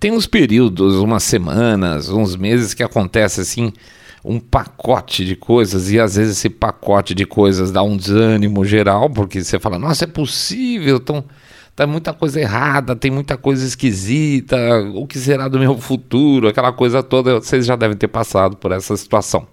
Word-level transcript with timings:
Tem 0.00 0.12
uns 0.12 0.26
períodos, 0.26 0.94
umas 0.96 1.24
semanas, 1.24 2.08
uns 2.08 2.36
meses 2.36 2.72
que 2.72 2.84
acontece 2.84 3.40
assim 3.40 3.72
um 4.24 4.38
pacote 4.38 5.24
de 5.24 5.34
coisas 5.34 5.90
e 5.90 5.98
às 5.98 6.16
vezes 6.16 6.36
esse 6.36 6.50
pacote 6.50 7.14
de 7.14 7.24
coisas 7.24 7.70
dá 7.70 7.82
um 7.82 7.96
desânimo 7.96 8.64
geral, 8.64 9.08
porque 9.08 9.42
você 9.42 9.58
fala, 9.58 9.78
nossa, 9.78 10.04
é 10.04 10.06
possível, 10.06 10.96
então 10.96 11.24
tá 11.74 11.86
muita 11.86 12.12
coisa 12.12 12.40
errada, 12.40 12.94
tem 12.94 13.10
muita 13.10 13.36
coisa 13.36 13.64
esquisita, 13.64 14.56
o 14.94 15.06
que 15.06 15.18
será 15.18 15.48
do 15.48 15.58
meu 15.58 15.78
futuro, 15.78 16.48
aquela 16.48 16.72
coisa 16.72 17.02
toda, 17.02 17.40
vocês 17.40 17.64
já 17.64 17.76
devem 17.76 17.96
ter 17.96 18.08
passado 18.08 18.56
por 18.56 18.72
essa 18.72 18.96
situação. 18.96 19.46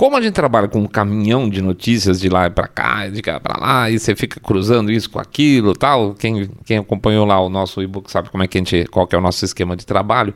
Como 0.00 0.16
a 0.16 0.20
gente 0.22 0.32
trabalha 0.32 0.66
com 0.66 0.78
um 0.78 0.86
caminhão 0.86 1.46
de 1.46 1.60
notícias 1.60 2.18
de 2.18 2.30
lá 2.30 2.48
para 2.48 2.66
cá, 2.66 3.06
de 3.06 3.20
cá 3.20 3.38
para 3.38 3.60
lá, 3.60 3.90
e 3.90 3.98
você 3.98 4.16
fica 4.16 4.40
cruzando 4.40 4.90
isso 4.90 5.10
com 5.10 5.18
aquilo, 5.18 5.74
tal, 5.74 6.14
quem, 6.14 6.48
quem 6.64 6.78
acompanhou 6.78 7.26
lá 7.26 7.38
o 7.38 7.50
nosso 7.50 7.82
e-book 7.82 8.10
sabe 8.10 8.30
como 8.30 8.42
é 8.42 8.48
que 8.48 8.56
a 8.56 8.60
gente, 8.60 8.86
qual 8.86 9.06
que 9.06 9.14
é 9.14 9.18
o 9.18 9.20
nosso 9.20 9.44
esquema 9.44 9.76
de 9.76 9.84
trabalho 9.84 10.32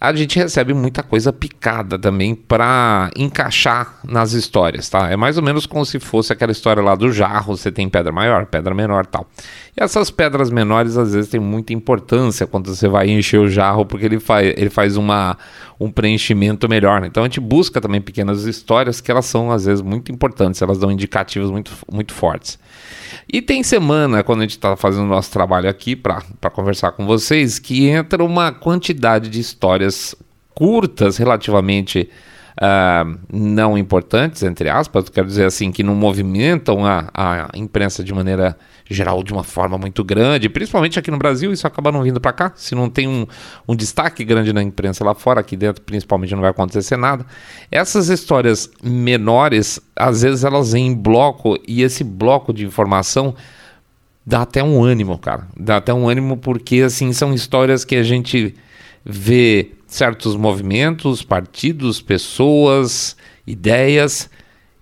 a 0.00 0.14
gente 0.14 0.38
recebe 0.38 0.72
muita 0.72 1.02
coisa 1.02 1.30
picada 1.30 1.98
também 1.98 2.34
para 2.34 3.10
encaixar 3.14 3.98
nas 4.02 4.32
histórias, 4.32 4.88
tá? 4.88 5.10
É 5.10 5.16
mais 5.16 5.36
ou 5.36 5.42
menos 5.42 5.66
como 5.66 5.84
se 5.84 6.00
fosse 6.00 6.32
aquela 6.32 6.50
história 6.50 6.82
lá 6.82 6.94
do 6.94 7.12
jarro, 7.12 7.54
você 7.54 7.70
tem 7.70 7.86
pedra 7.86 8.10
maior, 8.10 8.46
pedra 8.46 8.74
menor, 8.74 9.04
tal. 9.04 9.28
E 9.76 9.82
essas 9.82 10.10
pedras 10.10 10.48
menores 10.48 10.96
às 10.96 11.12
vezes 11.12 11.30
têm 11.30 11.38
muita 11.38 11.74
importância 11.74 12.46
quando 12.46 12.74
você 12.74 12.88
vai 12.88 13.10
encher 13.10 13.40
o 13.40 13.48
jarro, 13.48 13.84
porque 13.84 14.06
ele 14.06 14.18
faz, 14.18 14.54
ele 14.56 14.70
faz 14.70 14.96
uma, 14.96 15.36
um 15.78 15.90
preenchimento 15.90 16.66
melhor. 16.66 17.02
Né? 17.02 17.08
Então 17.08 17.22
a 17.22 17.26
gente 17.26 17.40
busca 17.40 17.78
também 17.78 18.00
pequenas 18.00 18.44
histórias 18.44 19.02
que 19.02 19.10
elas 19.10 19.26
são 19.26 19.52
às 19.52 19.66
vezes 19.66 19.82
muito 19.82 20.10
importantes, 20.10 20.62
elas 20.62 20.78
dão 20.78 20.90
indicativos 20.90 21.50
muito, 21.50 21.72
muito 21.92 22.14
fortes. 22.14 22.58
E 23.32 23.40
tem 23.40 23.62
semana, 23.62 24.22
quando 24.22 24.40
a 24.40 24.42
gente 24.42 24.52
está 24.52 24.76
fazendo 24.76 25.04
o 25.04 25.08
nosso 25.08 25.30
trabalho 25.30 25.68
aqui 25.68 25.94
para 25.96 26.22
conversar 26.52 26.92
com 26.92 27.06
vocês, 27.06 27.58
que 27.58 27.88
entra 27.88 28.24
uma 28.24 28.52
quantidade 28.52 29.28
de 29.28 29.40
histórias 29.40 30.14
curtas 30.54 31.16
relativamente 31.16 32.08
uh, 32.60 33.18
não 33.32 33.78
importantes, 33.78 34.42
entre 34.42 34.68
aspas, 34.68 35.08
quero 35.08 35.26
dizer 35.26 35.46
assim, 35.46 35.72
que 35.72 35.82
não 35.82 35.94
movimentam 35.94 36.84
a, 36.84 37.08
a 37.14 37.48
imprensa 37.54 38.04
de 38.04 38.12
maneira 38.12 38.56
geral 38.88 39.22
de 39.22 39.32
uma 39.32 39.44
forma 39.44 39.78
muito 39.78 40.02
grande, 40.02 40.48
principalmente 40.48 40.98
aqui 40.98 41.10
no 41.10 41.16
Brasil, 41.16 41.52
isso 41.52 41.66
acaba 41.66 41.92
não 41.92 42.02
vindo 42.02 42.20
para 42.20 42.32
cá. 42.32 42.52
Se 42.56 42.74
não 42.74 42.90
tem 42.90 43.06
um, 43.06 43.24
um, 43.68 43.74
destaque 43.74 44.24
grande 44.24 44.52
na 44.52 44.62
imprensa 44.62 45.04
lá 45.04 45.14
fora, 45.14 45.40
aqui 45.40 45.56
dentro 45.56 45.80
principalmente 45.82 46.34
não 46.34 46.40
vai 46.40 46.50
acontecer 46.50 46.96
nada. 46.96 47.24
Essas 47.70 48.08
histórias 48.08 48.68
menores, 48.82 49.80
às 49.94 50.22
vezes 50.22 50.44
elas 50.44 50.72
vêm 50.72 50.88
em 50.88 50.94
bloco 50.94 51.56
e 51.66 51.82
esse 51.82 52.02
bloco 52.02 52.52
de 52.52 52.66
informação 52.66 53.34
dá 54.26 54.42
até 54.42 54.62
um 54.62 54.82
ânimo, 54.82 55.16
cara. 55.18 55.46
Dá 55.56 55.76
até 55.76 55.94
um 55.94 56.08
ânimo 56.08 56.36
porque 56.36 56.82
assim 56.82 57.12
são 57.12 57.32
histórias 57.32 57.84
que 57.84 57.94
a 57.94 58.02
gente 58.02 58.56
vê 59.04 59.70
certos 59.90 60.36
movimentos, 60.36 61.22
partidos, 61.22 62.00
pessoas, 62.00 63.16
ideias 63.46 64.30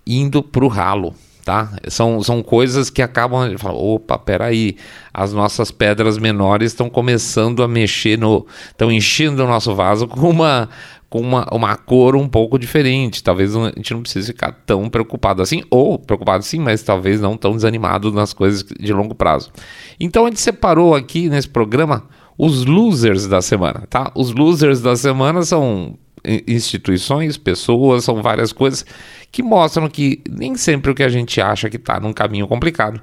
indo 0.07 0.43
para 0.43 0.65
o 0.65 0.69
ralo 0.69 1.15
tá? 1.49 1.73
São, 1.89 2.23
são 2.23 2.43
coisas 2.43 2.91
que 2.91 3.01
acabam. 3.01 3.57
Opa, 3.65 4.19
peraí, 4.19 4.77
as 5.15 5.33
nossas 5.33 5.71
pedras 5.71 6.19
menores 6.19 6.73
estão 6.73 6.91
começando 6.91 7.63
a 7.63 7.69
mexer 7.69 8.19
no. 8.19 8.47
estão 8.67 8.93
enchendo 8.93 9.43
o 9.43 9.47
nosso 9.47 9.75
vaso 9.75 10.07
com 10.07 10.29
uma. 10.29 10.69
Com 11.09 11.23
uma, 11.23 11.49
uma 11.51 11.75
cor 11.75 12.15
um 12.15 12.29
pouco 12.29 12.59
diferente. 12.59 13.25
Talvez 13.25 13.57
a 13.57 13.73
gente 13.75 13.95
não 13.95 14.03
precise 14.03 14.27
ficar 14.27 14.53
tão 14.67 14.91
preocupado 14.91 15.41
assim, 15.41 15.63
ou 15.71 15.99
preocupado 15.99 16.45
sim, 16.45 16.59
mas 16.59 16.83
talvez 16.83 17.19
não 17.19 17.35
tão 17.35 17.53
desanimado 17.53 18.13
nas 18.13 18.35
coisas 18.35 18.63
de 18.63 18.93
longo 18.93 19.15
prazo. 19.15 19.51
Então 19.99 20.27
a 20.27 20.29
gente 20.29 20.43
separou 20.43 20.95
aqui 20.95 21.31
nesse 21.31 21.49
programa 21.49 22.07
os 22.39 22.65
losers 22.65 23.27
da 23.27 23.43
semana, 23.43 23.85
tá? 23.91 24.13
Os 24.15 24.33
losers 24.33 24.81
da 24.81 24.97
semana 24.97 25.43
são 25.43 25.99
instituições, 26.47 27.37
pessoas, 27.37 28.05
são 28.05 28.23
várias 28.23 28.53
coisas 28.53 28.87
que 29.31 29.43
mostram 29.43 29.89
que 29.89 30.23
nem 30.29 30.57
sempre 30.57 30.91
o 30.91 30.95
que 30.95 31.03
a 31.03 31.09
gente 31.09 31.41
acha 31.41 31.69
que 31.69 31.77
está 31.77 32.01
num 32.01 32.13
caminho 32.13 32.47
complicado 32.47 33.03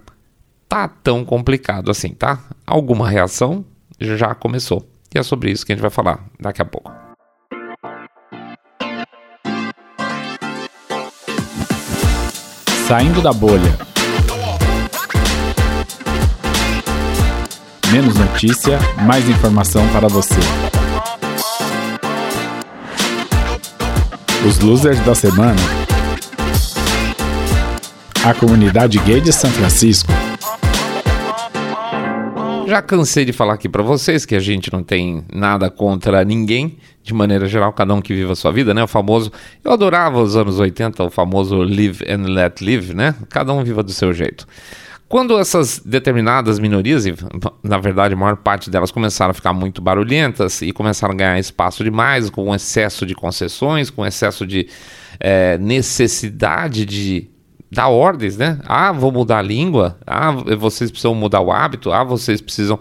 tá 0.67 0.87
tão 0.87 1.23
complicado 1.23 1.91
assim, 1.91 2.09
tá? 2.09 2.39
Alguma 2.65 3.09
reação 3.09 3.65
já 3.99 4.33
começou. 4.35 4.87
E 5.13 5.17
é 5.17 5.23
sobre 5.23 5.51
isso 5.51 5.65
que 5.65 5.71
a 5.71 5.75
gente 5.75 5.81
vai 5.81 5.91
falar 5.91 6.25
daqui 6.39 6.61
a 6.61 6.65
pouco. 6.65 6.91
Saindo 12.87 13.21
da 13.21 13.31
bolha. 13.31 13.94
Menos 17.95 18.15
notícia, 18.15 18.77
mais 19.05 19.25
informação 19.29 19.87
para 19.93 20.09
você. 20.09 20.35
Os 24.45 24.59
losers 24.59 24.99
da 25.05 25.15
semana. 25.15 25.55
A 28.25 28.33
comunidade 28.33 28.99
gay 28.99 29.21
de 29.21 29.31
São 29.31 29.49
Francisco. 29.49 30.11
Já 32.67 32.81
cansei 32.81 33.23
de 33.23 33.31
falar 33.31 33.53
aqui 33.53 33.69
para 33.69 33.81
vocês 33.81 34.25
que 34.25 34.35
a 34.35 34.41
gente 34.41 34.73
não 34.73 34.83
tem 34.83 35.23
nada 35.33 35.69
contra 35.69 36.25
ninguém, 36.25 36.77
de 37.01 37.13
maneira 37.13 37.47
geral, 37.47 37.71
cada 37.71 37.93
um 37.93 38.01
que 38.01 38.13
viva 38.13 38.33
a 38.33 38.35
sua 38.35 38.51
vida, 38.51 38.73
né? 38.73 38.83
O 38.83 38.87
famoso. 38.87 39.31
Eu 39.63 39.71
adorava 39.71 40.21
os 40.21 40.35
anos 40.35 40.59
80, 40.59 41.01
o 41.01 41.09
famoso 41.09 41.63
live 41.63 42.03
and 42.09 42.27
let 42.27 42.61
live, 42.61 42.93
né? 42.93 43.15
Cada 43.29 43.53
um 43.53 43.63
viva 43.63 43.81
do 43.81 43.93
seu 43.93 44.11
jeito. 44.11 44.45
Quando 45.07 45.37
essas 45.37 45.79
determinadas 45.79 46.57
minorias, 46.57 47.05
e 47.05 47.13
na 47.63 47.77
verdade 47.77 48.15
a 48.15 48.17
maior 48.17 48.37
parte 48.37 48.71
delas 48.71 48.89
começaram 48.89 49.31
a 49.31 49.33
ficar 49.33 49.53
muito 49.53 49.81
barulhentas 49.81 50.61
e 50.63 50.71
começaram 50.71 51.13
a 51.13 51.17
ganhar 51.17 51.39
espaço 51.39 51.83
demais, 51.83 52.29
com 52.29 52.53
excesso 52.53 53.05
de 53.05 53.13
concessões, 53.13 53.91
com 53.91 54.05
excesso 54.05 54.47
de 54.47 54.67
é, 55.19 55.57
necessidade 55.59 56.85
de 56.85 57.29
dar 57.71 57.89
ordens, 57.89 58.37
né? 58.37 58.59
Ah, 58.65 58.91
vou 58.91 59.11
mudar 59.11 59.39
a 59.39 59.41
língua, 59.43 59.97
ah, 60.07 60.31
vocês 60.57 60.89
precisam 60.89 61.13
mudar 61.13 61.41
o 61.41 61.51
hábito, 61.51 61.91
ah, 61.91 62.03
vocês 62.03 62.41
precisam 62.41 62.79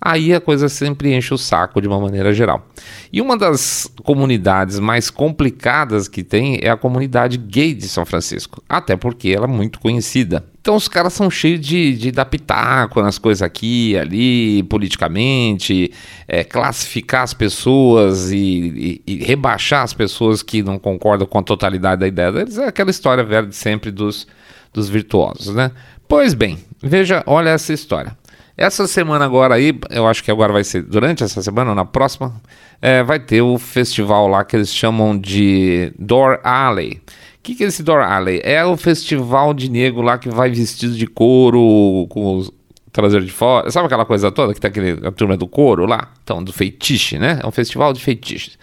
aí 0.00 0.34
a 0.34 0.40
coisa 0.40 0.68
sempre 0.68 1.14
enche 1.14 1.32
o 1.32 1.38
saco 1.38 1.80
de 1.80 1.88
uma 1.88 2.00
maneira 2.00 2.32
geral. 2.32 2.66
E 3.12 3.20
uma 3.20 3.36
das 3.36 3.90
comunidades 4.02 4.78
mais 4.78 5.10
complicadas 5.10 6.08
que 6.08 6.22
tem 6.22 6.58
é 6.62 6.70
a 6.70 6.76
comunidade 6.76 7.36
gay 7.36 7.74
de 7.74 7.88
São 7.88 8.04
Francisco, 8.04 8.62
até 8.68 8.96
porque 8.96 9.30
ela 9.30 9.46
é 9.46 9.48
muito 9.48 9.80
conhecida. 9.80 10.44
Então 10.60 10.74
os 10.74 10.88
caras 10.88 11.12
são 11.12 11.30
cheios 11.30 11.60
de, 11.60 11.96
de 11.96 12.10
dar 12.10 12.24
pitaco 12.24 13.00
nas 13.00 13.18
coisas 13.18 13.40
aqui, 13.40 13.96
ali, 13.96 14.64
politicamente, 14.64 15.92
é, 16.26 16.42
classificar 16.42 17.22
as 17.22 17.32
pessoas 17.32 18.32
e, 18.32 19.00
e, 19.06 19.12
e, 19.12 19.24
rebaixar 19.24 19.84
as 19.84 19.94
pessoas 19.94 20.42
que 20.42 20.64
não 20.64 20.76
concordam 20.76 21.24
com 21.24 21.38
a 21.38 21.42
totalidade 21.42 22.00
da 22.00 22.08
ideia 22.08 22.32
deles. 22.32 22.58
É 22.58 22.66
aquela 22.66 22.90
história 22.90 23.22
velha 23.22 23.46
de 23.46 23.54
sempre 23.54 23.92
dos, 23.92 24.26
dos 24.72 24.88
virtuosos, 24.88 25.54
né? 25.54 25.70
Pois 26.08 26.34
bem, 26.34 26.58
veja, 26.82 27.22
olha 27.26 27.50
essa 27.50 27.72
história. 27.72 28.16
Essa 28.56 28.86
semana 28.86 29.24
agora 29.24 29.54
aí, 29.54 29.78
eu 29.90 30.06
acho 30.06 30.24
que 30.24 30.30
agora 30.30 30.52
vai 30.52 30.64
ser 30.64 30.82
durante 30.82 31.22
essa 31.22 31.42
semana 31.42 31.70
ou 31.70 31.76
na 31.76 31.84
próxima, 31.84 32.34
é, 32.80 33.02
vai 33.02 33.20
ter 33.20 33.42
o 33.42 33.58
festival 33.58 34.28
lá 34.28 34.44
que 34.44 34.56
eles 34.56 34.74
chamam 34.74 35.18
de 35.18 35.92
Door 35.98 36.40
Alley. 36.42 37.02
O 37.38 37.42
que, 37.42 37.54
que 37.54 37.64
é 37.64 37.66
esse 37.66 37.82
Door 37.82 38.00
Alley? 38.00 38.40
É 38.42 38.64
o 38.64 38.76
festival 38.76 39.52
de 39.52 39.70
negro 39.70 40.00
lá 40.00 40.18
que 40.18 40.28
vai 40.28 40.50
vestido 40.50 40.94
de 40.94 41.06
couro, 41.06 42.06
com 42.08 42.36
os 42.36 42.50
traseiro 42.96 43.24
de 43.24 43.32
fora. 43.32 43.70
Sabe 43.70 43.86
aquela 43.86 44.04
coisa 44.06 44.32
toda 44.32 44.54
que 44.54 44.60
tem 44.60 44.70
aquele, 44.70 45.06
a 45.06 45.12
turma 45.12 45.36
do 45.36 45.46
couro 45.46 45.84
lá? 45.84 46.12
Então, 46.24 46.42
do 46.42 46.52
feitiço, 46.52 47.18
né? 47.18 47.40
É 47.42 47.46
um 47.46 47.50
festival 47.50 47.92
de 47.92 48.00
feitiços. 48.00 48.58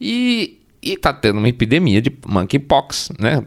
E 0.00 0.58
e 0.82 0.94
está 0.94 1.12
tendo 1.12 1.38
uma 1.38 1.48
epidemia 1.48 2.02
de 2.02 2.12
monkeypox, 2.26 3.12
né? 3.18 3.42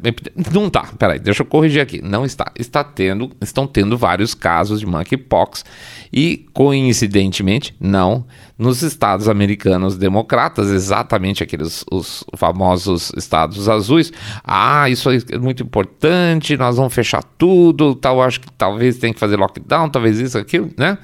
Não 0.54 0.70
tá, 0.70 0.90
peraí, 0.98 1.20
deixa 1.20 1.42
eu 1.42 1.46
corrigir 1.46 1.82
aqui. 1.82 2.02
Não 2.02 2.24
está. 2.24 2.52
Está 2.58 2.84
tendo, 2.84 3.30
estão 3.42 3.68
tendo 3.68 3.98
vários 3.98 4.34
casos 4.34 4.80
de 4.80 4.86
monkeypox 4.86 5.66
e, 6.14 6.46
coincidentemente, 6.54 7.76
não 7.80 8.26
nos 8.58 8.82
estados 8.82 9.28
americanos 9.28 9.98
democratas, 9.98 10.70
exatamente 10.70 11.44
aqueles 11.44 11.84
os 11.92 12.24
famosos 12.36 13.12
estados 13.18 13.68
azuis. 13.68 14.14
Ah, 14.44 14.90
isso 14.90 15.10
é 15.10 15.38
muito 15.38 15.64
importante, 15.64 16.56
nós 16.56 16.78
vamos 16.78 16.94
fechar 16.94 17.24
tudo, 17.38 17.96
tal, 17.96 18.22
acho 18.22 18.40
que 18.40 18.52
talvez 18.54 18.98
tenha 18.98 19.14
que 19.14 19.20
fazer 19.20 19.36
lockdown, 19.36 19.90
talvez 19.90 20.20
isso, 20.20 20.38
aquilo, 20.38 20.70
né? 20.78 20.98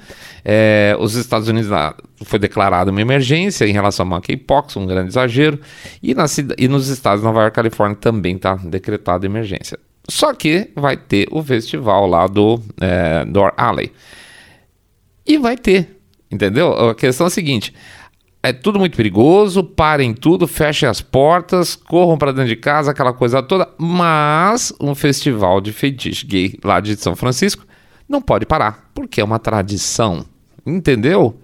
É, 0.44 0.96
os 0.98 1.14
Estados 1.14 1.46
Unidos 1.46 1.70
lá, 1.70 1.94
foi 2.24 2.38
declarada 2.38 2.90
uma 2.90 3.00
emergência 3.00 3.66
em 3.66 3.72
relação 3.72 4.04
ao 4.04 4.10
monkeypox, 4.10 4.76
um 4.76 4.86
grande 4.86 5.08
exagero, 5.08 5.60
e, 6.02 6.14
na, 6.14 6.24
e 6.58 6.66
nos 6.68 6.88
estados 6.88 7.20
de 7.20 7.26
Nova 7.26 7.42
York 7.42 7.54
Califórnia 7.54 7.96
também 7.96 8.36
está 8.36 8.54
decretada 8.56 9.26
emergência. 9.26 9.78
Só 10.08 10.34
que 10.34 10.70
vai 10.74 10.96
ter 10.96 11.28
o 11.30 11.42
festival 11.42 12.06
lá 12.06 12.26
do 12.26 12.60
é, 12.80 13.24
Door 13.24 13.52
Alley. 13.56 13.92
E 15.24 15.38
vai 15.38 15.56
ter, 15.56 16.01
entendeu? 16.32 16.72
A 16.90 16.94
questão 16.94 17.26
é 17.26 17.28
a 17.28 17.30
seguinte: 17.30 17.74
é 18.42 18.52
tudo 18.52 18.78
muito 18.78 18.96
perigoso, 18.96 19.62
parem 19.62 20.14
tudo, 20.14 20.48
fechem 20.48 20.88
as 20.88 21.00
portas, 21.00 21.76
corram 21.76 22.16
para 22.16 22.32
dentro 22.32 22.48
de 22.48 22.56
casa, 22.56 22.90
aquela 22.90 23.12
coisa 23.12 23.42
toda, 23.42 23.68
mas 23.78 24.72
um 24.80 24.94
festival 24.94 25.60
de 25.60 25.72
feitiço 25.72 26.26
gay 26.26 26.58
lá 26.64 26.80
de 26.80 26.96
São 26.96 27.14
Francisco 27.14 27.64
não 28.08 28.20
pode 28.20 28.46
parar, 28.46 28.90
porque 28.94 29.20
é 29.20 29.24
uma 29.24 29.38
tradição 29.38 30.24
Entendeu? 30.64 31.36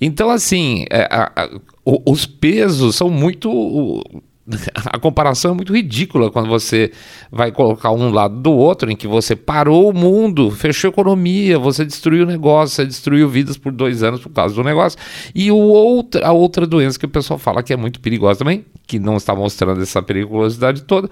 Então, 0.00 0.30
assim, 0.30 0.86
é, 0.90 1.02
a, 1.10 1.30
a, 1.36 1.50
os 1.84 2.24
pesos 2.24 2.96
são 2.96 3.10
muito. 3.10 4.02
A 4.86 4.98
comparação 4.98 5.52
é 5.52 5.54
muito 5.54 5.74
ridícula 5.74 6.30
quando 6.30 6.48
você 6.48 6.90
vai 7.30 7.52
colocar 7.52 7.92
um 7.92 8.10
lado 8.10 8.40
do 8.40 8.52
outro, 8.52 8.90
em 8.90 8.96
que 8.96 9.06
você 9.06 9.36
parou 9.36 9.90
o 9.90 9.92
mundo, 9.92 10.50
fechou 10.50 10.88
a 10.88 10.92
economia, 10.92 11.58
você 11.58 11.84
destruiu 11.84 12.24
o 12.24 12.26
negócio, 12.26 12.76
você 12.76 12.86
destruiu 12.86 13.28
vidas 13.28 13.56
por 13.56 13.72
dois 13.72 14.02
anos 14.02 14.20
por 14.20 14.30
causa 14.30 14.54
do 14.54 14.64
negócio. 14.64 14.98
E 15.34 15.50
o 15.50 15.56
outro, 15.56 16.24
a 16.24 16.32
outra 16.32 16.66
doença 16.66 16.98
que 16.98 17.06
o 17.06 17.08
pessoal 17.08 17.38
fala 17.38 17.62
que 17.62 17.72
é 17.72 17.76
muito 17.76 18.00
perigosa 18.00 18.40
também, 18.40 18.64
que 18.86 18.98
não 18.98 19.16
está 19.16 19.34
mostrando 19.34 19.80
essa 19.80 20.02
periculosidade 20.02 20.82
toda, 20.82 21.08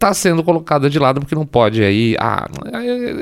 está 0.00 0.14
sendo 0.14 0.42
colocada 0.42 0.88
de 0.88 0.98
lado 0.98 1.20
porque 1.20 1.34
não 1.34 1.44
pode. 1.44 1.84
Aí, 1.84 2.16
ah, 2.18 2.48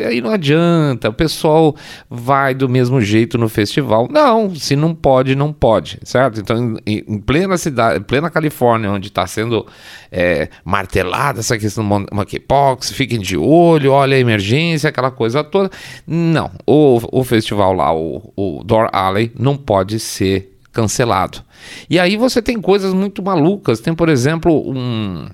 aí 0.07 0.21
não 0.21 0.31
adianta, 0.31 1.09
o 1.09 1.13
pessoal 1.13 1.75
vai 2.09 2.55
do 2.55 2.69
mesmo 2.69 3.01
jeito 3.01 3.37
no 3.37 3.49
festival. 3.49 4.09
Não, 4.09 4.55
se 4.55 4.77
não 4.77 4.95
pode, 4.95 5.35
não 5.35 5.53
pode, 5.53 5.99
certo? 6.05 6.39
Então, 6.39 6.77
em, 6.87 7.05
em 7.09 7.19
plena 7.19 7.59
cidade, 7.59 7.99
em 7.99 8.03
plena 8.03 8.31
Califórnia, 8.31 8.93
onde 8.93 9.09
está 9.09 9.27
sendo 9.27 9.67
é, 10.13 10.49
martelada 10.65 11.41
essa 11.41 11.59
questão 11.59 11.87
do 11.87 12.07
monkeypox, 12.15 12.93
fiquem 12.93 13.19
de 13.19 13.37
olho, 13.37 13.91
olha 13.91 14.17
a 14.17 14.21
emergência, 14.21 14.89
aquela 14.89 15.11
coisa 15.11 15.43
toda. 15.43 15.71
Não, 16.07 16.49
o, 16.65 17.01
o 17.11 17.25
festival 17.25 17.73
lá, 17.73 17.93
o, 17.93 18.33
o 18.37 18.63
Door 18.65 18.89
Alley, 18.93 19.33
não 19.37 19.57
pode 19.57 19.99
ser 19.99 20.57
cancelado. 20.73 21.43
E 21.91 21.99
aí 21.99 22.17
você 22.17 22.41
tem 22.41 22.61
coisas 22.61 22.95
muito 22.95 23.21
malucas. 23.21 23.81
Tem, 23.81 23.93
por 23.93 24.09
exemplo, 24.09 24.71
um 24.71 25.27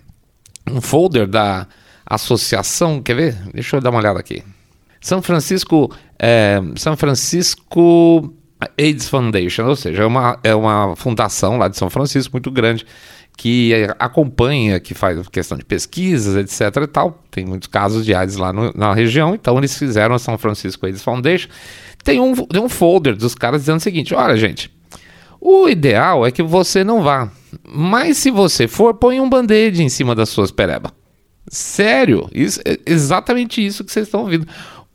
um 0.70 0.80
folder 0.80 1.26
da 1.26 1.66
associação, 2.06 3.02
quer 3.02 3.14
ver? 3.14 3.36
Deixa 3.52 3.76
eu 3.76 3.80
dar 3.80 3.90
uma 3.90 3.98
olhada 3.98 4.18
aqui. 4.18 4.42
São 5.00 5.20
Francisco, 5.20 5.94
é, 6.18 6.60
São 6.76 6.96
Francisco 6.96 8.32
AIDS 8.78 9.08
Foundation, 9.08 9.66
ou 9.66 9.76
seja, 9.76 10.02
é 10.02 10.06
uma, 10.06 10.38
é 10.42 10.54
uma 10.54 10.96
fundação 10.96 11.58
lá 11.58 11.68
de 11.68 11.76
São 11.76 11.90
Francisco 11.90 12.32
muito 12.32 12.50
grande 12.50 12.86
que 13.36 13.72
acompanha, 13.98 14.78
que 14.78 14.94
faz 14.94 15.26
questão 15.28 15.58
de 15.58 15.64
pesquisas, 15.64 16.36
etc 16.36 16.82
e 16.82 16.86
tal. 16.86 17.22
Tem 17.30 17.44
muitos 17.44 17.68
casos 17.68 18.04
de 18.04 18.14
AIDS 18.14 18.36
lá 18.36 18.52
no, 18.52 18.72
na 18.74 18.94
região, 18.94 19.34
então 19.34 19.58
eles 19.58 19.76
fizeram 19.76 20.14
a 20.14 20.18
São 20.18 20.38
Francisco 20.38 20.86
AIDS 20.86 21.02
Foundation. 21.02 21.48
Tem 22.02 22.20
um, 22.20 22.34
tem 22.34 22.62
um 22.62 22.68
folder 22.68 23.16
dos 23.16 23.34
caras 23.34 23.62
dizendo 23.62 23.78
o 23.78 23.80
seguinte: 23.80 24.14
olha, 24.14 24.36
gente, 24.36 24.70
o 25.46 25.68
ideal 25.68 26.24
é 26.26 26.30
que 26.30 26.42
você 26.42 26.82
não 26.82 27.02
vá. 27.02 27.30
Mas 27.68 28.16
se 28.16 28.30
você 28.30 28.66
for, 28.66 28.94
põe 28.94 29.20
um 29.20 29.28
band-aid 29.28 29.82
em 29.82 29.90
cima 29.90 30.14
das 30.14 30.30
suas 30.30 30.50
pereba. 30.50 30.90
Sério, 31.46 32.30
isso, 32.32 32.60
é 32.64 32.78
exatamente 32.86 33.64
isso 33.64 33.84
que 33.84 33.92
vocês 33.92 34.06
estão 34.06 34.22
ouvindo. 34.22 34.48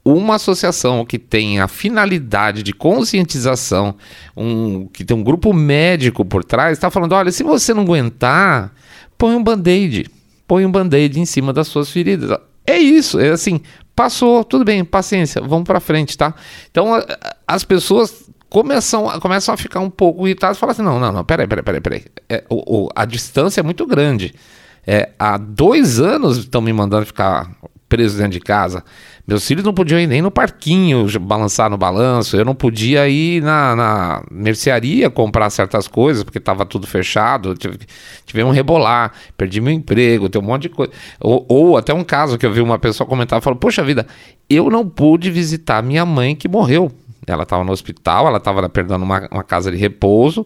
Uma 0.03 0.35
associação 0.35 1.05
que 1.05 1.19
tem 1.19 1.59
a 1.59 1.67
finalidade 1.67 2.63
de 2.63 2.73
conscientização, 2.73 3.93
um, 4.35 4.87
que 4.87 5.05
tem 5.05 5.15
um 5.15 5.21
grupo 5.21 5.53
médico 5.53 6.25
por 6.25 6.43
trás, 6.43 6.79
está 6.79 6.89
falando: 6.89 7.13
olha, 7.13 7.31
se 7.31 7.43
você 7.43 7.71
não 7.71 7.83
aguentar, 7.83 8.73
põe 9.19 9.35
um 9.35 9.43
band-aid. 9.43 10.09
Põe 10.47 10.65
um 10.65 10.71
band-aid 10.71 11.19
em 11.19 11.25
cima 11.25 11.53
das 11.53 11.67
suas 11.67 11.91
feridas. 11.91 12.35
É 12.65 12.79
isso, 12.79 13.19
é 13.19 13.29
assim, 13.29 13.61
passou, 13.95 14.43
tudo 14.43 14.65
bem, 14.65 14.83
paciência, 14.83 15.41
vamos 15.41 15.65
para 15.65 15.79
frente, 15.79 16.17
tá? 16.17 16.33
Então, 16.71 16.91
as 17.45 17.63
pessoas 17.63 18.29
começam, 18.49 19.19
começam 19.19 19.53
a 19.53 19.57
ficar 19.57 19.79
um 19.79 19.89
pouco 19.89 20.27
irritados 20.27 20.57
e 20.57 20.59
falam 20.59 20.71
assim: 20.71 20.81
não, 20.81 20.99
não, 20.99 21.11
não, 21.11 21.23
peraí, 21.23 21.47
peraí, 21.47 21.63
peraí, 21.63 21.81
peraí. 21.81 22.05
É, 22.27 22.43
o, 22.49 22.85
o, 22.85 22.89
a 22.95 23.05
distância 23.05 23.61
é 23.61 23.63
muito 23.63 23.85
grande. 23.85 24.33
É, 24.85 25.09
há 25.19 25.37
dois 25.37 25.99
anos 25.99 26.37
estão 26.37 26.61
me 26.61 26.73
mandando 26.73 27.05
ficar 27.05 27.51
preso 27.87 28.17
dentro 28.17 28.33
de 28.33 28.39
casa. 28.39 28.83
Meus 29.27 29.45
filhos 29.45 29.63
não 29.63 29.73
podiam 29.73 29.99
ir 29.99 30.07
nem 30.07 30.21
no 30.21 30.31
parquinho 30.31 31.05
balançar 31.19 31.69
no 31.69 31.77
balanço. 31.77 32.35
Eu 32.35 32.45
não 32.45 32.55
podia 32.55 33.07
ir 33.07 33.43
na, 33.43 33.75
na 33.75 34.23
mercearia 34.31 35.09
comprar 35.09 35.49
certas 35.49 35.87
coisas 35.87 36.23
porque 36.23 36.37
estava 36.37 36.65
tudo 36.65 36.87
fechado. 36.87 37.53
Tive, 37.55 37.77
tive 38.25 38.43
um 38.43 38.51
rebolar, 38.51 39.11
perdi 39.37 39.61
meu 39.61 39.73
emprego, 39.73 40.29
tem 40.29 40.41
um 40.41 40.45
monte 40.45 40.63
de 40.63 40.69
coisa. 40.69 40.91
Ou, 41.19 41.45
ou, 41.47 41.77
até 41.77 41.93
um 41.93 42.03
caso 42.03 42.37
que 42.37 42.45
eu 42.45 42.51
vi 42.51 42.61
uma 42.61 42.79
pessoa 42.79 43.07
comentar: 43.07 43.41
falou, 43.41 43.59
Poxa 43.59 43.83
vida, 43.83 44.07
eu 44.49 44.69
não 44.69 44.87
pude 44.87 45.29
visitar 45.29 45.83
minha 45.83 46.05
mãe 46.05 46.35
que 46.35 46.47
morreu. 46.47 46.91
Ela 47.25 47.43
estava 47.43 47.63
no 47.63 47.71
hospital, 47.71 48.27
ela 48.27 48.37
estava 48.37 48.67
perdendo 48.69 49.03
uma, 49.03 49.27
uma 49.31 49.43
casa 49.43 49.71
de 49.71 49.77
repouso. 49.77 50.45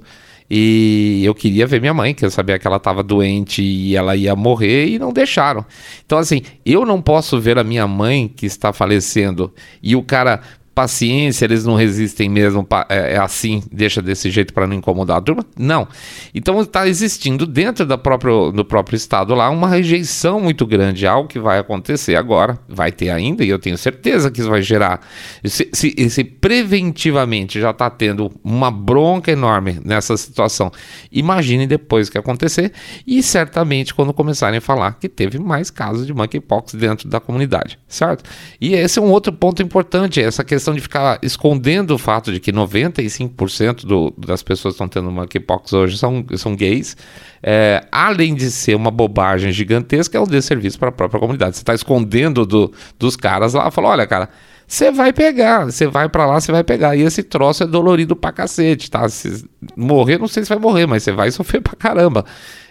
E 0.50 1.22
eu 1.24 1.34
queria 1.34 1.66
ver 1.66 1.80
minha 1.80 1.94
mãe, 1.94 2.14
que 2.14 2.26
eu 2.26 2.30
sabia 2.30 2.60
que 2.60 2.68
ela 2.68 2.78
estava 2.78 3.02
doente 3.02 3.64
e 3.64 3.96
ela 3.96 4.16
ia 4.16 4.36
morrer 4.36 4.88
e 4.88 5.00
não 5.00 5.12
deixaram. 5.12 5.66
Então, 6.06 6.18
assim, 6.18 6.42
eu 6.66 6.86
não 6.86 7.02
posso 7.02 7.40
ver 7.40 7.58
a 7.58 7.64
minha 7.64 7.88
mãe 7.88 8.28
que 8.28 8.46
está 8.46 8.74
falecendo 8.74 9.54
e 9.82 9.96
o 9.96 10.04
cara 10.04 10.42
paciência, 10.74 11.46
eles 11.46 11.66
não 11.66 11.76
resistem 11.76 12.28
mesmo, 12.28 12.68
é, 12.90 13.14
é 13.14 13.18
assim, 13.18 13.64
deixa 13.72 14.02
desse 14.02 14.30
jeito 14.32 14.54
para 14.54 14.66
não 14.66 14.76
incomodar 14.76 15.18
a 15.18 15.22
turma? 15.22 15.46
Não. 15.58 15.88
Então 16.34 16.60
está 16.62 16.88
existindo 16.88 17.46
dentro 17.46 17.86
da 17.86 17.98
próprio, 17.98 18.52
do 18.52 18.66
próprio 18.66 18.96
Estado 18.96 19.36
lá 19.36 19.50
uma 19.50 19.68
rejeição 19.68 20.40
muito 20.40 20.66
grande 20.66 21.06
ao 21.06 21.28
que 21.28 21.40
vai 21.40 21.60
acontecer 21.60 22.16
agora, 22.16 22.58
vai 22.68 22.92
ter 22.92 23.10
ainda, 23.10 23.44
e 23.44 23.50
eu 23.50 23.60
tenho 23.60 23.78
certeza 23.78 24.32
que 24.32 24.42
isso 24.42 24.50
vai 24.50 24.62
gerar. 24.62 25.02
Se, 25.44 25.70
se, 25.74 26.10
se 26.10 26.24
preventivamente 26.24 27.60
já 27.60 27.70
está 27.70 27.90
tendo 27.90 28.32
uma 28.44 28.72
bronca 28.72 29.32
enorme 29.32 29.80
nessa 29.84 30.18
situação, 30.18 30.72
imagine 31.12 31.68
depois 31.68 32.10
que 32.10 32.18
acontecer, 32.18 32.72
e 33.06 33.22
certamente 33.22 33.94
quando 33.94 34.14
começarem 34.14 34.58
a 34.58 34.62
falar 34.62 34.94
que 35.00 35.08
teve 35.08 35.38
mais 35.38 35.70
casos 35.70 36.08
de 36.08 36.14
monkeypox 36.14 36.74
dentro 36.74 37.08
da 37.08 37.20
comunidade, 37.20 37.78
certo? 37.88 38.24
E 38.60 38.74
esse 38.74 38.98
é 38.98 39.02
um 39.02 39.12
outro 39.12 39.32
ponto 39.32 39.62
importante, 39.62 40.22
essa 40.22 40.44
questão 40.44 40.63
questão 40.64 40.74
de 40.74 40.80
ficar 40.80 41.20
escondendo 41.22 41.92
o 41.92 41.98
fato 41.98 42.32
de 42.32 42.40
que 42.40 42.52
95% 42.54 43.86
do, 43.86 44.14
das 44.18 44.42
pessoas 44.42 44.74
que 44.74 44.76
estão 44.84 44.88
tendo 44.88 45.12
monkeypox 45.12 45.74
hoje 45.74 45.98
são, 45.98 46.26
são 46.38 46.56
gays, 46.56 46.96
é, 47.42 47.86
além 47.92 48.34
de 48.34 48.50
ser 48.50 48.76
uma 48.76 48.90
bobagem 48.90 49.52
gigantesca, 49.52 50.18
é 50.18 50.22
um 50.22 50.26
desserviço 50.26 50.80
para 50.80 50.88
a 50.88 50.92
própria 50.92 51.20
comunidade. 51.20 51.58
Você 51.58 51.62
está 51.62 51.74
escondendo 51.74 52.46
do, 52.46 52.72
dos 52.98 53.18
caras 53.18 53.54
lá, 53.54 53.70
fala, 53.70 53.90
olha, 53.90 54.08
cara, 54.08 54.30
você 54.74 54.90
vai 54.90 55.14
pegar, 55.14 55.66
você 55.66 55.86
vai 55.86 56.10
para 56.10 56.26
lá, 56.26 56.42
você 56.42 56.52
vai 56.52 56.64
pegar. 56.64 56.96
E 56.96 57.02
esse 57.02 57.22
troço 57.22 57.62
é 57.62 57.68
dolorido 57.68 58.16
pra 58.16 58.32
cacete, 58.32 58.90
tá? 58.90 59.08
Se 59.08 59.48
morrer, 59.78 60.18
não 60.18 60.28
sei 60.28 60.42
se 60.42 60.50
vai 60.50 60.58
morrer, 60.58 60.88
mas 60.88 61.04
você 61.04 61.12
vai 61.12 61.30
sofrer 61.30 61.62
pra 61.62 61.76
caramba. 61.76 62.26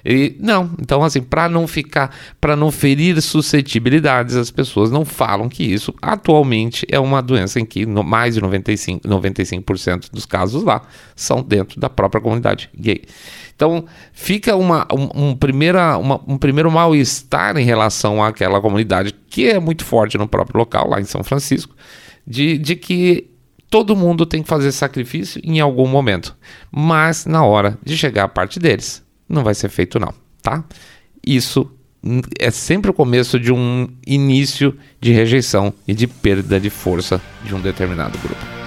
E 0.04 0.34
não, 0.40 0.68
então 0.80 1.04
assim, 1.04 1.22
para 1.22 1.48
não 1.48 1.68
ficar, 1.68 2.12
para 2.40 2.56
não 2.56 2.72
ferir 2.72 3.22
suscetibilidades, 3.22 4.34
as 4.34 4.50
pessoas 4.50 4.90
não 4.90 5.04
falam 5.04 5.48
que 5.48 5.62
isso 5.62 5.94
atualmente 6.02 6.84
é 6.90 6.98
uma 6.98 7.22
doença 7.22 7.60
em 7.60 7.64
que 7.64 7.86
no, 7.86 8.02
mais 8.02 8.34
de 8.34 8.40
95, 8.40 9.06
95% 9.06 10.10
dos 10.10 10.26
casos 10.26 10.64
lá 10.64 10.82
são 11.14 11.40
dentro 11.40 11.78
da 11.78 11.88
própria 11.88 12.20
comunidade 12.20 12.68
gay. 12.76 13.02
Então 13.62 13.84
fica 14.12 14.56
uma, 14.56 14.88
um, 14.92 15.28
um, 15.28 15.36
primeira, 15.36 15.96
uma, 15.96 16.20
um 16.26 16.36
primeiro 16.36 16.68
mal-estar 16.68 17.56
em 17.56 17.64
relação 17.64 18.20
àquela 18.20 18.60
comunidade 18.60 19.14
que 19.30 19.48
é 19.48 19.60
muito 19.60 19.84
forte 19.84 20.18
no 20.18 20.26
próprio 20.26 20.58
local, 20.58 20.90
lá 20.90 21.00
em 21.00 21.04
São 21.04 21.22
Francisco, 21.22 21.72
de, 22.26 22.58
de 22.58 22.74
que 22.74 23.30
todo 23.70 23.94
mundo 23.94 24.26
tem 24.26 24.42
que 24.42 24.48
fazer 24.48 24.72
sacrifício 24.72 25.40
em 25.44 25.60
algum 25.60 25.86
momento, 25.86 26.36
mas 26.72 27.24
na 27.24 27.44
hora 27.44 27.78
de 27.84 27.96
chegar 27.96 28.24
a 28.24 28.28
parte 28.28 28.58
deles 28.58 29.00
não 29.28 29.44
vai 29.44 29.54
ser 29.54 29.68
feito 29.68 30.00
não, 30.00 30.12
tá? 30.42 30.64
Isso 31.24 31.70
é 32.40 32.50
sempre 32.50 32.90
o 32.90 32.94
começo 32.94 33.38
de 33.38 33.52
um 33.52 33.86
início 34.04 34.76
de 35.00 35.12
rejeição 35.12 35.72
e 35.86 35.94
de 35.94 36.08
perda 36.08 36.58
de 36.58 36.68
força 36.68 37.22
de 37.44 37.54
um 37.54 37.60
determinado 37.60 38.18
grupo. 38.18 38.61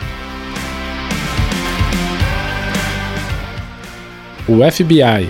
O 4.47 4.57
FBI. 4.71 5.27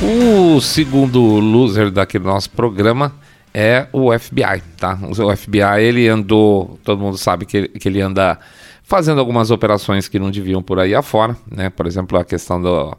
O 0.00 0.60
segundo 0.60 1.20
loser 1.40 1.90
daquele 1.90 2.22
nosso 2.22 2.50
programa 2.50 3.12
é 3.52 3.88
o 3.92 4.16
FBI, 4.16 4.62
tá? 4.76 4.96
O 5.02 5.36
FBI 5.36 5.82
ele 5.82 6.08
andou, 6.08 6.78
todo 6.84 7.00
mundo 7.00 7.18
sabe 7.18 7.46
que 7.46 7.56
ele, 7.56 7.68
que 7.68 7.88
ele 7.88 8.00
anda 8.00 8.38
fazendo 8.84 9.18
algumas 9.18 9.50
operações 9.50 10.06
que 10.06 10.20
não 10.20 10.30
deviam 10.30 10.62
por 10.62 10.78
aí 10.78 10.94
afora, 10.94 11.36
né? 11.50 11.68
Por 11.68 11.84
exemplo, 11.84 12.16
a 12.16 12.24
questão 12.24 12.62
do, 12.62 12.96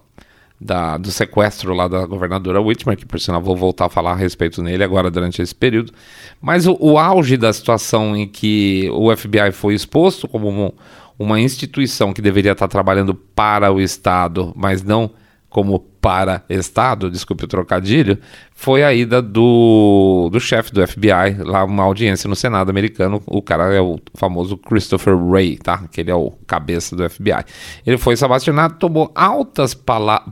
da, 0.60 0.98
do 0.98 1.10
sequestro 1.10 1.74
lá 1.74 1.88
da 1.88 2.06
governadora 2.06 2.60
Whitmer, 2.60 2.98
que 2.98 3.06
por 3.06 3.18
sinal 3.18 3.42
vou 3.42 3.56
voltar 3.56 3.86
a 3.86 3.90
falar 3.90 4.12
a 4.12 4.16
respeito 4.16 4.62
nele 4.62 4.84
agora 4.84 5.10
durante 5.10 5.42
esse 5.42 5.56
período. 5.56 5.94
Mas 6.42 6.68
o, 6.68 6.76
o 6.82 6.98
auge 6.98 7.38
da 7.38 7.54
situação 7.54 8.14
em 8.14 8.28
que 8.28 8.90
o 8.92 9.16
FBI 9.16 9.54
foi 9.54 9.74
exposto 9.74 10.28
como 10.28 10.50
um, 10.50 10.72
uma 11.18 11.40
instituição 11.40 12.14
que 12.14 12.22
deveria 12.22 12.52
estar 12.52 12.68
trabalhando 12.68 13.14
para 13.14 13.72
o 13.72 13.82
Estado, 13.82 14.54
mas 14.56 14.84
não 14.84 15.12
como 15.50 15.80
para 15.80 16.44
Estado, 16.50 17.10
desculpe 17.10 17.46
o 17.46 17.48
trocadilho, 17.48 18.20
foi 18.52 18.84
a 18.84 18.94
ida 18.94 19.22
do, 19.22 20.30
do 20.32 20.40
chefe 20.40 20.72
do 20.72 20.86
FBI, 20.86 21.38
lá 21.40 21.64
uma 21.64 21.84
audiência 21.84 22.28
no 22.28 22.36
Senado 22.36 22.70
americano. 22.70 23.22
O 23.26 23.42
cara 23.42 23.74
é 23.74 23.82
o 23.82 23.98
famoso 24.16 24.58
Christopher 24.58 25.16
Wray, 25.16 25.58
tá? 25.58 25.86
Que 25.92 26.02
ele 26.02 26.12
é 26.12 26.16
o 26.16 26.32
cabeça 26.46 26.96
do 26.96 27.10
FBI. 27.10 27.44
Ele 27.86 27.98
foi 27.98 28.16
sabatinado, 28.16 28.76
tomou 28.76 29.12
altas 29.16 29.74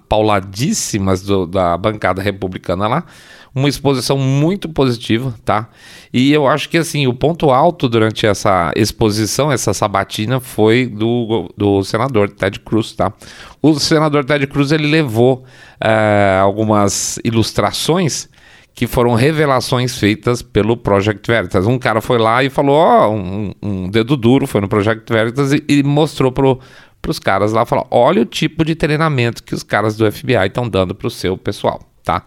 pauladíssimas 0.07 1.21
do, 1.21 1.45
da 1.45 1.77
bancada 1.77 2.21
republicana 2.21 2.87
lá, 2.87 3.05
uma 3.55 3.69
exposição 3.69 4.17
muito 4.17 4.67
positiva, 4.67 5.33
tá? 5.45 5.69
E 6.13 6.33
eu 6.33 6.45
acho 6.45 6.67
que 6.67 6.77
assim, 6.77 7.07
o 7.07 7.13
ponto 7.13 7.49
alto 7.49 7.87
durante 7.87 8.27
essa 8.27 8.73
exposição, 8.75 9.49
essa 9.49 9.73
sabatina, 9.73 10.41
foi 10.41 10.85
do, 10.85 11.49
do 11.55 11.81
senador 11.81 12.29
Ted 12.29 12.59
Cruz, 12.59 12.91
tá? 12.91 13.13
O 13.61 13.79
senador 13.79 14.25
Ted 14.25 14.45
Cruz 14.47 14.73
ele 14.73 14.87
levou 14.87 15.45
é, 15.79 16.37
algumas 16.41 17.17
ilustrações 17.23 18.27
que 18.73 18.87
foram 18.87 19.13
revelações 19.13 19.97
feitas 19.97 20.41
pelo 20.41 20.75
Project 20.75 21.25
Veritas. 21.25 21.65
Um 21.65 21.79
cara 21.79 22.01
foi 22.01 22.17
lá 22.17 22.43
e 22.43 22.49
falou, 22.49 22.75
ó, 22.75 23.07
oh, 23.07 23.13
um, 23.13 23.51
um, 23.63 23.89
dedo 23.89 24.17
duro, 24.17 24.45
foi 24.45 24.59
no 24.59 24.67
Project 24.67 25.11
Veritas 25.11 25.53
e, 25.53 25.63
e 25.69 25.81
mostrou 25.81 26.29
pro, 26.29 26.59
pros 27.01 27.17
caras 27.17 27.53
lá, 27.53 27.65
falou, 27.65 27.87
olha 27.89 28.21
o 28.21 28.25
tipo 28.25 28.65
de 28.65 28.75
treinamento 28.75 29.41
que 29.41 29.55
os 29.55 29.63
caras 29.63 29.95
do 29.95 30.11
FBI 30.11 30.47
estão 30.47 30.67
dando 30.67 30.93
pro 30.93 31.09
seu 31.09 31.37
pessoal, 31.37 31.79
tá? 32.03 32.23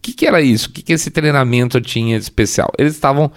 O 0.00 0.02
que, 0.02 0.14
que, 0.14 0.26
era 0.26 0.40
isso? 0.40 0.70
O 0.70 0.72
que, 0.72 0.80
que 0.80 0.94
esse 0.94 1.10
treinamento 1.10 1.78
tinha 1.78 2.18
de 2.18 2.24
especial? 2.24 2.72
Eles 2.78 2.94
estavam 2.94 3.30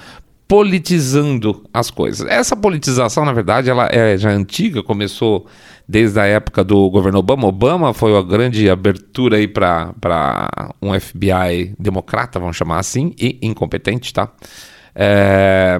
politizando 0.47 1.65
as 1.73 1.91
coisas. 1.91 2.25
Essa 2.29 2.55
politização, 2.55 3.25
na 3.25 3.33
verdade, 3.33 3.69
ela 3.69 3.89
é 3.91 4.17
já 4.17 4.29
antiga, 4.29 4.81
começou 4.81 5.45
desde 5.85 6.17
a 6.21 6.25
época 6.25 6.63
do 6.63 6.89
governo 6.89 7.19
Obama. 7.19 7.47
Obama 7.47 7.93
foi 7.93 8.17
a 8.17 8.21
grande 8.21 8.69
abertura 8.69 9.35
aí 9.35 9.47
para 9.47 9.93
um 10.81 10.97
FBI 10.97 11.75
democrata, 11.77 12.39
vamos 12.39 12.55
chamar 12.55 12.79
assim, 12.79 13.13
e 13.19 13.39
incompetente, 13.41 14.13
tá? 14.13 14.31
É, 14.95 15.77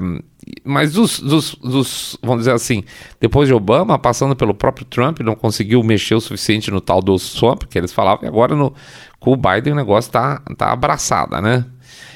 mas 0.63 0.93
dos, 0.93 1.19
dos, 1.19 1.55
dos, 1.55 2.17
vamos 2.21 2.39
dizer 2.39 2.53
assim, 2.53 2.83
depois 3.19 3.47
de 3.47 3.53
Obama, 3.53 3.97
passando 3.99 4.35
pelo 4.35 4.53
próprio 4.53 4.85
Trump, 4.85 5.19
não 5.19 5.35
conseguiu 5.35 5.83
mexer 5.83 6.15
o 6.15 6.21
suficiente 6.21 6.71
no 6.71 6.81
tal 6.81 7.01
do 7.01 7.17
swamp, 7.17 7.63
que 7.63 7.77
eles 7.77 7.91
falavam, 7.91 8.25
e 8.25 8.27
agora 8.27 8.55
no, 8.55 8.73
com 9.19 9.33
o 9.33 9.37
Biden 9.37 9.73
o 9.73 9.75
negócio 9.75 10.11
tá, 10.11 10.41
tá 10.57 10.71
abraçada, 10.71 11.41
né? 11.41 11.65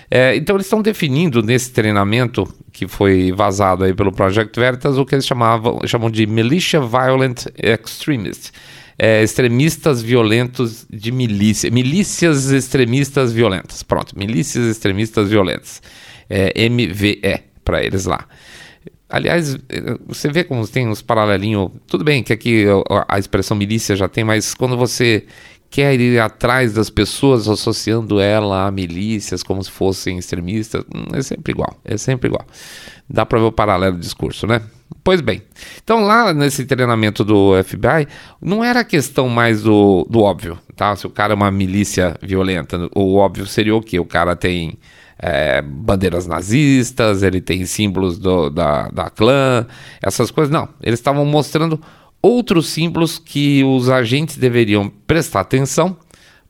É, 0.09 0.35
então 0.35 0.55
eles 0.55 0.65
estão 0.65 0.81
definindo 0.81 1.43
nesse 1.43 1.71
treinamento 1.71 2.47
que 2.71 2.87
foi 2.87 3.33
vazado 3.33 3.83
aí 3.83 3.93
pelo 3.93 4.11
Project 4.11 4.57
Veritas 4.57 4.97
o 4.97 5.05
que 5.05 5.15
eles 5.15 5.25
chamavam, 5.25 5.81
chamam 5.85 6.09
de 6.09 6.25
Militia 6.25 6.79
Violent 6.79 7.45
Extremists. 7.57 8.53
É, 8.99 9.21
extremistas 9.21 10.01
violentos 10.01 10.87
de 10.89 11.11
milícia. 11.11 11.69
Milícias 11.69 12.49
extremistas 12.49 13.31
violentas. 13.31 13.83
Pronto, 13.83 14.17
milícias 14.17 14.65
extremistas 14.65 15.29
violentas. 15.29 15.83
É, 16.27 16.67
MVE 16.67 17.46
para 17.67 17.83
eles 17.83 18.05
lá. 18.05 18.25
Aliás, 19.09 19.57
você 20.07 20.31
vê 20.31 20.45
como 20.45 20.65
tem 20.65 20.87
uns 20.87 21.01
paralelinhos. 21.01 21.69
Tudo 21.85 22.03
bem 22.05 22.23
que 22.23 22.31
aqui 22.31 22.65
a 23.09 23.19
expressão 23.19 23.57
milícia 23.57 23.93
já 23.93 24.07
tem, 24.07 24.23
mas 24.23 24.53
quando 24.53 24.77
você 24.77 25.25
quer 25.69 25.99
ir 25.99 26.17
atrás 26.17 26.73
das 26.73 26.89
pessoas 26.89 27.49
associando 27.49 28.21
ela 28.21 28.67
a 28.67 28.71
milícias 28.71 29.43
como 29.43 29.61
se 29.61 29.69
fossem 29.69 30.17
extremistas, 30.17 30.81
hum, 30.83 31.07
é 31.13 31.21
sempre 31.21 31.51
igual, 31.51 31.77
é 31.83 31.97
sempre 31.97 32.29
igual. 32.29 32.45
Dá 33.09 33.25
para 33.25 33.39
ver 33.39 33.45
o 33.45 33.51
paralelo 33.51 33.97
do 33.97 34.01
discurso, 34.01 34.47
né? 34.47 34.61
Pois 35.03 35.19
bem, 35.19 35.41
então 35.83 36.01
lá 36.01 36.33
nesse 36.33 36.65
treinamento 36.65 37.25
do 37.25 37.51
FBI, 37.63 38.07
não 38.41 38.63
era 38.63 38.83
questão 38.85 39.27
mais 39.27 39.61
do, 39.61 40.07
do 40.09 40.21
óbvio, 40.21 40.57
tá? 40.75 40.95
Se 40.95 41.05
o 41.05 41.09
cara 41.09 41.33
é 41.33 41.35
uma 41.35 41.51
milícia 41.51 42.15
violenta, 42.21 42.89
o 42.95 43.15
óbvio 43.15 43.45
seria 43.45 43.75
o 43.75 43.81
quê? 43.81 43.99
O 43.99 44.05
cara 44.05 44.35
tem 44.37 44.77
é, 45.19 45.61
bandeiras 45.61 46.27
nazistas, 46.27 47.23
ele 47.23 47.41
tem 47.41 47.65
símbolos 47.65 48.17
do, 48.17 48.49
da, 48.49 48.89
da 48.89 49.09
clã, 49.09 49.65
essas 50.01 50.31
coisas. 50.31 50.51
Não, 50.51 50.69
eles 50.81 50.99
estavam 50.99 51.25
mostrando 51.25 51.81
outros 52.21 52.67
símbolos 52.69 53.17
que 53.17 53.63
os 53.63 53.89
agentes 53.89 54.37
deveriam 54.37 54.91
prestar 55.05 55.41
atenção 55.41 55.97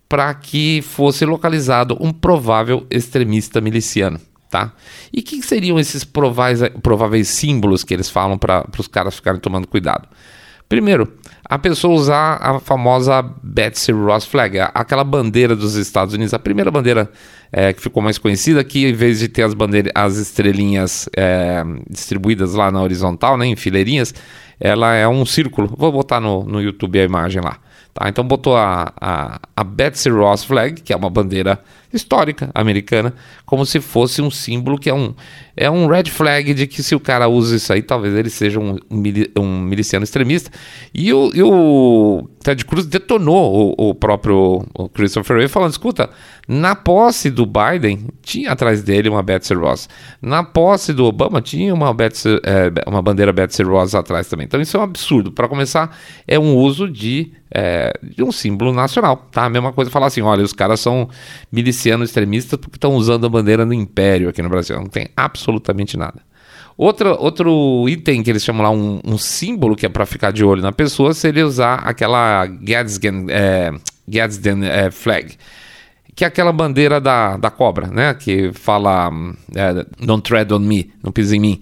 para 0.09 0.33
que 0.33 0.81
fosse 0.81 1.25
localizado 1.25 1.97
um 1.99 2.11
provável 2.13 2.85
extremista 2.89 3.59
miliciano. 3.59 4.19
Tá? 4.49 4.71
E 5.11 5.19
o 5.19 5.23
que 5.23 5.41
seriam 5.41 5.77
esses 5.77 6.05
prováveis, 6.05 6.71
prováveis 6.81 7.27
símbolos 7.27 7.83
que 7.83 7.93
eles 7.93 8.09
falam 8.09 8.37
para 8.37 8.65
os 8.77 8.87
caras 8.87 9.15
ficarem 9.15 9.41
tomando 9.41 9.67
cuidado? 9.67 10.07
Primeiro, 10.69 11.17
a 11.49 11.57
pessoa 11.57 11.93
usar 11.93 12.37
a 12.41 12.59
famosa 12.59 13.21
Betsy 13.41 13.93
Ross 13.93 14.25
Flag, 14.25 14.59
aquela 14.59 15.03
bandeira 15.03 15.55
dos 15.55 15.75
Estados 15.75 16.13
Unidos, 16.13 16.33
a 16.33 16.39
primeira 16.39 16.69
bandeira 16.69 17.09
é, 17.51 17.71
que 17.71 17.81
ficou 17.81 18.03
mais 18.03 18.17
conhecida, 18.17 18.61
que 18.63 18.87
em 18.87 18.93
vez 18.93 19.19
de 19.19 19.29
ter 19.29 19.43
as, 19.43 19.53
bandeiras, 19.53 19.91
as 19.95 20.17
estrelinhas 20.17 21.07
é, 21.15 21.63
distribuídas 21.89 22.53
lá 22.53 22.69
na 22.69 22.81
horizontal, 22.81 23.37
né, 23.37 23.45
em 23.45 23.55
fileirinhas, 23.55 24.13
ela 24.59 24.93
é 24.93 25.07
um 25.07 25.25
círculo. 25.25 25.73
Vou 25.77 25.91
botar 25.91 26.19
no, 26.19 26.43
no 26.43 26.61
YouTube 26.61 26.99
a 26.99 27.03
imagem 27.03 27.41
lá. 27.41 27.57
Tá? 27.97 28.07
Então 28.07 28.23
botou 28.23 28.55
a, 28.55 28.93
a, 29.01 29.39
a 29.55 29.63
Betsy 29.63 30.09
Ross 30.09 30.43
Flag, 30.43 30.81
que 30.81 30.93
é 30.93 30.95
uma 30.95 31.09
bandeira 31.09 31.59
histórica 31.91 32.51
americana, 32.53 33.13
como 33.43 33.65
se 33.65 33.79
fosse 33.79 34.21
um 34.21 34.29
símbolo 34.29 34.77
que 34.77 34.89
é 34.89 34.93
um, 34.93 35.15
é 35.55 35.69
um 35.69 35.87
red 35.87 36.03
flag 36.05 36.53
de 36.53 36.67
que 36.67 36.83
se 36.83 36.93
o 36.93 36.99
cara 36.99 37.27
usa 37.27 37.55
isso 37.55 37.73
aí, 37.73 37.81
talvez 37.81 38.13
ele 38.13 38.29
seja 38.29 38.59
um, 38.59 38.77
um 39.35 39.61
miliciano 39.61 40.03
extremista. 40.03 40.51
E 40.93 41.11
o, 41.11 41.31
e 41.33 41.41
o 41.41 42.29
Ted 42.43 42.63
Cruz 42.65 42.85
detonou 42.85 43.73
o, 43.77 43.89
o 43.89 43.95
próprio 43.95 44.63
Christopher 44.93 45.37
Wray 45.37 45.47
falando, 45.47 45.71
escuta, 45.71 46.09
na 46.47 46.75
posse 46.75 47.29
do 47.29 47.45
Biden 47.45 48.07
tinha 48.21 48.53
atrás 48.53 48.81
dele 48.81 49.09
uma 49.09 49.21
Betsy 49.21 49.53
Ross. 49.53 49.89
Na 50.21 50.43
posse 50.43 50.93
do 50.93 51.03
Obama 51.05 51.41
tinha 51.41 51.73
uma, 51.73 51.93
Betsy, 51.93 52.39
é, 52.43 52.71
uma 52.87 53.01
bandeira 53.01 53.33
Betsy 53.33 53.63
Ross 53.63 53.93
atrás 53.93 54.27
também. 54.27 54.45
Então 54.45 54.61
isso 54.61 54.77
é 54.77 54.79
um 54.79 54.83
absurdo. 54.83 55.31
Para 55.31 55.49
começar, 55.49 55.97
é 56.25 56.39
um 56.39 56.55
uso 56.55 56.89
de, 56.89 57.33
é, 57.51 57.91
de 58.01 58.23
um 58.23 58.31
símbolo 58.31 58.71
nacional. 58.71 59.27
Tá? 59.29 59.43
A 59.45 59.49
mesma 59.49 59.73
coisa 59.73 59.91
falar 59.91 60.07
assim, 60.07 60.21
olha, 60.21 60.43
os 60.43 60.53
caras 60.53 60.79
são 60.79 61.09
milicianos 61.51 62.09
extremistas 62.09 62.57
porque 62.57 62.77
estão 62.77 62.95
usando 62.95 63.25
a 63.25 63.29
bandeira 63.29 63.65
do 63.65 63.73
império 63.73 64.29
aqui 64.29 64.41
no 64.41 64.49
Brasil. 64.49 64.77
Não 64.77 64.87
tem 64.87 65.09
absolutamente 65.17 65.97
nada. 65.97 66.21
Outro, 66.77 67.17
outro 67.19 67.89
item 67.89 68.21
que 68.21 68.29
eles 68.29 68.43
chamam 68.43 68.61
lá, 68.61 68.69
um, 68.69 69.01
um 69.03 69.17
símbolo 69.17 69.75
que 69.75 69.85
é 69.85 69.89
para 69.89 70.05
ficar 70.05 70.31
de 70.31 70.45
olho 70.45 70.61
na 70.61 70.71
pessoa, 70.71 71.11
seria 71.11 71.45
usar 71.45 71.79
aquela 71.79 72.45
Gadsden, 72.45 73.25
é, 73.29 73.71
Gadsden 74.07 74.63
é, 74.63 74.91
flag, 74.91 75.35
que 76.17 76.23
é 76.23 76.27
aquela 76.27 76.51
bandeira 76.51 76.99
da, 76.99 77.37
da 77.37 77.51
cobra, 77.51 77.85
né? 77.85 78.11
Que 78.15 78.51
fala 78.51 79.11
é, 79.55 79.85
Don't 80.03 80.27
tread 80.27 80.51
on 80.51 80.57
me, 80.57 80.91
não 81.03 81.11
pise 81.11 81.37
em 81.37 81.39
mim. 81.39 81.61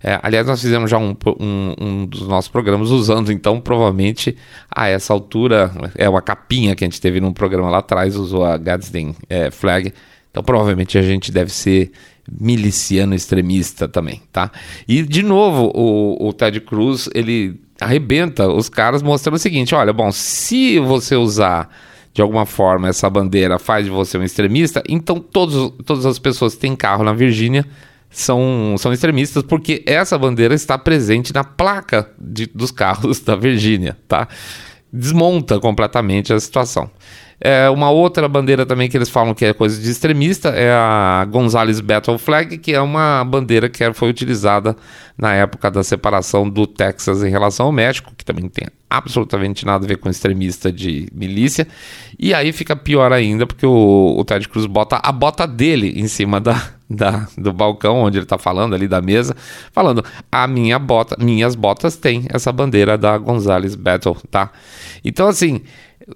É, 0.00 0.20
aliás, 0.22 0.46
nós 0.46 0.60
fizemos 0.60 0.88
já 0.88 0.96
um, 0.96 1.16
um, 1.40 1.74
um, 1.80 2.06
dos 2.06 2.28
nossos 2.28 2.48
programas 2.48 2.90
usando, 2.90 3.32
então, 3.32 3.60
provavelmente, 3.60 4.36
a 4.70 4.86
essa 4.86 5.12
altura, 5.12 5.72
é 5.96 6.08
uma 6.08 6.22
capinha 6.22 6.76
que 6.76 6.84
a 6.84 6.86
gente 6.86 7.00
teve 7.00 7.20
num 7.20 7.32
programa 7.32 7.68
lá 7.68 7.78
atrás, 7.78 8.14
usou 8.14 8.44
a 8.44 8.56
Gadsden 8.56 9.16
é, 9.28 9.50
flag. 9.50 9.92
Então, 10.30 10.40
provavelmente, 10.40 10.96
a 10.96 11.02
gente 11.02 11.32
deve 11.32 11.50
ser 11.50 11.90
miliciano 12.30 13.12
extremista 13.12 13.88
também, 13.88 14.22
tá? 14.30 14.52
E 14.86 15.02
de 15.02 15.24
novo, 15.24 15.72
o, 15.74 16.28
o 16.28 16.32
Ted 16.32 16.60
Cruz 16.60 17.08
ele 17.12 17.60
arrebenta 17.80 18.46
os 18.46 18.68
caras 18.68 19.02
mostrando 19.02 19.34
o 19.34 19.38
seguinte: 19.38 19.74
olha, 19.74 19.92
bom, 19.92 20.12
se 20.12 20.78
você 20.78 21.16
usar 21.16 21.68
de 22.16 22.22
alguma 22.22 22.46
forma 22.46 22.88
essa 22.88 23.10
bandeira 23.10 23.58
faz 23.58 23.84
de 23.84 23.90
você 23.90 24.16
um 24.16 24.22
extremista, 24.22 24.82
então 24.88 25.20
todos, 25.20 25.70
todas 25.84 26.06
as 26.06 26.18
pessoas 26.18 26.54
que 26.54 26.60
têm 26.60 26.74
carro 26.74 27.04
na 27.04 27.12
Virgínia 27.12 27.66
são, 28.08 28.74
são 28.78 28.90
extremistas, 28.90 29.42
porque 29.42 29.84
essa 29.84 30.16
bandeira 30.16 30.54
está 30.54 30.78
presente 30.78 31.34
na 31.34 31.44
placa 31.44 32.10
de, 32.18 32.46
dos 32.46 32.70
carros 32.70 33.20
da 33.20 33.36
Virgínia, 33.36 33.98
tá? 34.08 34.28
Desmonta 34.90 35.60
completamente 35.60 36.32
a 36.32 36.40
situação. 36.40 36.90
É, 37.38 37.68
uma 37.68 37.90
outra 37.90 38.26
bandeira 38.28 38.64
também 38.64 38.88
que 38.88 38.96
eles 38.96 39.10
falam 39.10 39.34
que 39.34 39.44
é 39.44 39.52
coisa 39.52 39.80
de 39.80 39.90
extremista 39.90 40.48
é 40.48 40.72
a 40.72 41.26
Gonzales 41.28 41.80
Battle 41.80 42.16
Flag, 42.18 42.56
que 42.58 42.72
é 42.72 42.80
uma 42.80 43.22
bandeira 43.24 43.68
que 43.68 43.92
foi 43.92 44.08
utilizada 44.08 44.74
na 45.18 45.34
época 45.34 45.70
da 45.70 45.82
separação 45.82 46.48
do 46.48 46.66
Texas 46.66 47.22
em 47.22 47.30
relação 47.30 47.66
ao 47.66 47.72
México, 47.72 48.12
que 48.16 48.24
também 48.24 48.48
tem 48.48 48.68
absolutamente 48.88 49.66
nada 49.66 49.84
a 49.84 49.88
ver 49.88 49.98
com 49.98 50.08
extremista 50.08 50.72
de 50.72 51.08
milícia. 51.12 51.66
E 52.18 52.32
aí 52.32 52.52
fica 52.52 52.74
pior 52.74 53.12
ainda, 53.12 53.46
porque 53.46 53.66
o, 53.66 54.16
o 54.18 54.24
Ted 54.24 54.48
Cruz 54.48 54.66
bota 54.66 55.00
a 55.02 55.12
bota 55.12 55.46
dele 55.46 55.92
em 55.96 56.08
cima 56.08 56.40
da, 56.40 56.70
da, 56.88 57.26
do 57.36 57.52
balcão 57.52 57.98
onde 57.98 58.18
ele 58.18 58.24
está 58.24 58.38
falando 58.38 58.74
ali 58.74 58.88
da 58.88 59.02
mesa, 59.02 59.36
falando 59.72 60.04
a 60.30 60.46
minha 60.46 60.78
bota, 60.78 61.16
minhas 61.18 61.54
botas 61.54 61.96
têm 61.96 62.26
essa 62.30 62.52
bandeira 62.52 62.96
da 62.96 63.18
Gonzales 63.18 63.74
Battle, 63.74 64.16
tá? 64.30 64.50
Então 65.04 65.28
assim, 65.28 65.62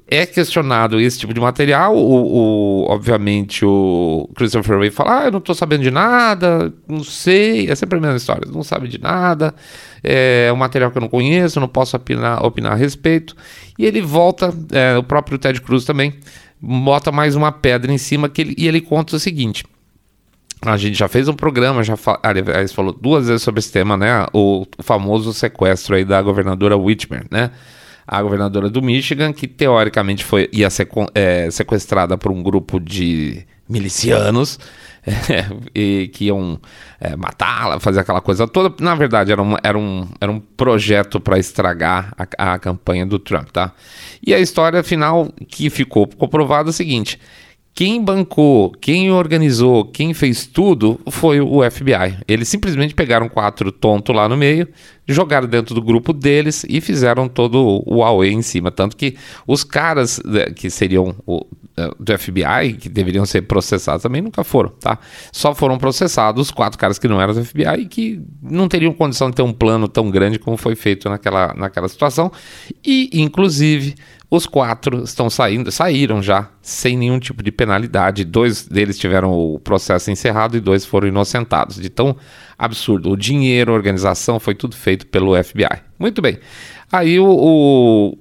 é 0.07 0.25
questionado 0.25 1.01
esse 1.01 1.19
tipo 1.19 1.35
de 1.35 1.41
material, 1.41 1.97
o, 1.97 2.85
o, 2.85 2.91
obviamente 2.91 3.65
o 3.65 4.29
Christopher 4.37 4.79
Ray 4.79 4.91
fala, 4.91 5.21
ah, 5.21 5.25
eu 5.25 5.33
não 5.33 5.41
estou 5.41 5.55
sabendo 5.55 5.83
de 5.83 5.91
nada, 5.91 6.73
não 6.87 7.03
sei, 7.03 7.69
é 7.69 7.75
sempre 7.75 7.99
a 7.99 8.01
mesma 8.01 8.17
história, 8.17 8.49
não 8.51 8.63
sabe 8.63 8.87
de 8.87 9.01
nada, 9.01 9.53
é 10.03 10.51
um 10.53 10.57
material 10.57 10.93
que 10.93 10.99
eu 10.99 11.03
não 11.03 11.09
conheço, 11.09 11.59
não 11.59 11.67
posso 11.69 11.97
opinar, 11.97 12.45
opinar 12.45 12.73
a 12.73 12.77
respeito, 12.77 13.35
e 13.77 13.85
ele 13.85 14.01
volta, 14.01 14.55
é, 14.71 14.97
o 14.97 15.03
próprio 15.03 15.39
Ted 15.39 15.61
Cruz 15.61 15.85
também, 15.85 16.15
bota 16.61 17.11
mais 17.11 17.35
uma 17.35 17.51
pedra 17.51 17.93
em 17.93 17.99
cima 17.99 18.29
que 18.29 18.43
ele, 18.43 18.55
e 18.57 18.69
ele 18.69 18.81
conta 18.81 19.17
o 19.17 19.21
seguinte. 19.21 19.65
A 20.63 20.77
gente 20.77 20.97
já 20.97 21.09
fez 21.09 21.27
um 21.27 21.33
programa, 21.33 21.83
já 21.83 21.95
aliás, 22.23 22.73
falou 22.73 22.93
duas 22.93 23.29
vezes 23.29 23.43
sobre 23.43 23.61
esse 23.61 23.73
tema, 23.73 23.97
né? 23.97 24.27
O, 24.31 24.67
o 24.79 24.83
famoso 24.83 25.33
sequestro 25.33 25.97
aí 25.97 26.05
da 26.05 26.21
governadora 26.21 26.77
Whitmer, 26.77 27.25
né? 27.31 27.51
A 28.13 28.21
governadora 28.21 28.69
do 28.69 28.83
Michigan, 28.83 29.33
que 29.33 29.47
teoricamente 29.47 30.25
foi, 30.25 30.49
ia 30.53 30.69
ser 30.69 30.89
é, 31.15 31.49
sequestrada 31.49 32.19
por 32.19 32.33
um 32.33 32.43
grupo 32.43 32.81
de 32.81 33.47
milicianos 33.69 34.59
é, 35.07 35.47
e 35.73 36.11
que 36.13 36.25
iam 36.25 36.59
é, 37.01 37.15
matá-la, 37.15 37.79
fazer 37.79 38.01
aquela 38.01 38.21
coisa 38.21 38.49
toda. 38.49 38.75
Na 38.83 38.97
verdade, 38.97 39.31
era 39.31 39.41
um, 39.41 39.55
era 39.63 39.79
um, 39.79 40.09
era 40.21 40.33
um 40.33 40.41
projeto 40.41 41.21
para 41.21 41.39
estragar 41.39 42.13
a, 42.19 42.55
a 42.55 42.59
campanha 42.59 43.07
do 43.07 43.17
Trump, 43.17 43.51
tá? 43.51 43.73
E 44.27 44.35
a 44.35 44.41
história 44.41 44.83
final 44.83 45.33
que 45.47 45.71
ficou 45.71 46.09
comprovada 46.09 46.69
é 46.69 46.71
o 46.71 46.73
seguinte 46.73 47.17
quem 47.81 48.05
bancou, 48.05 48.73
quem 48.73 49.11
organizou, 49.11 49.87
quem 49.87 50.13
fez 50.13 50.45
tudo 50.47 51.01
foi 51.11 51.41
o 51.41 51.63
FBI. 51.71 52.19
Eles 52.29 52.47
simplesmente 52.47 52.95
pegaram 52.95 53.27
quatro 53.27 53.73
tontos 53.73 54.15
lá 54.15 54.29
no 54.29 54.37
meio, 54.37 54.69
jogaram 55.09 55.49
dentro 55.49 55.75
do 55.75 55.81
grupo 55.81 56.13
deles 56.13 56.63
e 56.69 56.79
fizeram 56.83 57.27
todo 57.27 57.83
o 57.87 58.01
Huawei 58.01 58.33
em 58.33 58.43
cima. 58.43 58.71
Tanto 58.71 58.95
que 58.95 59.17
os 59.47 59.65
caras 59.65 60.21
né, 60.27 60.51
que 60.51 60.69
seriam 60.69 61.15
o, 61.27 61.47
do 61.99 62.19
FBI, 62.19 62.75
que 62.79 62.89
deveriam 62.89 63.25
ser 63.25 63.43
processados, 63.43 64.03
também 64.03 64.23
nunca 64.23 64.45
foram, 64.45 64.71
tá? 64.71 64.99
Só 65.33 65.55
foram 65.55 65.79
processados 65.79 66.49
os 66.49 66.51
quatro 66.51 66.79
caras 66.79 66.99
que 66.99 67.09
não 67.09 67.21
eram 67.21 67.35
do 67.35 67.45
FBI 67.45 67.81
e 67.81 67.87
que 67.87 68.23
não 68.43 68.69
teriam 68.69 68.93
condição 68.93 69.31
de 69.31 69.37
ter 69.37 69.43
um 69.43 69.53
plano 69.53 69.89
tão 69.89 70.11
grande 70.11 70.39
como 70.39 70.57
foi 70.57 70.75
feito 70.75 71.09
naquela, 71.09 71.55
naquela 71.55 71.89
situação. 71.89 72.31
E, 72.85 73.11
inclusive, 73.13 73.95
os 74.31 74.47
quatro 74.47 75.03
estão 75.03 75.29
saindo, 75.29 75.73
saíram 75.73 76.23
já 76.23 76.49
sem 76.63 76.97
nenhum 76.97 77.19
tipo 77.19 77.43
de 77.43 77.51
penalidade. 77.51 78.25
Dois 78.25 78.67
deles 78.67 78.97
tiveram 78.97 79.33
o 79.33 79.59
processo 79.59 80.11
encerrado 80.11 80.57
e 80.57 80.61
dois 80.61 80.85
foram 80.85 81.09
inocentados. 81.09 81.77
De 81.77 81.91
tão 81.91 82.17
absurdo. 82.57 83.11
O 83.11 83.17
dinheiro, 83.17 83.73
a 83.73 83.75
organização, 83.75 84.39
foi 84.39 84.55
tudo 84.55 84.77
feito 84.77 85.07
pelo 85.09 85.35
FBI. 85.43 85.83
Muito 85.99 86.23
bem. 86.23 86.39
Aí 86.93 87.19
o, 87.19 87.27
o 87.29 88.19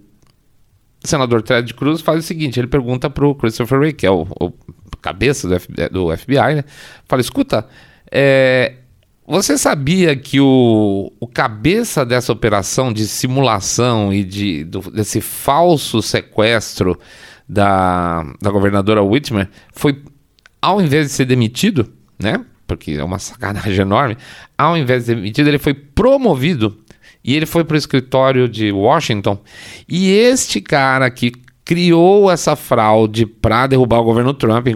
senador 1.03 1.41
Ted 1.41 1.74
Cruz 1.74 2.01
faz 2.01 2.20
o 2.20 2.27
seguinte: 2.27 2.60
ele 2.60 2.68
pergunta 2.68 3.10
para 3.10 3.25
o 3.25 3.36
Christopher 3.36 3.79
Wray, 3.79 3.94
que 3.94 4.06
é 4.06 4.12
o, 4.12 4.27
o 4.39 4.51
cabeça 5.01 5.48
do 5.48 5.60
FBI, 5.60 5.89
do 5.89 6.18
FBI, 6.18 6.56
né? 6.56 6.63
Fala: 7.06 7.22
escuta, 7.22 7.68
é, 8.12 8.75
você 9.25 9.58
sabia 9.58 10.15
que 10.15 10.39
o, 10.39 11.12
o 11.20 11.27
cabeça 11.27 12.06
dessa 12.06 12.34
operação 12.34 12.91
de 12.91 13.08
simulação 13.08 14.12
e 14.12 14.24
de, 14.24 14.63
do, 14.63 14.79
desse 14.91 15.22
falso 15.22 16.01
sequestro 16.01 17.00
da, 17.48 18.25
da 18.41 18.50
governadora 18.50 19.03
Whitmer 19.03 19.48
foi, 19.72 20.03
ao 20.62 20.82
invés 20.82 21.08
de 21.08 21.13
ser 21.13 21.25
demitido, 21.25 21.91
né? 22.20 22.44
Porque 22.65 22.94
é 22.94 23.03
uma 23.03 23.20
sacanagem 23.20 23.82
enorme, 23.82 24.18
ao 24.58 24.75
invés 24.75 25.03
de 25.03 25.08
ser 25.08 25.15
demitido, 25.15 25.48
ele 25.48 25.60
foi 25.60 25.74
promovido 25.74 26.77
e 27.24 27.36
ele 27.36 27.46
foi 27.46 27.63
para 27.63 27.75
o 27.75 27.78
escritório 27.78 28.48
de 28.48 28.72
Washington. 28.72 29.39
E 29.88 30.12
este 30.12 30.62
cara 30.62 31.10
que 31.10 31.32
criou 31.70 32.32
essa 32.32 32.56
fraude 32.56 33.28
para 33.28 33.68
derrubar 33.68 34.00
o 34.00 34.04
governo 34.04 34.34
Trump, 34.34 34.68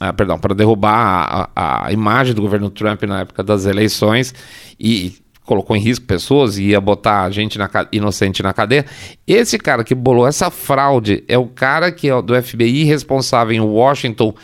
ah, 0.00 0.12
perdão, 0.12 0.40
para 0.40 0.52
derrubar 0.54 1.50
a, 1.54 1.86
a, 1.86 1.92
imagem 1.92 2.34
do 2.34 2.42
governo 2.42 2.68
Trump 2.68 3.04
na 3.04 3.20
época 3.20 3.44
das 3.44 3.64
eleições 3.64 4.34
e 4.78 5.14
colocou 5.44 5.76
em 5.76 5.80
risco 5.80 6.04
pessoas 6.04 6.58
e 6.58 6.64
ia 6.70 6.80
botar 6.80 7.30
gente 7.30 7.58
na, 7.58 7.70
inocente 7.92 8.42
na 8.42 8.52
cadeia. 8.52 8.84
Esse 9.24 9.56
cara 9.56 9.84
que 9.84 9.94
bolou 9.94 10.26
essa 10.26 10.50
fraude 10.50 11.22
é 11.28 11.38
o 11.38 11.46
cara 11.46 11.92
que 11.92 12.10
é 12.10 12.22
do 12.22 12.42
FBI 12.42 12.82
responsável 12.84 13.54
em 13.54 13.60
Washington 13.60 14.34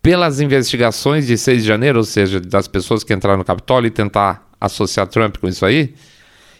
pelas 0.00 0.40
investigações 0.40 1.26
de 1.26 1.36
6 1.36 1.62
de 1.62 1.68
janeiro, 1.68 1.98
ou 1.98 2.04
seja, 2.04 2.40
das 2.40 2.68
pessoas 2.68 3.02
que 3.02 3.12
entraram 3.12 3.38
no 3.38 3.44
Capitólio 3.44 3.88
e 3.88 3.90
tentar 3.90 4.48
associar 4.60 5.06
Trump 5.08 5.36
com 5.38 5.48
isso 5.48 5.66
aí. 5.66 5.94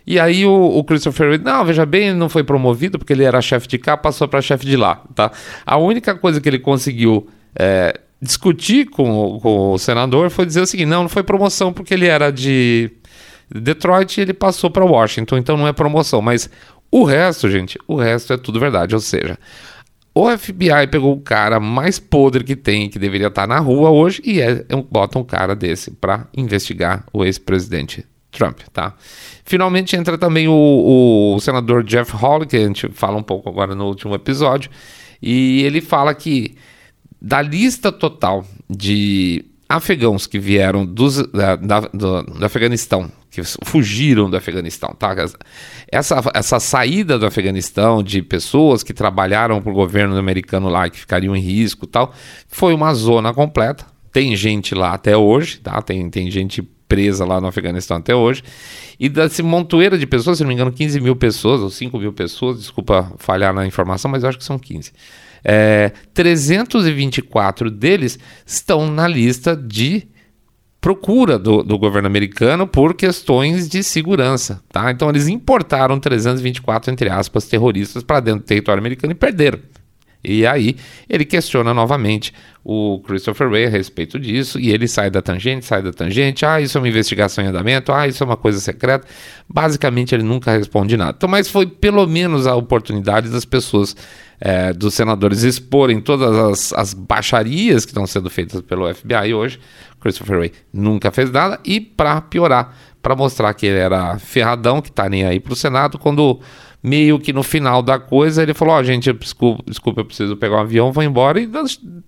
E 0.07 0.19
aí 0.19 0.45
o, 0.45 0.52
o 0.52 0.85
Christopher 0.85 1.30
Reed, 1.30 1.42
não, 1.42 1.64
veja 1.64 1.85
bem, 1.85 2.09
ele 2.09 2.19
não 2.19 2.28
foi 2.28 2.42
promovido 2.42 2.99
porque 2.99 3.12
ele 3.12 3.25
era 3.25 3.40
chefe 3.40 3.69
de 3.69 3.78
cá, 3.78 3.97
passou 3.97 4.26
para 4.26 4.40
chefe 4.40 4.66
de 4.66 4.76
lá, 4.76 5.02
tá? 5.14 5.30
A 5.64 5.76
única 5.76 6.14
coisa 6.14 6.40
que 6.40 6.49
ele 6.49 6.59
conseguiu 6.59 7.28
é, 7.54 7.99
discutir 8.21 8.87
com, 8.87 9.38
com 9.40 9.73
o 9.73 9.78
senador 9.78 10.30
foi 10.30 10.47
dizer 10.47 10.61
o 10.61 10.66
seguinte, 10.66 10.88
não, 10.88 11.02
não 11.02 11.09
foi 11.09 11.23
promoção 11.23 11.73
porque 11.73 11.95
ele 11.95 12.07
era 12.07 12.30
de 12.30 12.90
Detroit 13.54 14.19
e 14.19 14.21
ele 14.23 14.35
passou 14.35 14.71
para 14.71 14.85
Washington, 14.85 15.38
então 15.38 15.57
não 15.57 15.66
é 15.66 15.73
promoção, 15.73 16.21
mas 16.21 16.50
o 16.90 17.04
resto, 17.04 17.50
gente, 17.50 17.78
o 17.87 17.97
resto 17.97 18.33
é 18.33 18.37
tudo 18.37 18.61
verdade, 18.61 18.95
ou 18.95 19.00
seja, 19.00 19.38
o 20.14 20.28
FBI 20.37 20.88
pegou 20.90 21.14
o 21.14 21.21
cara 21.21 21.61
mais 21.61 21.99
podre 21.99 22.42
que 22.42 22.57
tem, 22.57 22.88
que 22.88 22.99
deveria 22.99 23.28
estar 23.28 23.47
na 23.47 23.58
rua 23.58 23.91
hoje, 23.91 24.21
e 24.25 24.41
é, 24.41 24.65
é 24.69 24.76
bota 24.91 25.19
um 25.19 25.25
cara 25.25 25.54
desse 25.54 25.91
para 25.91 26.26
investigar 26.36 27.04
o 27.13 27.25
ex-presidente 27.25 28.04
Trump, 28.30 28.60
tá? 28.73 28.95
Finalmente 29.45 29.97
entra 29.97 30.16
também 30.16 30.49
o, 30.49 31.34
o 31.34 31.40
senador 31.40 31.82
Jeff 31.84 32.12
Hawley, 32.14 32.47
que 32.47 32.56
a 32.56 32.66
gente 32.66 32.88
fala 32.88 33.16
um 33.16 33.23
pouco 33.23 33.49
agora 33.49 33.75
no 33.75 33.86
último 33.86 34.14
episódio, 34.14 34.71
e 35.21 35.62
ele 35.62 35.80
fala 35.80 36.14
que 36.14 36.56
da 37.21 37.43
lista 37.43 37.93
total 37.93 38.47
de 38.69 39.45
afegãos 39.69 40.26
que 40.26 40.38
vieram 40.38 40.84
dos, 40.84 41.23
da, 41.28 41.54
da, 41.54 41.80
do, 41.80 42.23
do, 42.23 42.45
Afeganistão, 42.45 43.10
que 43.30 43.40
fugiram 43.64 44.28
do 44.28 44.36
Afeganistão, 44.36 44.95
tá? 44.99 45.14
Essa, 45.90 46.21
essa 46.34 46.58
saída 46.58 47.16
do 47.16 47.25
Afeganistão 47.25 48.02
de 48.02 48.21
pessoas 48.21 48.82
que 48.82 48.93
trabalharam 48.93 49.62
para 49.62 49.71
o 49.71 49.75
governo 49.75 50.16
americano 50.16 50.69
lá, 50.69 50.88
que 50.90 50.99
ficariam 50.99 51.36
em 51.36 51.40
risco 51.40 51.86
tal, 51.86 52.12
foi 52.49 52.75
uma 52.75 52.93
zona 52.95 53.32
completa. 53.32 53.86
Tem 54.12 54.34
gente 54.34 54.75
lá 54.75 54.93
até 54.93 55.16
hoje, 55.16 55.60
tá? 55.60 55.80
Tem, 55.80 56.10
tem 56.10 56.28
gente 56.32 56.69
presa 56.91 57.25
lá 57.25 57.41
no 57.41 57.47
Afeganistão 57.47 57.99
até 57.99 58.15
hoje. 58.15 58.43
E 58.99 59.09
desse 59.09 59.43
montoeira 59.43 59.97
de 59.97 60.07
pessoas, 60.07 60.39
se 60.39 60.43
não 60.43 60.49
me 60.49 60.55
engano, 60.55 60.73
15 60.73 61.00
mil 61.00 61.15
pessoas 61.15 61.61
ou 61.61 61.71
5 61.71 61.97
mil 61.97 62.13
pessoas, 62.13 62.59
desculpa 62.59 63.13
falhar 63.17 63.55
na 63.55 63.65
informação, 63.65 64.11
mas 64.11 64.25
eu 64.25 64.29
acho 64.29 64.39
que 64.39 64.45
são 64.45 64.59
15. 64.59 64.93
É, 65.43 65.93
324 66.13 67.71
deles 67.71 68.19
estão 68.45 68.91
na 68.91 69.07
lista 69.07 69.57
de 69.57 70.09
procura 70.81 71.39
do, 71.39 71.63
do, 71.63 71.79
governo 71.79 72.09
americano 72.09 72.67
por 72.67 72.95
questões 72.95 73.69
de 73.69 73.83
segurança, 73.83 74.63
tá? 74.73 74.91
Então 74.91 75.09
eles 75.09 75.29
importaram 75.29 76.00
324 76.00 76.91
entre 76.91 77.09
aspas 77.09 77.47
terroristas 77.47 78.03
para 78.03 78.21
dentro 78.21 78.41
do 78.41 78.47
território 78.47 78.81
americano 78.81 79.13
e 79.13 79.15
perderam. 79.15 79.61
E 80.23 80.47
aí 80.47 80.76
ele 81.09 81.25
questiona 81.25 81.73
novamente 81.73 82.33
o 82.63 83.00
Christopher 83.00 83.49
Ray 83.49 83.67
a 83.67 83.71
respeito 83.71 84.19
disso, 84.19 84.61
e 84.61 84.71
ele 84.71 84.87
sai 84.87 85.11
da 85.11 85.23
tangente, 85.23 85.65
sai 85.65 85.83
da 85.83 85.93
tangente, 85.93 86.45
ah, 86.45 86.61
isso 86.61 86.76
é 86.76 86.80
uma 86.80 86.89
investigação 86.89 87.43
em 87.43 87.49
andamento, 87.49 87.91
ah, 87.91 88.06
isso 88.06 88.23
é 88.23 88.26
uma 88.26 88.37
coisa 88.37 88.61
secreta. 88.61 89.06
Basicamente 89.49 90.15
ele 90.15 90.23
nunca 90.23 90.52
responde 90.52 90.97
nada. 90.97 91.15
Então, 91.17 91.28
mas 91.28 91.49
foi 91.49 91.67
pelo 91.67 92.06
menos 92.06 92.47
a 92.47 92.54
oportunidade 92.54 93.30
das 93.30 93.47
pessoas, 93.47 93.97
é, 94.39 94.75
dos 94.75 94.93
senadores, 94.93 95.43
exporem 95.43 96.00
todas 96.00 96.37
as, 96.37 96.73
as 96.75 96.95
baixarias 96.95 97.87
que 97.87 97.93
estão 97.93 98.06
sendo 98.06 98.28
feitas 98.28 98.61
pelo 98.61 98.93
FBI 98.95 99.33
hoje. 99.33 99.59
Christopher 99.99 100.39
Ray 100.39 100.52
nunca 100.73 101.11
fez 101.11 101.30
nada, 101.30 101.59
e 101.65 101.80
para 101.80 102.21
piorar, 102.21 102.76
para 103.02 103.17
mostrar 103.17 103.52
que 103.54 103.67
ele 103.67 103.78
era 103.78 104.19
ferradão, 104.19 104.83
que 104.83 104.93
tá 104.93 105.09
nem 105.09 105.25
aí 105.25 105.41
pro 105.41 105.56
Senado, 105.56 105.99
quando 105.99 106.41
meio 106.82 107.19
que 107.19 107.32
no 107.32 107.43
final 107.43 107.82
da 107.82 107.99
coisa 107.99 108.43
ele 108.43 108.54
falou: 108.54 108.75
Ó, 108.75 108.80
oh, 108.80 108.84
gente, 108.84 109.12
desculpa, 109.12 109.62
desculpa, 109.66 110.00
eu 110.00 110.04
preciso 110.04 110.36
pegar 110.36 110.56
um 110.56 110.60
avião, 110.60 110.93
vou 110.93 111.02
embora 111.02 111.40
e 111.40 111.49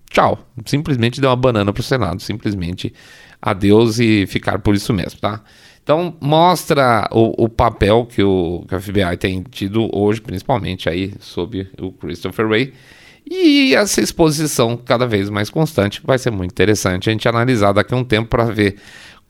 tchau. 0.09 0.39
Simplesmente 0.65 1.21
deu 1.21 1.29
uma 1.29 1.35
banana 1.35 1.71
pro 1.71 1.83
Senado, 1.83 2.21
simplesmente 2.21 2.93
adeus 3.41 3.99
e 3.99 4.25
ficar 4.25 4.59
por 4.59 4.73
isso 4.73 4.93
mesmo, 4.93 5.19
tá? 5.19 5.41
Então 5.83 6.15
mostra 6.21 7.09
o, 7.11 7.43
o 7.43 7.49
papel 7.49 8.05
que 8.05 8.23
o, 8.23 8.63
que 8.67 8.79
FBI 8.79 9.17
tem 9.19 9.43
tido 9.43 9.89
hoje, 9.93 10.21
principalmente 10.21 10.87
aí 10.87 11.13
sob 11.19 11.67
o 11.79 11.91
Christopher 11.91 12.47
Wray. 12.47 12.73
E 13.29 13.73
essa 13.75 14.01
exposição 14.01 14.77
cada 14.77 15.05
vez 15.05 15.29
mais 15.29 15.49
constante 15.49 16.01
vai 16.03 16.17
ser 16.17 16.31
muito 16.31 16.51
interessante 16.51 17.09
a 17.09 17.13
gente 17.13 17.27
analisar 17.27 17.73
daqui 17.73 17.93
a 17.93 17.97
um 17.97 18.03
tempo 18.03 18.29
para 18.29 18.45
ver 18.45 18.77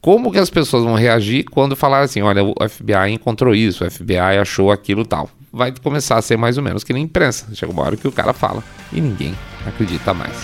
como 0.04 0.30
que 0.30 0.38
as 0.38 0.50
pessoas 0.50 0.84
vão 0.84 0.96
reagir 0.96 1.44
quando 1.44 1.74
falar 1.74 2.00
assim, 2.00 2.20
olha, 2.20 2.44
o 2.44 2.54
FBI 2.68 3.12
encontrou 3.12 3.54
isso, 3.54 3.86
o 3.86 3.90
FBI 3.90 4.18
achou 4.38 4.70
aquilo 4.70 5.02
tal. 5.02 5.30
Vai 5.50 5.72
começar 5.72 6.18
a 6.18 6.20
ser 6.20 6.36
mais 6.36 6.58
ou 6.58 6.62
menos 6.62 6.84
que 6.84 6.92
nem 6.92 7.04
imprensa. 7.04 7.46
Chega 7.54 7.72
uma 7.72 7.82
hora 7.82 7.96
que 7.96 8.06
o 8.06 8.12
cara 8.12 8.34
fala 8.34 8.62
e 8.92 9.00
ninguém 9.00 9.34
acredita 9.64 10.12
mais. 10.12 10.36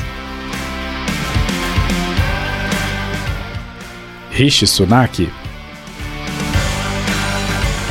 Rishi 4.30 4.66
Sunak. 4.66 5.30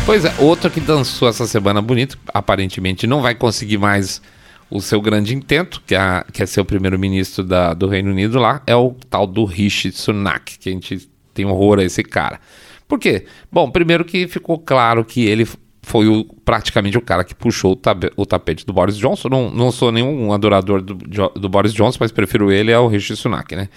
Pois 0.08 0.26
é, 0.26 0.34
outro 0.40 0.72
que 0.72 0.80
dançou 0.80 1.30
essa 1.30 1.46
semana 1.46 1.84
bonito, 1.84 2.18
aparentemente 2.34 3.06
não 3.06 3.22
vai 3.22 3.36
conseguir 3.36 3.78
mais 3.78 4.24
o 4.72 4.82
seu 4.82 5.00
grande 5.00 5.36
intento, 5.36 5.84
que 5.86 5.94
é, 5.94 6.26
que 6.34 6.42
é 6.42 6.48
ser 6.48 6.62
o 6.62 6.66
primeiro-ministro 6.66 7.46
do 7.78 7.88
Reino 7.88 8.10
Unido 8.10 8.40
lá, 8.40 8.60
é 8.66 8.76
o 8.76 8.96
tal 9.08 9.28
do 9.28 9.46
Rishi 9.46 9.92
Sunak, 9.92 10.58
que 10.58 10.70
a 10.70 10.72
gente 10.72 11.08
tem 11.40 11.46
horror 11.46 11.80
a 11.80 11.84
esse 11.84 12.04
cara. 12.04 12.40
Por 12.88 13.00
quê? 13.00 13.26
Bom, 13.52 13.72
primeiro 13.72 14.04
que 14.04 14.28
ficou 14.28 14.60
claro 14.60 15.06
que 15.06 15.26
ele 15.26 15.48
foi 15.82 16.08
o, 16.08 16.26
praticamente 16.44 16.98
o 16.98 17.02
cara 17.02 17.24
que 17.24 17.34
puxou 17.34 17.74
o, 17.74 18.22
o, 18.22 18.26
tapete 18.26 18.66
do 18.66 18.74
Boris 18.74 18.98
Johnson. 18.98 19.30
Não, 19.30 19.50
não 19.50 19.72
sou 19.72 19.92
nenhum 19.92 20.34
adorador 20.34 20.82
do, 20.82 20.96
do 20.96 21.50
Boris 21.50 21.74
Johnson, 21.74 21.98
mas 22.02 22.12
prefiro 22.12 22.52
ele 22.52 22.74
ao 22.74 22.88
Rishi 22.88 23.16
Sunak, 23.16 23.56
né? 23.56 23.70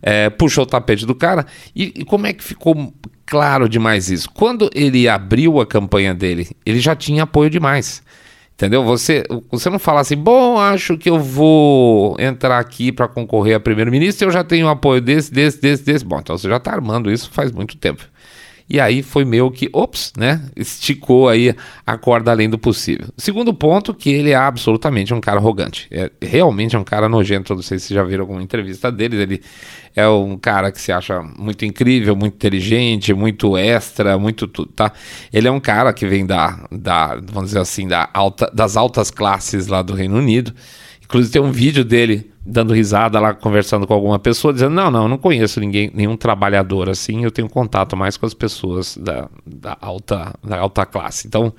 É, 0.00 0.30
puxou 0.30 0.64
o 0.64 0.66
tapete 0.66 1.04
do 1.04 1.14
cara. 1.14 1.46
E, 1.76 1.92
e, 1.96 2.04
como 2.04 2.26
é 2.26 2.32
que 2.32 2.42
ficou 2.42 2.92
claro 3.26 3.68
demais 3.68 4.10
isso? 4.10 4.30
Quando 4.30 4.70
ele 4.74 5.08
abriu 5.08 5.60
a 5.60 5.66
campanha 5.66 6.14
dele, 6.14 6.48
ele 6.64 6.80
já 6.80 6.96
tinha 6.96 7.24
apoio 7.24 7.50
demais. 7.50 8.02
Entendeu? 8.62 8.84
Você, 8.84 9.24
você 9.50 9.68
não 9.68 9.78
fala 9.80 10.02
assim, 10.02 10.16
bom, 10.16 10.56
acho 10.56 10.96
que 10.96 11.10
eu 11.10 11.18
vou 11.18 12.14
entrar 12.16 12.60
aqui 12.60 12.92
para 12.92 13.08
concorrer 13.08 13.56
a 13.56 13.60
primeiro-ministro, 13.60 14.28
eu 14.28 14.30
já 14.30 14.44
tenho 14.44 14.68
apoio 14.68 15.00
desse, 15.00 15.32
desse, 15.32 15.60
desse, 15.60 15.84
desse. 15.84 16.04
Bom, 16.04 16.20
então 16.20 16.38
você 16.38 16.48
já 16.48 16.58
está 16.58 16.70
armando 16.70 17.10
isso 17.10 17.28
faz 17.32 17.50
muito 17.50 17.76
tempo. 17.76 18.04
E 18.68 18.80
aí 18.80 19.02
foi 19.02 19.24
meio 19.24 19.50
que, 19.50 19.68
ops, 19.72 20.12
né? 20.16 20.42
Esticou 20.56 21.28
aí 21.28 21.54
a 21.86 21.96
corda 21.96 22.30
além 22.30 22.48
do 22.48 22.58
possível. 22.58 23.08
Segundo 23.16 23.52
ponto, 23.52 23.92
que 23.92 24.10
ele 24.10 24.30
é 24.30 24.34
absolutamente 24.34 25.12
um 25.12 25.20
cara 25.20 25.38
arrogante. 25.38 25.86
É 25.90 26.10
realmente 26.20 26.74
é 26.74 26.78
um 26.78 26.84
cara 26.84 27.08
nojento. 27.08 27.54
Não 27.54 27.62
sei 27.62 27.78
se 27.78 27.92
já 27.92 28.02
viram 28.02 28.22
alguma 28.22 28.42
entrevista 28.42 28.90
dele. 28.90 29.16
Ele 29.16 29.42
é 29.94 30.08
um 30.08 30.36
cara 30.36 30.72
que 30.72 30.80
se 30.80 30.90
acha 30.90 31.22
muito 31.38 31.64
incrível, 31.64 32.16
muito 32.16 32.34
inteligente, 32.34 33.12
muito 33.12 33.56
extra, 33.56 34.18
muito 34.18 34.46
tudo, 34.46 34.72
tá? 34.72 34.92
Ele 35.32 35.48
é 35.48 35.50
um 35.50 35.60
cara 35.60 35.92
que 35.92 36.06
vem 36.06 36.24
da, 36.24 36.66
da 36.70 37.16
vamos 37.16 37.50
dizer 37.50 37.60
assim, 37.60 37.86
da 37.86 38.08
alta, 38.12 38.50
das 38.54 38.76
altas 38.76 39.10
classes 39.10 39.66
lá 39.66 39.82
do 39.82 39.92
Reino 39.92 40.16
Unido. 40.16 40.54
Inclusive 41.04 41.32
tem 41.32 41.42
um 41.42 41.52
vídeo 41.52 41.84
dele 41.84 42.31
dando 42.44 42.74
risada 42.74 43.20
lá, 43.20 43.34
conversando 43.34 43.86
com 43.86 43.94
alguma 43.94 44.18
pessoa, 44.18 44.52
dizendo: 44.52 44.74
Não, 44.74 44.90
não, 44.90 45.08
não 45.08 45.18
conheço 45.18 45.60
ninguém, 45.60 45.90
nenhum 45.94 46.16
trabalhador 46.16 46.88
assim, 46.88 47.24
eu 47.24 47.30
tenho 47.30 47.48
contato 47.48 47.96
mais 47.96 48.16
com 48.16 48.26
as 48.26 48.34
pessoas 48.34 48.96
da, 48.96 49.28
da, 49.46 49.76
alta, 49.80 50.34
da 50.42 50.58
alta 50.58 50.84
classe. 50.84 51.26
Então, 51.26 51.52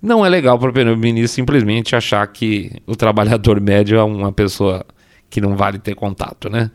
não 0.00 0.24
é 0.24 0.28
legal 0.28 0.58
para 0.58 0.70
o 0.70 0.72
primeiro-ministro 0.72 1.34
simplesmente 1.34 1.94
achar 1.94 2.26
que 2.26 2.72
o 2.86 2.96
trabalhador 2.96 3.60
médio 3.60 3.98
é 3.98 4.02
uma 4.02 4.32
pessoa 4.32 4.84
que 5.28 5.40
não 5.40 5.54
vale 5.54 5.78
ter 5.78 5.94
contato, 5.94 6.50
né? 6.50 6.72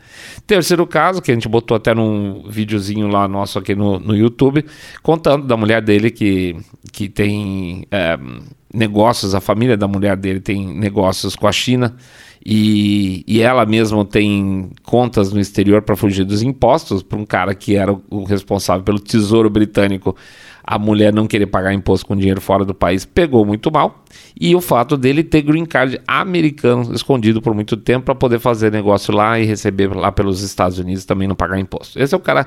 Terceiro 0.47 0.87
caso, 0.87 1.21
que 1.21 1.29
a 1.29 1.33
gente 1.33 1.49
botou 1.49 1.75
até 1.75 1.93
num 1.93 2.43
videozinho 2.47 3.07
lá 3.07 3.27
nosso 3.27 3.59
aqui 3.59 3.75
no, 3.75 3.99
no 3.99 4.15
YouTube, 4.15 4.63
contando 5.03 5.45
da 5.45 5.57
mulher 5.57 5.81
dele 5.81 6.09
que, 6.09 6.55
que 6.93 7.09
tem 7.09 7.85
é, 7.91 8.17
negócios, 8.73 9.35
a 9.35 9.41
família 9.41 9.75
da 9.75 9.89
mulher 9.89 10.15
dele 10.15 10.39
tem 10.39 10.65
negócios 10.65 11.35
com 11.35 11.47
a 11.47 11.51
China 11.51 11.97
e, 12.45 13.23
e 13.27 13.41
ela 13.41 13.65
mesma 13.65 14.05
tem 14.05 14.69
contas 14.83 15.33
no 15.33 15.39
exterior 15.39 15.81
para 15.81 15.95
fugir 15.95 16.23
dos 16.23 16.43
impostos, 16.43 17.01
para 17.01 17.17
um 17.17 17.25
cara 17.25 17.55
que 17.55 17.75
era 17.75 17.91
o 17.91 18.23
responsável 18.23 18.83
pelo 18.83 18.99
Tesouro 18.99 19.49
Britânico, 19.49 20.15
a 20.63 20.77
mulher 20.77 21.11
não 21.11 21.25
querer 21.25 21.47
pagar 21.47 21.73
imposto 21.73 22.05
com 22.05 22.15
dinheiro 22.15 22.39
fora 22.39 22.63
do 22.63 22.73
país, 22.73 23.03
pegou 23.03 23.43
muito 23.43 23.71
mal. 23.71 24.03
E 24.39 24.55
o 24.55 24.61
fato 24.61 24.95
dele 24.95 25.23
ter 25.23 25.41
green 25.41 25.65
card 25.65 25.99
americano 26.07 26.93
escondido 26.93 27.41
por 27.41 27.55
muito 27.55 27.75
tempo 27.75 28.05
para 28.05 28.15
poder 28.15 28.39
fazer 28.39 28.71
negócio 28.71 29.11
lá 29.11 29.39
e 29.39 29.45
receber 29.45 29.95
lá 29.95 30.11
pelos 30.11 30.41
Estados 30.41 30.77
Unidos 30.77 31.03
também 31.03 31.27
não 31.27 31.35
pagar 31.35 31.59
imposto. 31.59 31.99
Esse 31.99 32.13
é 32.13 32.17
o 32.17 32.21
cara 32.21 32.45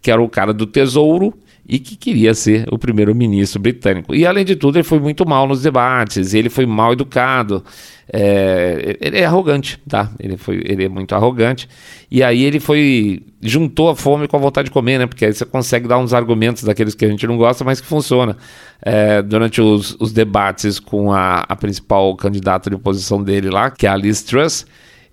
que 0.00 0.10
era 0.10 0.22
o 0.22 0.28
cara 0.28 0.54
do 0.54 0.66
Tesouro 0.66 1.34
e 1.66 1.78
que 1.78 1.96
queria 1.96 2.34
ser 2.34 2.66
o 2.70 2.78
primeiro-ministro 2.78 3.60
britânico. 3.60 4.14
E 4.14 4.26
além 4.26 4.44
de 4.44 4.54
tudo, 4.54 4.76
ele 4.76 4.84
foi 4.84 4.98
muito 4.98 5.26
mal 5.26 5.46
nos 5.46 5.62
debates, 5.62 6.34
ele 6.34 6.50
foi 6.50 6.66
mal 6.66 6.92
educado, 6.92 7.64
é, 8.12 8.96
ele 9.00 9.18
é 9.18 9.24
arrogante, 9.24 9.80
tá? 9.88 10.10
Ele, 10.20 10.36
foi, 10.36 10.60
ele 10.64 10.84
é 10.84 10.88
muito 10.88 11.14
arrogante. 11.14 11.68
E 12.10 12.22
aí 12.22 12.44
ele 12.44 12.60
foi. 12.60 13.22
juntou 13.40 13.88
a 13.88 13.96
fome 13.96 14.28
com 14.28 14.36
a 14.36 14.40
vontade 14.40 14.66
de 14.66 14.70
comer, 14.70 14.98
né? 14.98 15.06
Porque 15.06 15.24
aí 15.24 15.32
você 15.32 15.44
consegue 15.44 15.88
dar 15.88 15.98
uns 15.98 16.12
argumentos 16.12 16.62
daqueles 16.64 16.94
que 16.94 17.04
a 17.04 17.08
gente 17.08 17.26
não 17.26 17.36
gosta, 17.36 17.64
mas 17.64 17.80
que 17.80 17.86
funciona. 17.86 18.36
É, 18.82 19.22
durante 19.22 19.62
os, 19.62 19.96
os, 19.98 20.12
debates 20.12 20.78
com 20.78 21.10
a, 21.10 21.38
a 21.48 21.56
principal 21.56 22.14
candidata 22.16 22.68
de 22.68 22.76
oposição 22.76 23.22
dele 23.22 23.48
lá, 23.48 23.70
que 23.70 23.86
é 23.86 23.90
a 23.90 23.96
Liz 23.96 24.22
Truss 24.22 24.66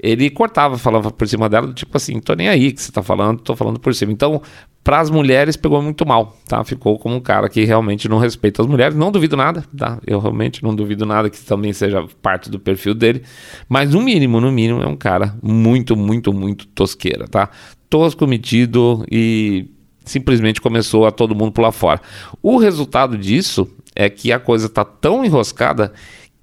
ele 0.03 0.31
cortava, 0.31 0.79
falava 0.79 1.11
por 1.11 1.27
cima 1.27 1.47
dela, 1.47 1.71
tipo 1.73 1.95
assim, 1.95 2.19
tô 2.19 2.33
nem 2.33 2.49
aí 2.49 2.71
que 2.71 2.81
você 2.81 2.91
tá 2.91 3.03
falando, 3.03 3.39
tô 3.39 3.55
falando 3.55 3.79
por 3.79 3.93
cima. 3.93 4.11
Então, 4.11 4.41
para 4.83 4.99
as 4.99 5.11
mulheres 5.11 5.55
pegou 5.55 5.79
muito 5.79 6.07
mal, 6.07 6.35
tá? 6.47 6.63
Ficou 6.63 6.97
como 6.97 7.15
um 7.15 7.19
cara 7.19 7.47
que 7.47 7.63
realmente 7.63 8.09
não 8.09 8.17
respeita 8.17 8.63
as 8.63 8.67
mulheres. 8.67 8.97
Não 8.97 9.11
duvido 9.11 9.37
nada, 9.37 9.63
tá? 9.77 9.99
Eu 10.07 10.19
realmente 10.19 10.63
não 10.63 10.75
duvido 10.75 11.05
nada 11.05 11.29
que 11.29 11.39
também 11.45 11.71
seja 11.71 12.03
parte 12.19 12.49
do 12.49 12.59
perfil 12.59 12.95
dele. 12.95 13.21
Mas 13.69 13.93
no 13.93 14.01
mínimo, 14.01 14.41
no 14.41 14.51
mínimo, 14.51 14.81
é 14.81 14.87
um 14.87 14.97
cara 14.97 15.37
muito, 15.39 15.95
muito, 15.95 16.33
muito 16.33 16.65
tosqueira, 16.65 17.27
tá? 17.27 17.51
Tosco, 17.87 18.25
metido 18.25 19.05
e 19.11 19.69
simplesmente 20.03 20.59
começou 20.59 21.05
a 21.05 21.11
todo 21.11 21.35
mundo 21.35 21.51
pular 21.51 21.71
fora. 21.71 22.01
O 22.41 22.57
resultado 22.57 23.19
disso 23.19 23.67
é 23.95 24.09
que 24.09 24.31
a 24.31 24.39
coisa 24.39 24.67
tá 24.67 24.83
tão 24.83 25.23
enroscada 25.23 25.93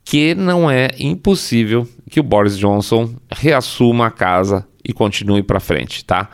que 0.09 0.35
não 0.35 0.71
é 0.71 0.89
impossível 0.99 1.87
que 2.11 2.19
o 2.19 2.23
Boris 2.23 2.57
Johnson 2.57 3.15
reassuma 3.31 4.07
a 4.07 4.11
casa 4.11 4.67
e 4.83 4.91
continue 4.91 5.43
para 5.43 5.61
frente, 5.61 6.03
tá? 6.03 6.31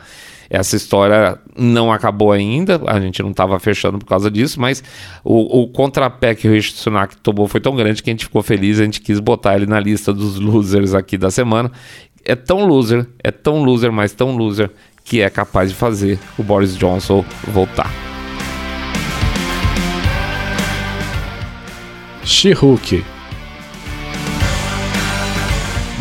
Essa 0.49 0.77
história 0.77 1.37
não 1.57 1.91
acabou 1.91 2.31
ainda, 2.31 2.79
a 2.87 3.01
gente 3.01 3.21
não 3.21 3.31
estava 3.31 3.59
fechando 3.59 3.99
por 3.99 4.05
causa 4.05 4.31
disso, 4.31 4.61
mas 4.61 4.81
o, 5.25 5.63
o 5.63 5.67
contrapé 5.67 6.33
que 6.33 6.47
o 6.47 6.51
Rishi 6.53 6.71
Sunak 6.71 7.17
tomou 7.17 7.49
foi 7.49 7.59
tão 7.59 7.75
grande 7.75 8.01
que 8.01 8.09
a 8.09 8.13
gente 8.13 8.23
ficou 8.23 8.41
feliz, 8.41 8.79
a 8.79 8.85
gente 8.85 9.01
quis 9.01 9.19
botar 9.19 9.57
ele 9.57 9.65
na 9.65 9.77
lista 9.77 10.13
dos 10.13 10.39
losers 10.39 10.93
aqui 10.93 11.17
da 11.17 11.29
semana. 11.29 11.69
É 12.23 12.33
tão 12.33 12.65
loser, 12.65 13.05
é 13.21 13.29
tão 13.29 13.61
loser, 13.61 13.91
mas 13.91 14.13
tão 14.13 14.37
loser, 14.37 14.71
que 15.03 15.19
é 15.19 15.29
capaz 15.29 15.69
de 15.69 15.75
fazer 15.75 16.17
o 16.37 16.43
Boris 16.43 16.77
Johnson 16.77 17.25
voltar. 17.51 17.91
She-Hulk. 22.23 23.14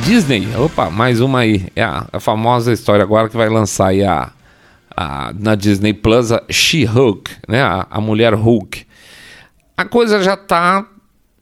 Disney, 0.04 0.46
opa, 0.56 0.90
mais 0.90 1.22
uma 1.22 1.38
aí. 1.40 1.66
É 1.74 1.82
a, 1.82 2.06
a 2.12 2.20
famosa 2.20 2.74
história 2.74 3.02
agora 3.02 3.26
que 3.26 3.36
vai 3.38 3.48
lançar 3.48 3.88
aí 3.88 4.04
a, 4.04 4.30
a, 4.94 5.32
na 5.32 5.54
Disney 5.54 5.94
Plus, 5.94 6.30
a 6.30 6.42
She-Hulk, 6.50 7.30
né? 7.48 7.62
A, 7.62 7.86
a 7.90 8.00
mulher 8.02 8.34
Hulk. 8.34 8.86
A 9.74 9.84
coisa 9.86 10.22
já 10.22 10.36
tá 10.36 10.86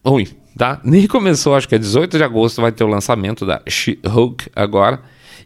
ruim, 0.07 0.29
tá? 0.57 0.81
Nem 0.85 1.09
começou, 1.09 1.57
acho 1.57 1.69
que 1.69 1.75
é 1.75 1.79
18 1.79 2.17
de 2.17 2.23
agosto 2.23 2.63
vai 2.63 2.71
ter 2.71 2.85
o 2.85 2.87
lançamento 2.87 3.45
da 3.45 3.61
She-Hulk 3.69 4.51
agora. 4.55 5.03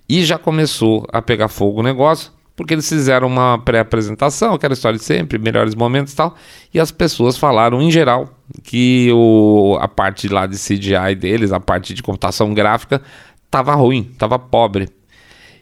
E 0.06 0.22
já 0.22 0.36
começou 0.36 1.06
a 1.10 1.22
pegar 1.22 1.48
fogo 1.48 1.80
o 1.80 1.82
negócio, 1.82 2.30
porque 2.56 2.72
eles 2.72 2.88
fizeram 2.88 3.28
uma 3.28 3.58
pré-apresentação, 3.58 4.54
aquela 4.54 4.72
história 4.72 4.98
de 4.98 5.04
sempre, 5.04 5.38
melhores 5.38 5.74
momentos 5.74 6.14
e 6.14 6.16
tal. 6.16 6.34
E 6.72 6.80
as 6.80 6.90
pessoas 6.90 7.36
falaram 7.36 7.82
em 7.82 7.90
geral 7.90 8.30
que 8.62 9.10
o, 9.12 9.76
a 9.78 9.86
parte 9.86 10.26
lá 10.26 10.46
de 10.46 10.56
CGI 10.56 11.14
deles, 11.14 11.52
a 11.52 11.60
parte 11.60 11.92
de 11.92 12.02
computação 12.02 12.54
gráfica, 12.54 13.02
tava 13.50 13.74
ruim, 13.74 14.04
tava 14.18 14.38
pobre. 14.38 14.88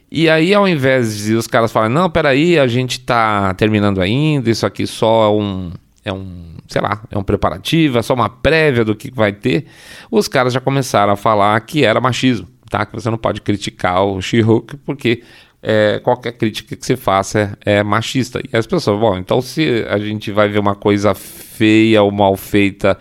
E 0.09 0.29
aí, 0.29 0.53
ao 0.53 0.65
invés 0.65 1.17
de 1.17 1.33
os 1.33 1.47
caras 1.47 1.71
falarem, 1.71 1.93
não, 1.93 2.09
peraí, 2.09 2.57
a 2.57 2.67
gente 2.67 3.01
tá 3.01 3.53
terminando 3.55 3.99
ainda, 3.99 4.49
isso 4.49 4.65
aqui 4.65 4.87
só 4.87 5.25
é 5.25 5.29
um, 5.29 5.71
é 6.05 6.13
um, 6.13 6.55
sei 6.69 6.81
lá, 6.81 7.01
é 7.11 7.17
um 7.17 7.23
preparativo, 7.23 7.97
é 7.97 8.01
só 8.01 8.13
uma 8.13 8.29
prévia 8.29 8.85
do 8.85 8.95
que 8.95 9.11
vai 9.11 9.33
ter, 9.33 9.65
os 10.09 10.29
caras 10.29 10.53
já 10.53 10.61
começaram 10.61 11.11
a 11.11 11.17
falar 11.17 11.59
que 11.61 11.83
era 11.83 11.99
machismo, 11.99 12.47
tá? 12.69 12.85
Que 12.85 12.93
você 12.93 13.09
não 13.09 13.17
pode 13.17 13.41
criticar 13.41 14.05
o 14.05 14.21
She-Hulk, 14.21 14.77
porque 14.85 15.21
é, 15.67 15.99
qualquer 15.99 16.33
crítica 16.33 16.75
que 16.75 16.85
você 16.85 16.95
faça 16.95 17.57
é, 17.65 17.77
é, 17.77 17.83
machista. 17.83 18.39
E 18.39 18.55
as 18.55 18.67
pessoas, 18.67 18.99
bom, 18.99 19.17
então 19.17 19.41
se 19.41 19.83
a 19.89 19.97
gente 19.97 20.31
vai 20.31 20.47
ver 20.47 20.59
uma 20.59 20.75
coisa 20.75 21.15
feia 21.15 22.03
ou 22.03 22.11
mal 22.11 22.37
feita 22.37 22.95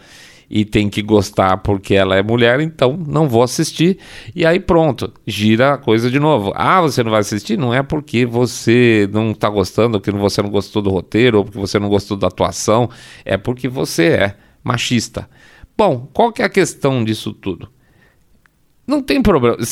e 0.49 0.65
tem 0.65 0.89
que 0.89 1.03
gostar 1.03 1.59
porque 1.59 1.95
ela 1.95 2.17
é 2.17 2.23
mulher, 2.23 2.61
então 2.61 2.97
não 3.07 3.29
vou 3.29 3.43
assistir. 3.43 3.99
E 4.35 4.47
aí 4.47 4.59
pronto, 4.59 5.13
gira 5.27 5.75
a 5.75 5.79
coisa 5.79 6.11
de 6.11 6.19
novo. 6.19 6.53
Ah, 6.55 6.81
você 6.81 7.03
não 7.03 7.11
vai 7.11 7.21
assistir? 7.21 7.59
Não 7.59 7.75
é 7.75 7.83
porque 7.83 8.25
você 8.25 9.07
não 9.13 9.33
está 9.33 9.51
gostando, 9.51 10.01
porque 10.01 10.11
você 10.17 10.41
não 10.41 10.49
gostou 10.49 10.81
do 10.81 10.89
roteiro, 10.89 11.39
ou 11.39 11.45
porque 11.45 11.59
você 11.59 11.79
não 11.79 11.91
gostou 11.91 12.17
da 12.17 12.29
atuação, 12.29 12.89
é 13.27 13.37
porque 13.37 13.69
você 13.69 14.05
é 14.05 14.37
machista. 14.63 15.29
Bom, 15.77 16.09
qual 16.15 16.33
que 16.33 16.41
é 16.41 16.47
a 16.47 16.49
questão 16.49 17.05
disso 17.05 17.35
tudo? 17.35 17.74
Não 18.87 19.03
tem 19.03 19.23
problema. 19.23 19.57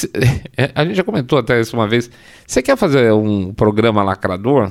É, 0.55 0.71
a 0.75 0.85
gente 0.85 0.97
já 0.97 1.03
comentou 1.03 1.39
até 1.39 1.59
isso 1.61 1.75
uma 1.75 1.89
vez. 1.89 2.11
Você 2.47 2.61
quer 2.61 2.77
fazer 2.77 3.11
um 3.13 3.55
programa 3.55 4.03
lacrador? 4.03 4.71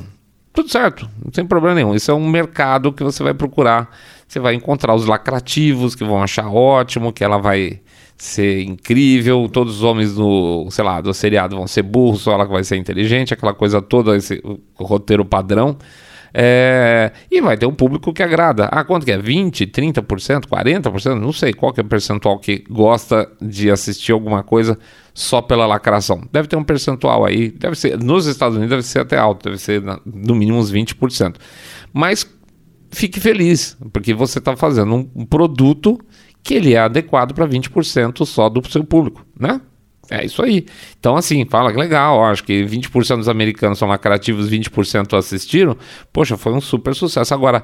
Tudo 0.54 0.70
certo, 0.70 1.10
não 1.24 1.32
tem 1.32 1.46
problema 1.46 1.76
nenhum. 1.76 1.96
Isso 1.96 2.12
é 2.12 2.14
um 2.14 2.30
mercado 2.30 2.94
que 2.94 3.04
você 3.04 3.24
vai 3.24 3.34
procurar 3.34 3.90
você 4.32 4.40
vai 4.40 4.54
encontrar 4.54 4.96
os 4.96 5.06
lacrativos 5.06 5.94
que 5.94 6.06
vão 6.06 6.24
achar 6.24 6.48
ótimo, 6.48 7.12
que 7.12 7.22
ela 7.22 7.38
vai 7.38 7.82
ser 8.16 8.64
incrível, 8.64 9.50
todos 9.52 9.78
os 9.78 9.84
homens 9.84 10.16
do, 10.16 10.70
sei 10.72 10.86
lá, 10.86 11.02
do 11.02 11.14
seriado 11.14 11.58
vão 11.58 11.68
ser 11.68 11.82
burros, 11.82 12.22
só 12.22 12.32
ela 12.32 12.46
que 12.46 12.52
vai 12.54 12.64
ser 12.64 12.78
inteligente, 12.78 13.34
aquela 13.34 13.54
coisa 13.54 13.82
toda, 13.82 14.16
esse 14.16 14.42
roteiro 14.76 15.26
padrão. 15.26 15.78
É, 16.34 17.12
e 17.30 17.42
vai 17.42 17.58
ter 17.58 17.66
um 17.66 17.74
público 17.74 18.14
que 18.14 18.24
agrada. 18.24 18.66
Ah, 18.66 18.84
quanto 18.84 19.06
que 19.06 19.12
é? 19.12 19.18
20, 19.18 19.68
30%, 19.68 20.46
40%? 20.48 21.20
Não 21.20 21.34
sei 21.34 21.54
qual 21.54 21.74
que 21.74 21.82
é 21.82 21.84
o 21.84 21.88
percentual 21.88 22.40
que 22.40 22.64
gosta 22.70 23.30
de 23.42 23.70
assistir 23.70 24.12
alguma 24.12 24.44
coisa 24.44 24.78
só 25.14 25.42
pela 25.42 25.66
lacração. 25.66 26.24
Deve 26.32 26.48
ter 26.48 26.56
um 26.56 26.64
percentual 26.64 27.26
aí, 27.26 27.52
deve 27.52 27.76
ser, 27.76 27.98
nos 27.98 28.26
Estados 28.26 28.56
Unidos 28.56 28.72
deve 28.72 28.84
ser 28.84 29.00
até 29.00 29.18
alto, 29.18 29.44
deve 29.44 29.58
ser 29.58 29.82
no 30.06 30.36
mínimo 30.36 30.58
uns 30.58 30.72
20%. 30.72 31.36
Mas 31.92 32.26
fique 32.92 33.20
feliz, 33.20 33.78
porque 33.92 34.14
você 34.14 34.40
está 34.40 34.56
fazendo 34.56 34.94
um, 34.94 35.10
um 35.16 35.26
produto 35.26 36.00
que 36.44 36.54
ele 36.54 36.74
é 36.74 36.80
adequado 36.80 37.34
para 37.34 37.48
20% 37.48 38.26
só 38.26 38.50
do 38.50 38.68
seu 38.70 38.84
público, 38.84 39.26
né? 39.40 39.62
É 40.10 40.26
isso 40.26 40.42
aí. 40.44 40.66
Então, 41.00 41.16
assim, 41.16 41.46
fala 41.46 41.72
que 41.72 41.78
legal, 41.78 42.18
ó, 42.18 42.32
acho 42.32 42.44
que 42.44 42.64
20% 42.66 43.18
dos 43.18 43.30
americanos 43.30 43.78
são 43.78 43.88
lacrativos, 43.88 44.50
20% 44.50 45.18
assistiram. 45.18 45.78
Poxa, 46.12 46.36
foi 46.38 46.52
um 46.52 46.60
super 46.60 46.94
sucesso. 46.94 47.34
Agora, 47.34 47.64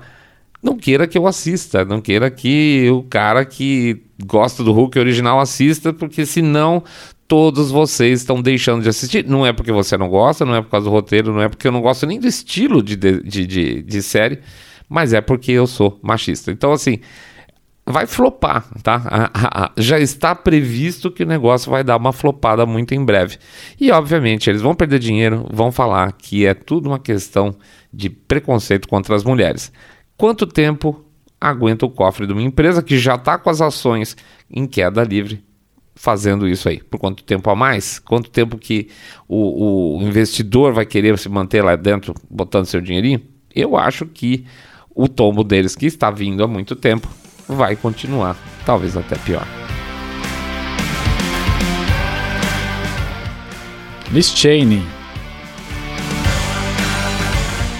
não 0.61 0.77
queira 0.77 1.07
que 1.07 1.17
eu 1.17 1.27
assista, 1.27 1.83
não 1.85 2.01
queira 2.01 2.31
que 2.31 2.89
o 2.89 3.03
cara 3.03 3.45
que 3.45 4.01
gosta 4.25 4.63
do 4.63 4.71
Hulk 4.71 4.97
original 4.97 5.39
assista, 5.39 5.93
porque 5.93 6.25
senão 6.25 6.83
todos 7.27 7.69
vocês 7.69 8.21
estão 8.21 8.41
deixando 8.41 8.81
de 8.81 8.89
assistir. 8.89 9.25
Não 9.27 9.45
é 9.45 9.51
porque 9.53 9.71
você 9.71 9.97
não 9.97 10.07
gosta, 10.07 10.45
não 10.45 10.55
é 10.55 10.61
por 10.61 10.69
causa 10.69 10.85
do 10.85 10.91
roteiro, 10.91 11.33
não 11.33 11.41
é 11.41 11.49
porque 11.49 11.67
eu 11.67 11.71
não 11.71 11.81
gosto 11.81 12.05
nem 12.07 12.19
do 12.19 12.27
estilo 12.27 12.81
de, 12.81 12.95
de, 12.95 13.45
de, 13.45 13.81
de 13.81 14.01
série, 14.01 14.39
mas 14.87 15.13
é 15.13 15.21
porque 15.21 15.51
eu 15.51 15.67
sou 15.67 15.99
machista. 16.01 16.51
Então, 16.51 16.71
assim, 16.71 16.99
vai 17.87 18.05
flopar, 18.05 18.67
tá? 18.83 19.71
Já 19.77 19.97
está 19.97 20.35
previsto 20.35 21.09
que 21.09 21.23
o 21.23 21.27
negócio 21.27 21.71
vai 21.71 21.83
dar 21.83 21.95
uma 21.95 22.11
flopada 22.11 22.65
muito 22.65 22.93
em 22.93 23.03
breve. 23.03 23.37
E, 23.79 23.89
obviamente, 23.91 24.49
eles 24.49 24.61
vão 24.61 24.75
perder 24.75 24.99
dinheiro, 24.99 25.47
vão 25.51 25.71
falar 25.71 26.11
que 26.11 26.45
é 26.45 26.53
tudo 26.53 26.89
uma 26.89 26.99
questão 26.99 27.55
de 27.91 28.09
preconceito 28.09 28.89
contra 28.89 29.15
as 29.15 29.23
mulheres. 29.23 29.71
Quanto 30.17 30.45
tempo 30.45 31.05
aguenta 31.39 31.85
o 31.85 31.89
cofre 31.89 32.27
de 32.27 32.33
uma 32.33 32.41
empresa 32.41 32.83
que 32.83 32.97
já 32.97 33.15
está 33.15 33.37
com 33.37 33.49
as 33.49 33.61
ações 33.61 34.17
em 34.51 34.67
queda 34.67 35.03
livre 35.03 35.41
fazendo 35.95 36.45
isso 36.45 36.67
aí? 36.67 36.83
Por 36.83 36.99
quanto 36.99 37.23
tempo 37.23 37.49
a 37.49 37.55
mais? 37.55 37.99
Quanto 37.99 38.29
tempo 38.29 38.57
que 38.57 38.89
o, 39.29 39.97
o 39.97 40.01
investidor 40.03 40.73
vai 40.73 40.85
querer 40.85 41.17
se 41.17 41.29
manter 41.29 41.63
lá 41.63 41.77
dentro 41.77 42.13
botando 42.29 42.65
seu 42.65 42.81
dinheirinho? 42.81 43.21
Eu 43.55 43.77
acho 43.77 44.05
que 44.05 44.45
o 44.93 45.07
tombo 45.07 45.43
deles, 45.43 45.75
que 45.75 45.85
está 45.85 46.11
vindo 46.11 46.43
há 46.43 46.47
muito 46.47 46.75
tempo, 46.75 47.07
vai 47.47 47.75
continuar, 47.75 48.35
talvez 48.65 48.97
até 48.97 49.15
pior. 49.17 49.47
Liz 54.11 54.27
Cheney. 54.27 54.81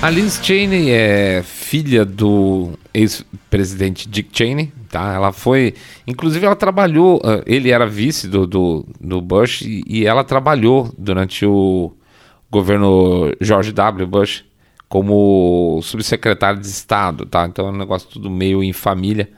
A 0.02 0.10
Liz 0.10 0.40
Cheney 0.42 0.92
é 0.92 1.42
filha 1.44 2.06
do 2.06 2.74
ex-presidente 2.94 4.08
Dick 4.08 4.30
Cheney, 4.32 4.72
tá? 4.90 5.14
Ela 5.14 5.32
foi, 5.32 5.74
inclusive 6.06 6.46
ela 6.46 6.56
trabalhou, 6.56 7.18
uh, 7.18 7.42
ele 7.46 7.72
era 7.72 7.86
vice 7.86 8.28
do, 8.28 8.46
do, 8.46 8.86
do 9.00 9.22
Bush 9.22 9.62
e, 9.62 9.84
e, 9.88 10.06
ela 10.06 10.24
trabalhou 10.24 10.94
durante 10.98 11.46
o 11.46 11.92
governo 12.50 13.34
George 13.42 13.72
W. 13.72 14.08
Bush 14.08 14.46
como 14.88 15.80
subsecretária 15.82 16.60
de 16.60 16.68
Estado, 16.68 17.26
tá? 17.26 17.46
Então 17.46 17.68
é 17.68 17.72
um 17.72 17.78
negócio 17.78 18.10
tudo 18.10 18.30
meio 18.30 18.64
em 18.64 18.72
família. 18.72 19.30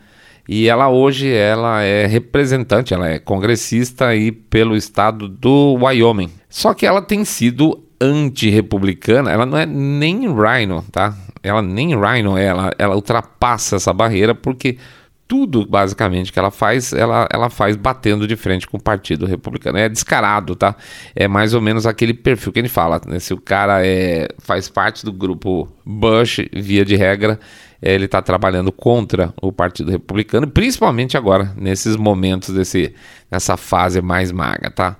E 0.52 0.68
ela 0.68 0.90
hoje 0.90 1.32
ela 1.32 1.84
é 1.84 2.08
representante, 2.08 2.92
ela 2.92 3.08
é 3.08 3.20
congressista 3.20 4.08
aí 4.08 4.32
pelo 4.32 4.76
estado 4.76 5.30
do 5.30 5.76
Wyoming. 5.76 6.32
Só 6.50 6.74
que 6.74 6.88
ela 6.88 7.04
tem 7.04 7.24
sido 7.24 7.84
anti-republicana, 8.02 9.32
ela 9.32 9.46
não 9.46 9.56
é 9.56 9.68
nem 9.68 10.22
Rhino, 10.22 10.84
tá? 10.92 11.16
Ela 11.44 11.62
nem 11.62 11.90
Rhino 11.90 12.36
é, 12.36 12.46
ela, 12.46 12.74
ela 12.80 12.96
ultrapassa 12.96 13.76
essa 13.76 13.94
barreira 13.94 14.34
porque 14.34 14.80
tudo 15.28 15.68
basicamente 15.68 16.34
que 16.34 16.40
ela 16.40 16.50
faz, 16.50 16.94
ela, 16.94 17.28
ela 17.32 17.52
faz 17.52 17.76
batendo 17.76 18.28
de 18.28 18.36
frente 18.36 18.68
com 18.68 18.78
o 18.78 18.82
Partido 18.82 19.28
Republicano. 19.28 19.78
É 19.78 19.88
descarado, 19.88 20.56
tá? 20.56 20.76
É 21.16 21.28
mais 21.28 21.54
ou 21.54 21.62
menos 21.62 21.86
aquele 21.86 22.16
perfil 22.16 22.52
que 22.52 22.58
ele 22.58 22.70
fala. 22.70 23.00
Né? 23.06 23.20
Se 23.20 23.36
o 23.36 23.40
cara 23.40 23.86
é, 23.86 24.28
faz 24.40 24.68
parte 24.68 25.06
do 25.06 25.14
grupo 25.14 25.72
Bush, 25.86 26.40
via 26.52 26.84
de 26.84 26.96
regra, 26.96 27.40
ele 27.82 28.06
está 28.06 28.22
trabalhando 28.22 28.72
contra 28.72 29.34
o 29.42 29.52
Partido 29.52 29.92
Republicano, 29.92 30.48
principalmente 30.48 31.16
agora, 31.16 31.54
nesses 31.56 31.96
momentos, 31.96 32.54
desse, 32.54 32.94
nessa 33.32 33.56
fase 33.56 34.02
mais 34.02 34.32
maga, 34.32 34.70
tá? 34.70 34.98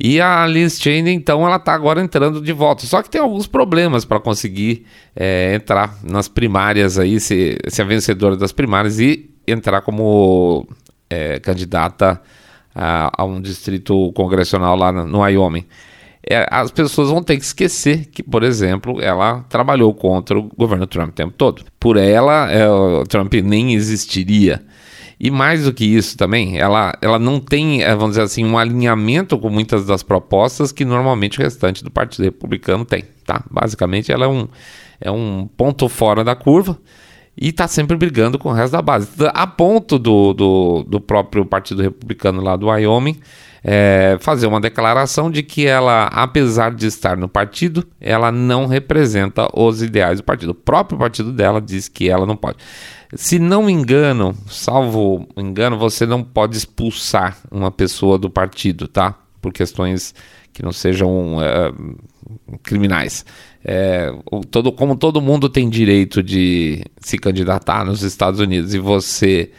E 0.00 0.20
a 0.20 0.46
Liz 0.46 0.80
Cheney, 0.80 1.14
então, 1.14 1.46
ela 1.46 1.56
está 1.56 1.74
agora 1.74 2.00
entrando 2.00 2.40
de 2.40 2.52
volta. 2.52 2.86
Só 2.86 3.02
que 3.02 3.10
tem 3.10 3.20
alguns 3.20 3.46
problemas 3.46 4.04
para 4.04 4.18
conseguir 4.18 4.86
é, 5.14 5.54
entrar 5.54 5.94
nas 6.02 6.26
primárias 6.26 6.98
aí, 6.98 7.20
ser, 7.20 7.58
ser 7.68 7.82
a 7.82 7.84
vencedora 7.84 8.36
das 8.36 8.52
primárias 8.52 8.98
e 8.98 9.30
entrar 9.46 9.82
como 9.82 10.66
é, 11.10 11.38
candidata 11.38 12.20
a, 12.74 13.12
a, 13.22 13.24
um 13.24 13.40
distrito 13.40 14.10
congressional 14.12 14.74
lá 14.74 14.90
no 14.90 15.20
Wyoming 15.20 15.66
é, 16.28 16.46
as 16.50 16.70
pessoas 16.70 17.10
vão 17.10 17.22
ter 17.22 17.36
que 17.36 17.44
esquecer 17.44 18.06
que, 18.06 18.22
por 18.22 18.42
exemplo, 18.42 19.00
ela 19.00 19.44
trabalhou 19.48 19.92
contra 19.92 20.38
o 20.38 20.48
governo 20.56 20.86
Trump 20.86 21.10
o 21.10 21.12
tempo 21.12 21.34
todo. 21.36 21.64
Por 21.80 21.96
ela, 21.96 22.50
é, 22.50 22.68
o 22.68 23.04
Trump 23.04 23.34
nem 23.34 23.74
existiria. 23.74 24.62
E 25.18 25.30
mais 25.30 25.64
do 25.64 25.72
que 25.72 25.84
isso 25.84 26.16
também, 26.16 26.58
ela, 26.58 26.96
ela 27.00 27.18
não 27.18 27.38
tem, 27.38 27.82
é, 27.82 27.94
vamos 27.94 28.10
dizer 28.10 28.22
assim, 28.22 28.44
um 28.44 28.58
alinhamento 28.58 29.38
com 29.38 29.48
muitas 29.48 29.86
das 29.86 30.02
propostas 30.02 30.72
que 30.72 30.84
normalmente 30.84 31.38
o 31.38 31.42
restante 31.42 31.84
do 31.84 31.90
Partido 31.90 32.24
Republicano 32.24 32.84
tem, 32.84 33.04
tá? 33.24 33.44
Basicamente, 33.48 34.10
ela 34.10 34.24
é 34.24 34.28
um, 34.28 34.48
é 35.00 35.10
um 35.10 35.48
ponto 35.56 35.88
fora 35.88 36.24
da 36.24 36.34
curva 36.34 36.76
e 37.40 37.48
está 37.48 37.68
sempre 37.68 37.96
brigando 37.96 38.38
com 38.38 38.48
o 38.48 38.52
resto 38.52 38.72
da 38.72 38.82
base. 38.82 39.08
A 39.32 39.46
ponto 39.46 39.98
do, 39.98 40.32
do, 40.34 40.84
do 40.88 41.00
próprio 41.00 41.46
Partido 41.46 41.82
Republicano 41.82 42.42
lá 42.42 42.56
do 42.56 42.66
Wyoming 42.66 43.18
é, 43.64 44.16
fazer 44.20 44.46
uma 44.46 44.60
declaração 44.60 45.30
de 45.30 45.42
que 45.42 45.66
ela, 45.66 46.06
apesar 46.06 46.74
de 46.74 46.86
estar 46.86 47.16
no 47.16 47.28
partido, 47.28 47.86
ela 48.00 48.32
não 48.32 48.66
representa 48.66 49.48
os 49.54 49.82
ideais 49.82 50.18
do 50.18 50.24
partido. 50.24 50.50
O 50.50 50.54
próprio 50.54 50.98
partido 50.98 51.32
dela 51.32 51.60
diz 51.60 51.88
que 51.88 52.08
ela 52.08 52.26
não 52.26 52.36
pode. 52.36 52.58
Se 53.14 53.38
não 53.38 53.64
me 53.64 53.72
engano, 53.72 54.34
salvo 54.48 55.28
engano, 55.36 55.78
você 55.78 56.06
não 56.06 56.24
pode 56.24 56.56
expulsar 56.56 57.36
uma 57.50 57.70
pessoa 57.70 58.18
do 58.18 58.30
partido, 58.30 58.88
tá? 58.88 59.14
Por 59.40 59.52
questões 59.52 60.14
que 60.52 60.62
não 60.62 60.72
sejam 60.72 61.38
é, 61.40 61.72
criminais. 62.62 63.24
É, 63.64 64.12
todo, 64.50 64.72
como 64.72 64.96
todo 64.96 65.20
mundo 65.20 65.48
tem 65.48 65.68
direito 65.68 66.22
de 66.22 66.84
se 67.00 67.16
candidatar 67.16 67.84
nos 67.84 68.02
Estados 68.02 68.40
Unidos 68.40 68.74
e 68.74 68.78
você 68.78 69.50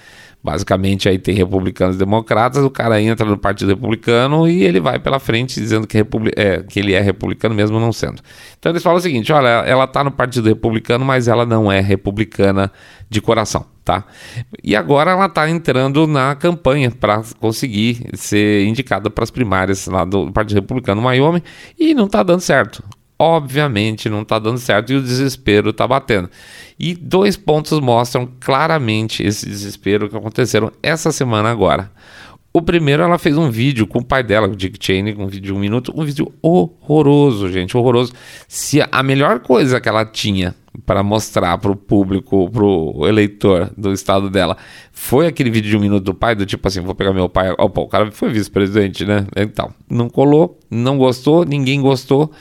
Basicamente 0.44 1.08
aí 1.08 1.18
tem 1.18 1.34
republicanos 1.34 1.96
e 1.96 2.00
democratas, 2.00 2.66
o 2.66 2.70
cara 2.70 3.02
entra 3.02 3.26
no 3.26 3.38
Partido 3.38 3.70
Republicano 3.70 4.46
e 4.46 4.62
ele 4.62 4.82
vai 4.82 5.00
pela 5.00 5.18
frente 5.18 5.58
dizendo 5.58 5.88
que, 5.88 5.98
é, 6.36 6.62
que 6.64 6.82
ele 6.82 6.92
é 6.94 7.00
republicano 7.00 7.56
mesmo 7.56 7.80
não 7.80 7.94
sendo. 7.94 8.22
Então 8.60 8.70
eles 8.70 8.84
falam 8.84 8.98
o 8.98 9.02
seguinte, 9.02 9.32
olha, 9.32 9.48
ela 9.48 9.86
está 9.86 10.04
no 10.04 10.12
Partido 10.12 10.50
Republicano, 10.50 11.06
mas 11.06 11.30
ela 11.30 11.46
não 11.46 11.72
é 11.72 11.80
republicana 11.80 12.70
de 13.10 13.22
coração, 13.22 13.66
tá? 13.86 14.04
E 14.62 14.76
agora 14.76 15.12
ela 15.12 15.28
está 15.28 15.50
entrando 15.50 16.06
na 16.08 16.36
campanha 16.36 16.92
para 16.92 17.24
conseguir 17.40 18.06
ser 18.14 18.66
indicada 18.66 19.10
para 19.10 19.24
as 19.24 19.32
primárias 19.32 19.88
lá 19.88 20.04
do 20.04 20.30
Partido 20.34 20.58
Republicano 20.58 21.02
no 21.02 21.42
e 21.80 21.94
não 21.94 22.06
está 22.06 22.22
dando 22.22 22.42
certo 22.42 22.84
obviamente 23.24 24.10
não 24.10 24.22
está 24.22 24.38
dando 24.38 24.58
certo 24.58 24.92
e 24.92 24.96
o 24.96 25.02
desespero 25.02 25.70
está 25.70 25.88
batendo. 25.88 26.30
E 26.78 26.94
dois 26.94 27.38
pontos 27.38 27.80
mostram 27.80 28.28
claramente 28.40 29.24
esse 29.24 29.46
desespero 29.46 30.10
que 30.10 30.18
aconteceram 30.18 30.72
essa 30.82 31.12
semana 31.12 31.50
agora. 31.50 31.92
O 32.56 32.62
primeiro, 32.62 33.02
ela 33.02 33.18
fez 33.18 33.36
um 33.36 33.50
vídeo 33.50 33.88
com 33.88 33.98
o 33.98 34.06
pai 34.06 34.22
dela, 34.22 34.48
o 34.48 34.56
Dick 34.56 34.78
Cheney, 34.80 35.16
um 35.18 35.26
vídeo 35.26 35.48
de 35.48 35.54
um 35.54 35.58
minuto, 35.58 35.92
um 35.96 36.06
vídeo 36.06 36.32
horroroso, 36.40 37.52
gente, 37.52 37.76
horroroso. 37.76 38.14
Se 38.48 38.80
a 38.92 39.02
melhor 39.02 39.40
coisa 39.40 39.82
que 39.82 39.90
ela 39.90 40.06
tinha 40.06 40.54
para 40.86 41.02
mostrar 41.02 41.58
para 41.58 41.72
o 41.72 41.76
público, 41.76 42.48
para 42.52 42.64
o 42.64 43.08
eleitor 43.08 43.72
do 43.76 43.92
estado 43.92 44.30
dela, 44.30 44.56
foi 44.92 45.26
aquele 45.26 45.50
vídeo 45.50 45.72
de 45.72 45.78
um 45.78 45.80
minuto 45.80 46.04
do 46.04 46.14
pai, 46.14 46.36
do 46.36 46.46
tipo 46.46 46.68
assim, 46.68 46.82
vou 46.82 46.94
pegar 46.94 47.12
meu 47.12 47.28
pai, 47.28 47.56
pô, 47.56 47.82
o 47.82 47.88
cara 47.88 48.12
foi 48.12 48.30
vice-presidente, 48.30 49.04
né? 49.04 49.26
Então, 49.36 49.74
não 49.90 50.08
colou, 50.08 50.60
não 50.70 50.96
gostou, 50.98 51.46
ninguém 51.46 51.82
gostou. 51.82 52.32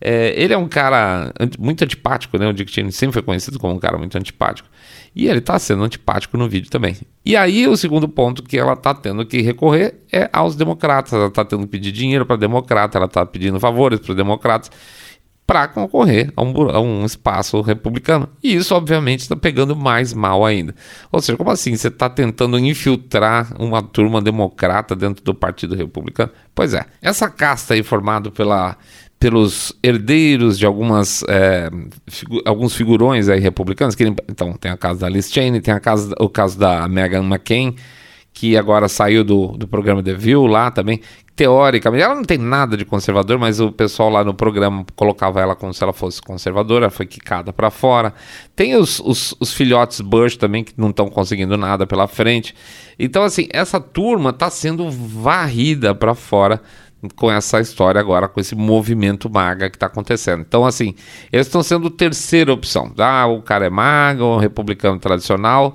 É, 0.00 0.32
ele 0.40 0.54
é 0.54 0.58
um 0.58 0.68
cara 0.68 1.32
muito 1.58 1.84
antipático, 1.84 2.38
né? 2.38 2.48
O 2.48 2.52
Dick 2.52 2.70
Cheney 2.70 2.90
sempre 2.90 3.14
foi 3.14 3.22
conhecido 3.22 3.58
como 3.58 3.74
um 3.74 3.78
cara 3.78 3.98
muito 3.98 4.16
antipático. 4.16 4.68
E 5.14 5.26
ele 5.26 5.40
está 5.40 5.58
sendo 5.58 5.82
antipático 5.82 6.36
no 6.38 6.48
vídeo 6.48 6.70
também. 6.70 6.96
E 7.24 7.36
aí, 7.36 7.66
o 7.66 7.76
segundo 7.76 8.08
ponto 8.08 8.42
que 8.42 8.56
ela 8.56 8.72
está 8.72 8.94
tendo 8.94 9.26
que 9.26 9.42
recorrer 9.42 10.00
é 10.10 10.30
aos 10.32 10.56
democratas. 10.56 11.12
Ela 11.12 11.26
está 11.26 11.44
tendo 11.44 11.62
que 11.62 11.68
pedir 11.68 11.92
dinheiro 11.92 12.24
para 12.24 12.36
democrata, 12.36 12.96
ela 12.96 13.06
está 13.06 13.26
pedindo 13.26 13.60
favores 13.60 14.00
para 14.00 14.14
democratas 14.14 14.70
para 15.50 15.66
concorrer 15.66 16.32
a 16.36 16.42
um, 16.44 16.70
a 16.70 16.80
um, 16.80 17.04
espaço 17.04 17.60
republicano. 17.60 18.28
E 18.40 18.54
isso, 18.54 18.72
obviamente, 18.72 19.22
está 19.22 19.34
pegando 19.34 19.74
mais 19.74 20.14
mal 20.14 20.46
ainda. 20.46 20.72
Ou 21.10 21.20
seja, 21.20 21.36
como 21.36 21.50
assim? 21.50 21.74
Você 21.74 21.88
está 21.88 22.08
tentando 22.08 22.56
infiltrar 22.56 23.52
uma 23.58 23.82
turma 23.82 24.22
democrata 24.22 24.94
dentro 24.94 25.24
do 25.24 25.34
Partido 25.34 25.74
Republicano? 25.74 26.30
Pois 26.54 26.72
é, 26.72 26.86
essa 27.02 27.28
casta 27.28 27.74
aí 27.74 27.82
formada 27.82 28.30
pela 28.30 28.76
pelos 29.20 29.70
herdeiros 29.82 30.58
de 30.58 30.64
algumas 30.64 31.22
é, 31.28 31.68
figu 32.08 32.40
alguns 32.42 32.74
figurões 32.74 33.28
aí 33.28 33.38
republicanos. 33.38 33.94
Que, 33.94 34.04
então, 34.04 34.54
tem 34.54 34.70
a 34.70 34.78
casa 34.78 35.00
da 35.00 35.08
Liz 35.10 35.30
Cheney, 35.30 35.60
tem 35.60 35.74
a 35.74 35.78
casa, 35.78 36.14
o 36.18 36.28
caso 36.28 36.58
da 36.58 36.88
Meghan 36.88 37.22
McCain, 37.22 37.76
que 38.32 38.56
agora 38.56 38.88
saiu 38.88 39.22
do, 39.22 39.48
do 39.48 39.68
programa 39.68 40.02
The 40.02 40.14
View 40.14 40.46
lá 40.46 40.70
também. 40.70 41.02
Teoricamente, 41.36 42.02
ela 42.02 42.14
não 42.14 42.24
tem 42.24 42.38
nada 42.38 42.76
de 42.76 42.84
conservador, 42.84 43.38
mas 43.38 43.60
o 43.60 43.70
pessoal 43.70 44.10
lá 44.10 44.24
no 44.24 44.34
programa 44.34 44.84
colocava 44.96 45.40
ela 45.40 45.54
como 45.54 45.72
se 45.72 45.82
ela 45.82 45.92
fosse 45.92 46.20
conservadora, 46.20 46.86
ela 46.86 46.90
foi 46.90 47.06
quicada 47.06 47.52
para 47.52 47.70
fora. 47.70 48.14
Tem 48.56 48.74
os, 48.74 49.00
os, 49.00 49.34
os, 49.38 49.52
filhotes 49.52 50.00
Bush 50.00 50.36
também 50.36 50.64
que 50.64 50.74
não 50.76 50.90
estão 50.90 51.08
conseguindo 51.08 51.56
nada 51.56 51.86
pela 51.86 52.06
frente. 52.06 52.54
Então, 52.98 53.22
assim, 53.22 53.48
essa 53.50 53.80
turma 53.80 54.30
está 54.30 54.50
sendo 54.50 54.90
varrida 54.90 55.94
para 55.94 56.14
fora 56.14 56.60
com 57.16 57.30
essa 57.30 57.60
história 57.60 58.00
agora, 58.00 58.28
com 58.28 58.40
esse 58.40 58.54
movimento 58.54 59.30
maga 59.30 59.70
que 59.70 59.76
está 59.76 59.86
acontecendo. 59.86 60.40
Então, 60.40 60.66
assim, 60.66 60.94
eles 61.32 61.46
estão 61.46 61.62
sendo 61.62 61.88
terceira 61.90 62.52
opção. 62.52 62.92
Ah, 62.98 63.26
o 63.26 63.42
cara 63.42 63.66
é 63.66 63.70
maga, 63.70 64.24
o 64.24 64.38
republicano 64.38 64.98
tradicional 64.98 65.74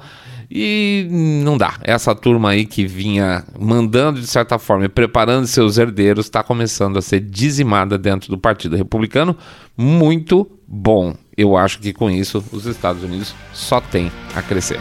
e 0.50 1.08
não 1.44 1.58
dá. 1.58 1.76
Essa 1.82 2.14
turma 2.16 2.52
aí 2.52 2.66
que 2.66 2.86
vinha 2.86 3.44
mandando 3.60 4.20
de 4.20 4.28
certa 4.28 4.60
forma 4.60 4.86
e 4.86 4.90
preparando 4.90 5.48
seus 5.48 5.78
herdeiros 5.78 6.26
está 6.26 6.44
começando 6.44 6.98
a 6.98 7.02
ser 7.02 7.20
dizimada 7.20 7.98
dentro 7.98 8.30
do 8.30 8.38
Partido 8.38 8.76
Republicano. 8.76 9.36
Muito 9.76 10.50
bom. 10.68 11.16
Eu 11.36 11.58
acho 11.58 11.80
que 11.80 11.92
com 11.92 12.10
isso 12.10 12.44
os 12.52 12.66
Estados 12.66 13.04
Unidos 13.04 13.36
só 13.54 13.82
tem 13.82 14.12
a 14.36 14.42
crescer. 14.42 14.80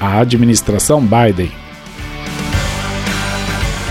A 0.00 0.20
administração 0.20 1.02
Biden 1.02 1.50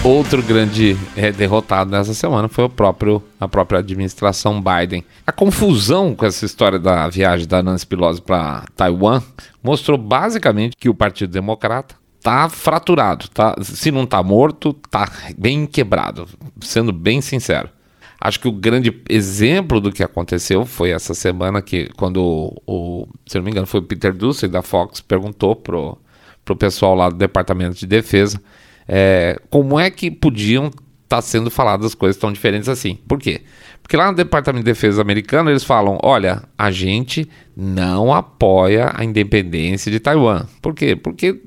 Outro 0.07 0.41
grande 0.41 0.95
é, 1.17 1.33
derrotado 1.33 1.91
nessa 1.91 2.13
semana 2.13 2.47
foi 2.47 2.63
o 2.63 2.69
próprio, 2.69 3.21
a 3.37 3.45
própria 3.45 3.79
administração 3.79 4.63
Biden. 4.63 5.03
A 5.25 5.33
confusão 5.33 6.15
com 6.15 6.25
essa 6.25 6.45
história 6.45 6.79
da 6.79 7.09
viagem 7.09 7.45
da 7.45 7.61
Nancy 7.61 7.85
Pelosi 7.85 8.21
para 8.21 8.63
Taiwan 8.73 9.21
mostrou 9.61 9.97
basicamente 9.97 10.77
que 10.77 10.87
o 10.87 10.93
Partido 10.93 11.33
Democrata 11.33 11.95
tá 12.23 12.47
fraturado, 12.47 13.27
tá? 13.27 13.53
Se 13.61 13.91
não 13.91 14.05
tá 14.05 14.23
morto, 14.23 14.71
tá 14.89 15.11
bem 15.37 15.65
quebrado, 15.65 16.25
sendo 16.61 16.93
bem 16.93 17.19
sincero. 17.19 17.69
Acho 18.17 18.39
que 18.39 18.47
o 18.47 18.53
grande 18.53 18.97
exemplo 19.09 19.81
do 19.81 19.91
que 19.91 20.03
aconteceu 20.03 20.65
foi 20.65 20.91
essa 20.91 21.13
semana 21.13 21.61
que 21.61 21.89
quando 21.97 22.23
o, 22.23 22.61
o 22.65 23.07
se 23.25 23.37
não 23.37 23.43
me 23.43 23.51
engano, 23.51 23.67
foi 23.67 23.81
o 23.81 23.83
Peter 23.83 24.13
Doocy 24.13 24.47
da 24.47 24.61
Fox 24.61 25.01
perguntou 25.01 25.53
pro 25.53 25.97
pro 26.45 26.55
pessoal 26.55 26.95
lá 26.95 27.09
do 27.09 27.17
Departamento 27.17 27.75
de 27.75 27.85
Defesa 27.85 28.41
é, 28.87 29.39
como 29.49 29.79
é 29.79 29.89
que 29.89 30.09
podiam 30.09 30.67
estar 30.67 31.17
tá 31.17 31.21
sendo 31.21 31.49
faladas 31.49 31.93
coisas 31.93 32.19
tão 32.19 32.31
diferentes 32.31 32.69
assim? 32.69 32.97
Por 33.07 33.19
quê? 33.19 33.41
Porque 33.81 33.95
lá 33.95 34.11
no 34.11 34.17
Departamento 34.17 34.65
de 34.65 34.71
Defesa 34.71 35.01
americano 35.01 35.49
eles 35.49 35.63
falam: 35.63 35.97
olha, 36.03 36.43
a 36.57 36.71
gente 36.71 37.29
não 37.55 38.13
apoia 38.13 38.91
a 38.93 39.03
independência 39.03 39.91
de 39.91 39.99
Taiwan. 39.99 40.45
Por 40.61 40.73
quê? 40.73 40.95
Porque 40.95 41.41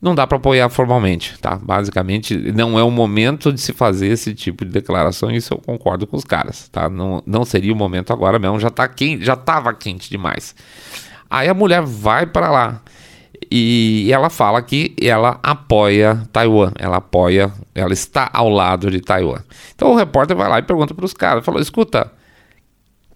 não 0.00 0.14
dá 0.14 0.26
para 0.26 0.36
apoiar 0.36 0.68
formalmente, 0.68 1.36
tá? 1.40 1.56
Basicamente, 1.56 2.36
não 2.52 2.78
é 2.78 2.82
o 2.82 2.90
momento 2.90 3.52
de 3.52 3.60
se 3.60 3.72
fazer 3.72 4.08
esse 4.08 4.32
tipo 4.32 4.64
de 4.64 4.70
declaração, 4.70 5.30
isso 5.30 5.54
eu 5.54 5.58
concordo 5.58 6.06
com 6.06 6.16
os 6.16 6.24
caras, 6.24 6.68
tá? 6.68 6.88
Não, 6.88 7.22
não 7.26 7.44
seria 7.44 7.72
o 7.72 7.76
momento 7.76 8.12
agora 8.12 8.38
mesmo, 8.38 8.60
já 8.60 8.70
tá 8.70 8.86
quente, 8.86 9.24
já 9.24 9.34
tava 9.34 9.74
quente 9.74 10.08
demais. 10.08 10.54
Aí 11.28 11.48
a 11.48 11.54
mulher 11.54 11.82
vai 11.82 12.26
para 12.26 12.48
lá 12.48 12.82
e 13.50 14.10
ela 14.12 14.30
fala 14.30 14.60
que 14.62 14.94
ela 15.00 15.38
apoia 15.42 16.22
Taiwan, 16.32 16.72
ela 16.78 16.98
apoia, 16.98 17.52
ela 17.74 17.92
está 17.92 18.28
ao 18.32 18.48
lado 18.48 18.90
de 18.90 19.00
Taiwan. 19.00 19.42
Então 19.74 19.92
o 19.92 19.96
repórter 19.96 20.36
vai 20.36 20.48
lá 20.48 20.58
e 20.58 20.62
pergunta 20.62 20.94
para 20.94 21.04
os 21.04 21.14
caras, 21.14 21.44
falou, 21.44 21.60
escuta, 21.60 22.10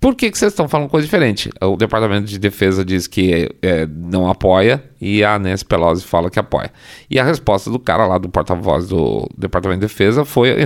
por 0.02 0.16
que, 0.16 0.32
que 0.32 0.36
vocês 0.36 0.52
estão 0.52 0.68
falando 0.68 0.88
coisa 0.88 1.06
diferente? 1.06 1.48
O 1.60 1.76
Departamento 1.76 2.26
de 2.26 2.36
Defesa 2.36 2.84
diz 2.84 3.06
que 3.06 3.48
é, 3.62 3.86
não 3.86 4.28
apoia 4.28 4.82
e 5.00 5.22
a 5.22 5.38
Nancy 5.38 5.64
Pelosi 5.64 6.04
fala 6.04 6.28
que 6.28 6.40
apoia. 6.40 6.72
E 7.08 7.20
a 7.20 7.24
resposta 7.24 7.70
do 7.70 7.78
cara 7.78 8.04
lá, 8.04 8.18
do 8.18 8.28
porta-voz 8.28 8.88
do 8.88 9.28
Departamento 9.38 9.80
de 9.80 9.86
Defesa 9.86 10.24
foi, 10.24 10.56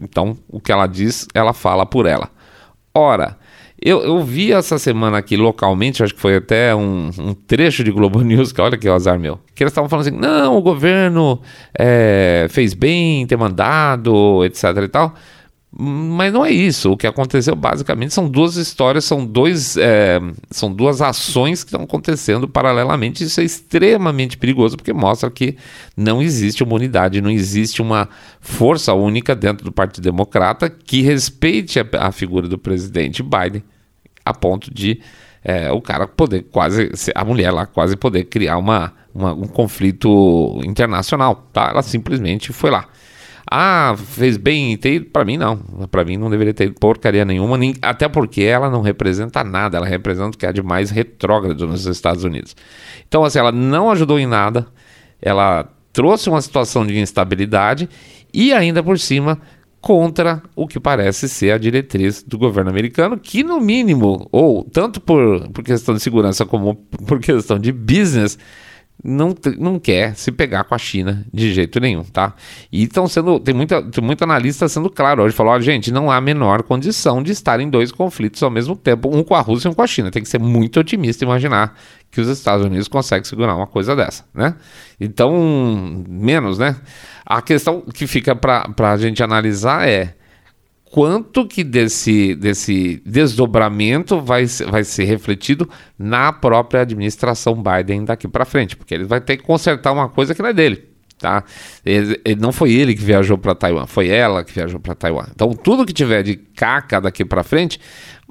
então, 0.00 0.34
o 0.48 0.58
que 0.58 0.72
ela 0.72 0.86
diz, 0.86 1.28
ela 1.34 1.52
fala 1.52 1.84
por 1.84 2.06
ela. 2.06 2.30
Ora, 2.94 3.36
eu, 3.88 4.02
eu 4.02 4.20
vi 4.20 4.52
essa 4.52 4.80
semana 4.80 5.18
aqui 5.18 5.36
localmente, 5.36 6.02
acho 6.02 6.12
que 6.12 6.20
foi 6.20 6.34
até 6.34 6.74
um, 6.74 7.08
um 7.20 7.32
trecho 7.32 7.84
de 7.84 7.92
Globo 7.92 8.18
News, 8.22 8.50
que 8.50 8.60
olha 8.60 8.76
que 8.76 8.88
azar 8.88 9.16
meu, 9.16 9.38
que 9.54 9.62
eles 9.62 9.70
estavam 9.70 9.88
falando 9.88 10.08
assim: 10.08 10.16
não, 10.16 10.56
o 10.56 10.60
governo 10.60 11.40
é, 11.78 12.48
fez 12.50 12.74
bem 12.74 13.24
ter 13.28 13.36
mandado, 13.36 14.44
etc 14.44 14.64
e 14.82 14.88
tal. 14.88 15.14
Mas 15.78 16.32
não 16.32 16.44
é 16.44 16.50
isso. 16.50 16.90
O 16.90 16.96
que 16.96 17.06
aconteceu 17.06 17.54
basicamente 17.54 18.12
são 18.12 18.28
duas 18.28 18.56
histórias, 18.56 19.04
são, 19.04 19.24
dois, 19.24 19.76
é, 19.76 20.18
são 20.50 20.72
duas 20.72 21.02
ações 21.02 21.62
que 21.62 21.68
estão 21.68 21.82
acontecendo 21.82 22.48
paralelamente. 22.48 23.22
Isso 23.22 23.40
é 23.40 23.44
extremamente 23.44 24.38
perigoso 24.38 24.76
porque 24.76 24.92
mostra 24.92 25.30
que 25.30 25.56
não 25.94 26.22
existe 26.22 26.64
uma 26.64 26.74
unidade, 26.74 27.20
não 27.20 27.30
existe 27.30 27.82
uma 27.82 28.08
força 28.40 28.94
única 28.94 29.34
dentro 29.36 29.66
do 29.66 29.72
Partido 29.72 30.02
Democrata 30.02 30.70
que 30.70 31.02
respeite 31.02 31.78
a, 31.78 31.86
a 31.98 32.10
figura 32.10 32.48
do 32.48 32.56
presidente 32.56 33.22
Biden 33.22 33.62
a 34.26 34.34
ponto 34.34 34.72
de 34.72 35.00
é, 35.44 35.70
o 35.70 35.80
cara 35.80 36.08
poder 36.08 36.42
quase, 36.50 36.90
a 37.14 37.24
mulher 37.24 37.52
lá 37.52 37.66
quase 37.66 37.96
poder 37.96 38.24
criar 38.24 38.58
uma, 38.58 38.92
uma 39.14 39.32
um 39.32 39.46
conflito 39.46 40.60
internacional. 40.64 41.48
Tá? 41.52 41.68
Ela 41.70 41.82
simplesmente 41.82 42.52
foi 42.52 42.70
lá. 42.70 42.88
Ah, 43.48 43.94
fez 43.96 44.36
bem 44.36 44.72
em 44.72 44.76
ter 44.76 45.04
Para 45.04 45.24
mim, 45.24 45.36
não. 45.36 45.56
Para 45.88 46.04
mim, 46.04 46.16
não 46.16 46.28
deveria 46.28 46.52
ter 46.52 46.74
porcaria 46.74 47.24
nenhuma. 47.24 47.56
Nem, 47.56 47.76
até 47.80 48.08
porque 48.08 48.42
ela 48.42 48.68
não 48.68 48.82
representa 48.82 49.44
nada. 49.44 49.76
Ela 49.76 49.86
representa 49.86 50.30
o 50.36 50.38
que 50.38 50.44
há 50.44 50.50
de 50.50 50.62
mais 50.62 50.90
retrógrado 50.90 51.64
nos 51.64 51.86
Estados 51.86 52.24
Unidos. 52.24 52.56
Então, 53.06 53.22
assim, 53.22 53.38
ela 53.38 53.52
não 53.52 53.88
ajudou 53.92 54.18
em 54.18 54.26
nada. 54.26 54.66
Ela 55.22 55.68
trouxe 55.92 56.28
uma 56.28 56.42
situação 56.42 56.84
de 56.84 56.98
instabilidade 56.98 57.88
e, 58.34 58.52
ainda 58.52 58.82
por 58.82 58.98
cima, 58.98 59.40
contra 59.86 60.42
o 60.56 60.66
que 60.66 60.80
parece 60.80 61.28
ser 61.28 61.52
a 61.52 61.58
diretriz 61.58 62.20
do 62.20 62.36
governo 62.36 62.68
americano, 62.68 63.16
que, 63.16 63.44
no 63.44 63.60
mínimo, 63.60 64.28
ou 64.32 64.64
tanto 64.64 65.00
por, 65.00 65.48
por 65.50 65.62
questão 65.62 65.94
de 65.94 66.00
segurança 66.00 66.44
como 66.44 66.74
por 67.06 67.20
questão 67.20 67.56
de 67.56 67.70
business 67.70 68.36
não, 69.04 69.34
não 69.58 69.78
quer 69.78 70.16
se 70.16 70.32
pegar 70.32 70.64
com 70.64 70.74
a 70.74 70.78
China 70.78 71.24
de 71.32 71.52
jeito 71.52 71.78
nenhum, 71.78 72.02
tá? 72.02 72.34
E 72.72 72.84
estão 72.84 73.06
sendo, 73.06 73.38
tem 73.38 73.54
muita, 73.54 73.82
tem 73.82 74.02
muito 74.02 74.22
analista 74.24 74.68
sendo 74.68 74.90
claro 74.90 75.22
hoje, 75.22 75.34
falou, 75.34 75.60
gente, 75.60 75.92
não 75.92 76.10
há 76.10 76.16
a 76.16 76.20
menor 76.20 76.62
condição 76.62 77.22
de 77.22 77.30
estar 77.32 77.60
em 77.60 77.68
dois 77.68 77.92
conflitos 77.92 78.42
ao 78.42 78.50
mesmo 78.50 78.74
tempo, 78.74 79.14
um 79.14 79.22
com 79.22 79.34
a 79.34 79.40
Rússia 79.40 79.68
e 79.68 79.70
um 79.70 79.74
com 79.74 79.82
a 79.82 79.86
China. 79.86 80.10
Tem 80.10 80.22
que 80.22 80.28
ser 80.28 80.40
muito 80.40 80.80
otimista 80.80 81.24
imaginar 81.24 81.74
que 82.10 82.20
os 82.20 82.28
Estados 82.28 82.64
Unidos 82.64 82.88
conseguem 82.88 83.24
segurar 83.24 83.54
uma 83.54 83.66
coisa 83.66 83.94
dessa, 83.94 84.24
né? 84.34 84.54
Então, 84.98 85.30
menos, 86.08 86.58
né? 86.58 86.76
A 87.24 87.42
questão 87.42 87.82
que 87.82 88.06
fica 88.06 88.34
para 88.34 88.92
a 88.92 88.96
gente 88.96 89.22
analisar 89.22 89.88
é 89.88 90.14
quanto 90.90 91.46
que 91.46 91.64
desse, 91.64 92.34
desse 92.34 93.02
desdobramento 93.04 94.20
vai, 94.20 94.46
vai 94.46 94.84
ser 94.84 95.04
refletido 95.04 95.68
na 95.98 96.32
própria 96.32 96.82
administração 96.82 97.62
Biden 97.62 98.04
daqui 98.04 98.28
para 98.28 98.44
frente, 98.44 98.76
porque 98.76 98.94
ele 98.94 99.04
vai 99.04 99.20
ter 99.20 99.36
que 99.36 99.42
consertar 99.42 99.92
uma 99.92 100.08
coisa 100.08 100.34
que 100.34 100.42
não 100.42 100.48
é 100.48 100.52
dele. 100.52 100.84
Tá? 101.18 101.44
Ele, 101.84 102.20
ele 102.24 102.40
não 102.40 102.52
foi 102.52 102.72
ele 102.72 102.94
que 102.94 103.02
viajou 103.02 103.38
para 103.38 103.54
Taiwan, 103.54 103.86
foi 103.86 104.08
ela 104.08 104.44
que 104.44 104.52
viajou 104.52 104.78
para 104.78 104.94
Taiwan. 104.94 105.26
Então, 105.34 105.50
tudo 105.52 105.84
que 105.86 105.92
tiver 105.92 106.22
de 106.22 106.36
caca 106.36 107.00
daqui 107.00 107.24
para 107.24 107.42
frente 107.42 107.80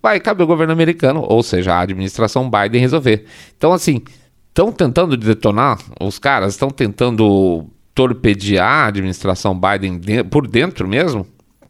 vai 0.02 0.20
caber 0.20 0.44
ao 0.44 0.48
governo 0.48 0.72
americano, 0.72 1.26
ou 1.28 1.42
seja, 1.42 1.74
a 1.74 1.82
administração 1.82 2.50
Biden 2.50 2.80
resolver. 2.80 3.26
Então, 3.58 3.74
assim, 3.74 4.02
estão 4.50 4.72
tentando 4.72 5.18
detonar 5.18 5.80
os 6.00 6.20
caras, 6.20 6.54
estão 6.54 6.70
tentando 6.70 7.66
torpedear 7.94 8.86
a 8.86 8.88
administração 8.88 9.60
Biden 9.60 9.98
de, 9.98 10.24
por 10.24 10.48
dentro 10.48 10.88
mesmo? 10.88 11.26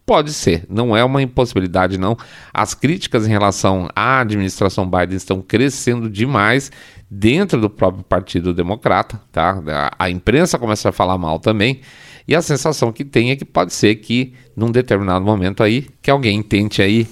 Pode 0.05 0.33
ser, 0.33 0.65
não 0.69 0.95
é 0.95 1.03
uma 1.03 1.21
impossibilidade, 1.23 1.97
não. 1.97 2.15
As 2.53 2.75
críticas 2.75 3.25
em 3.25 3.31
relação 3.31 3.89
à 3.95 4.19
administração 4.19 4.87
Biden 4.87 5.17
estão 5.17 5.41
crescendo 5.41 6.07
demais 6.07 6.71
dentro 7.09 7.59
do 7.59 7.71
próprio 7.71 8.03
Partido 8.03 8.53
Democrata, 8.53 9.19
tá? 9.31 9.59
A, 9.97 10.07
imprensa 10.07 10.59
começa 10.59 10.89
a 10.89 10.91
falar 10.91 11.17
mal 11.17 11.39
também. 11.39 11.81
E 12.27 12.35
a 12.35 12.41
sensação 12.41 12.91
que 12.91 13.03
tem 13.03 13.31
é 13.31 13.35
que 13.35 13.45
pode 13.45 13.73
ser 13.73 13.95
que, 13.95 14.33
num 14.55 14.69
determinado 14.69 15.25
momento 15.25 15.63
aí, 15.63 15.87
que 16.03 16.11
alguém 16.11 16.43
tente 16.43 16.83
aí 16.83 17.07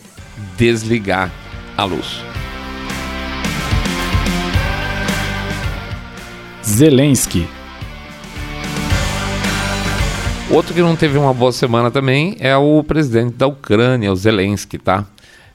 desligar 0.56 1.32
a 1.76 1.86
luz. 1.86 2.24
Zelensky 6.64 7.48
Outro 10.54 10.72
que 10.72 10.82
não 10.82 10.96
teve 10.96 11.18
uma 11.18 11.34
boa 11.34 11.52
semana 11.52 11.90
também 11.90 12.38
é 12.40 12.56
o 12.56 12.84
presidente 12.84 13.34
da 13.34 13.48
Ucrânia, 13.48 14.12
o 14.12 14.16
Zelensky, 14.16 14.78
tá? 14.78 15.04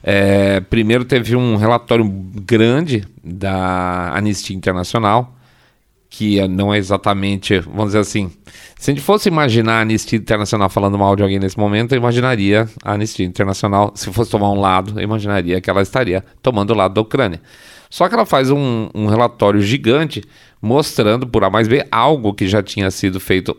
É, 0.03 0.59
primeiro 0.59 1.05
teve 1.05 1.37
um 1.37 1.55
relatório 1.55 2.03
grande 2.03 3.07
da 3.23 4.11
Anistia 4.13 4.53
Internacional, 4.53 5.33
que 6.09 6.45
não 6.49 6.73
é 6.73 6.77
exatamente, 6.77 7.59
vamos 7.61 7.85
dizer 7.85 7.99
assim, 7.99 8.29
se 8.77 8.91
a 8.91 8.93
gente 8.93 9.01
fosse 9.01 9.29
imaginar 9.29 9.77
a 9.77 9.81
Anistia 9.83 10.19
Internacional 10.19 10.69
falando 10.69 10.97
mal 10.97 11.15
de 11.15 11.23
alguém 11.23 11.39
nesse 11.39 11.57
momento, 11.57 11.93
eu 11.93 11.97
imaginaria 11.97 12.67
a 12.83 12.91
Anistia 12.91 13.25
Internacional, 13.25 13.93
se 13.95 14.11
fosse 14.11 14.29
tomar 14.29 14.51
um 14.51 14.59
lado, 14.59 14.99
eu 14.99 15.03
imaginaria 15.03 15.61
que 15.61 15.69
ela 15.69 15.81
estaria 15.81 16.25
tomando 16.41 16.71
o 16.71 16.75
lado 16.75 16.93
da 16.93 16.99
Ucrânia. 16.99 17.41
Só 17.89 18.09
que 18.09 18.15
ela 18.15 18.25
faz 18.25 18.51
um, 18.51 18.89
um 18.93 19.07
relatório 19.07 19.61
gigante 19.61 20.21
mostrando 20.61 21.25
por 21.25 21.41
A 21.45 21.49
mais 21.49 21.69
B 21.69 21.87
algo 21.89 22.33
que 22.33 22.49
já 22.49 22.61
tinha 22.61 22.91
sido 22.91 23.17
feito 23.17 23.55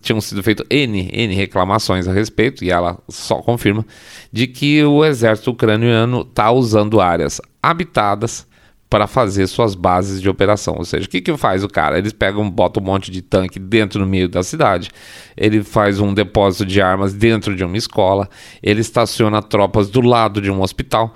tinham 0.00 0.20
sido 0.20 0.42
feitas 0.42 0.66
N, 0.70 1.08
N 1.12 1.34
reclamações 1.34 2.06
a 2.06 2.12
respeito, 2.12 2.64
e 2.64 2.70
ela 2.70 2.98
só 3.08 3.36
confirma, 3.36 3.84
de 4.32 4.46
que 4.46 4.82
o 4.84 5.04
exército 5.04 5.50
ucraniano 5.50 6.22
está 6.22 6.50
usando 6.50 7.00
áreas 7.00 7.40
habitadas 7.62 8.46
para 8.90 9.06
fazer 9.06 9.46
suas 9.46 9.74
bases 9.74 10.20
de 10.20 10.28
operação. 10.28 10.74
Ou 10.78 10.84
seja, 10.84 11.06
o 11.06 11.08
que, 11.08 11.20
que 11.20 11.36
faz 11.36 11.62
o 11.62 11.68
cara? 11.68 11.98
Eles 11.98 12.12
pegam, 12.12 12.48
botam 12.50 12.82
um 12.82 12.86
monte 12.86 13.10
de 13.10 13.20
tanque 13.20 13.58
dentro 13.58 14.00
no 14.00 14.06
meio 14.06 14.28
da 14.28 14.42
cidade, 14.42 14.90
ele 15.36 15.62
faz 15.62 16.00
um 16.00 16.14
depósito 16.14 16.64
de 16.64 16.80
armas 16.80 17.12
dentro 17.12 17.54
de 17.54 17.64
uma 17.64 17.76
escola, 17.76 18.28
ele 18.62 18.80
estaciona 18.80 19.42
tropas 19.42 19.90
do 19.90 20.00
lado 20.00 20.40
de 20.40 20.50
um 20.50 20.62
hospital 20.62 21.14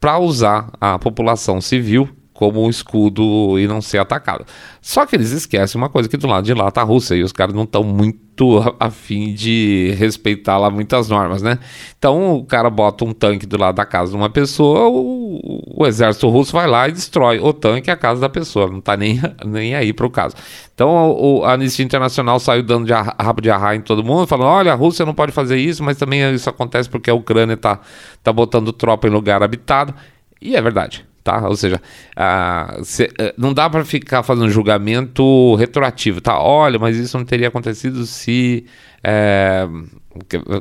para 0.00 0.18
usar 0.18 0.70
a 0.80 0.98
população 0.98 1.60
civil 1.60 2.08
como 2.40 2.64
um 2.64 2.70
escudo 2.70 3.58
e 3.58 3.68
não 3.68 3.82
ser 3.82 3.98
atacado. 3.98 4.46
Só 4.80 5.04
que 5.04 5.14
eles 5.14 5.30
esquecem 5.30 5.78
uma 5.78 5.90
coisa, 5.90 6.08
que 6.08 6.16
do 6.16 6.26
lado 6.26 6.42
de 6.46 6.54
lá 6.54 6.70
tá 6.70 6.80
a 6.80 6.84
Rússia 6.84 7.14
e 7.14 7.22
os 7.22 7.32
caras 7.32 7.54
não 7.54 7.64
estão 7.64 7.84
muito 7.84 8.58
afim 8.80 9.34
de 9.34 9.94
respeitar 9.98 10.56
lá 10.56 10.70
muitas 10.70 11.10
normas, 11.10 11.42
né? 11.42 11.58
Então 11.98 12.36
o 12.36 12.46
cara 12.46 12.70
bota 12.70 13.04
um 13.04 13.12
tanque 13.12 13.44
do 13.44 13.58
lado 13.58 13.74
da 13.74 13.84
casa 13.84 14.12
de 14.12 14.16
uma 14.16 14.30
pessoa, 14.30 14.88
o, 14.88 15.82
o 15.82 15.86
exército 15.86 16.30
russo 16.30 16.52
vai 16.52 16.66
lá 16.66 16.88
e 16.88 16.92
destrói 16.92 17.38
o 17.40 17.52
tanque 17.52 17.90
e 17.90 17.92
a 17.92 17.96
casa 17.96 18.22
da 18.22 18.28
pessoa, 18.30 18.68
não 18.68 18.80
tá 18.80 18.96
nem, 18.96 19.20
nem 19.44 19.74
aí 19.74 19.92
pro 19.92 20.08
caso. 20.08 20.34
Então 20.74 21.10
o, 21.10 21.44
a 21.44 21.52
Anistia 21.52 21.84
Internacional 21.84 22.40
saiu 22.40 22.62
dando 22.62 22.86
de 22.86 22.92
rabo 22.94 23.42
de 23.42 23.50
arraia 23.50 23.76
em 23.76 23.82
todo 23.82 24.02
mundo, 24.02 24.26
falando, 24.26 24.48
olha, 24.48 24.72
a 24.72 24.76
Rússia 24.76 25.04
não 25.04 25.12
pode 25.12 25.30
fazer 25.30 25.58
isso, 25.58 25.84
mas 25.84 25.98
também 25.98 26.34
isso 26.34 26.48
acontece 26.48 26.88
porque 26.88 27.10
a 27.10 27.14
Ucrânia 27.14 27.58
tá, 27.58 27.80
tá 28.22 28.32
botando 28.32 28.72
tropa 28.72 29.06
em 29.06 29.10
lugar 29.10 29.42
habitado. 29.42 29.94
E 30.40 30.56
é 30.56 30.62
verdade 30.62 31.09
tá? 31.22 31.48
Ou 31.48 31.56
seja, 31.56 31.80
cê, 32.82 33.10
eh, 33.18 33.34
não 33.36 33.52
dá 33.52 33.68
para 33.68 33.84
ficar 33.84 34.22
fazendo 34.22 34.50
julgamento 34.50 35.54
retroativo, 35.56 36.20
tá? 36.20 36.38
Olha, 36.38 36.78
mas 36.78 36.96
isso 36.96 37.16
não 37.18 37.24
teria 37.24 37.48
acontecido 37.48 38.06
se, 38.06 38.64
é, 39.02 39.66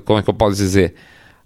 como 0.06 0.20
é 0.20 0.24
que 0.24 0.30
eu 0.30 0.34
posso 0.34 0.58
dizer? 0.58 0.96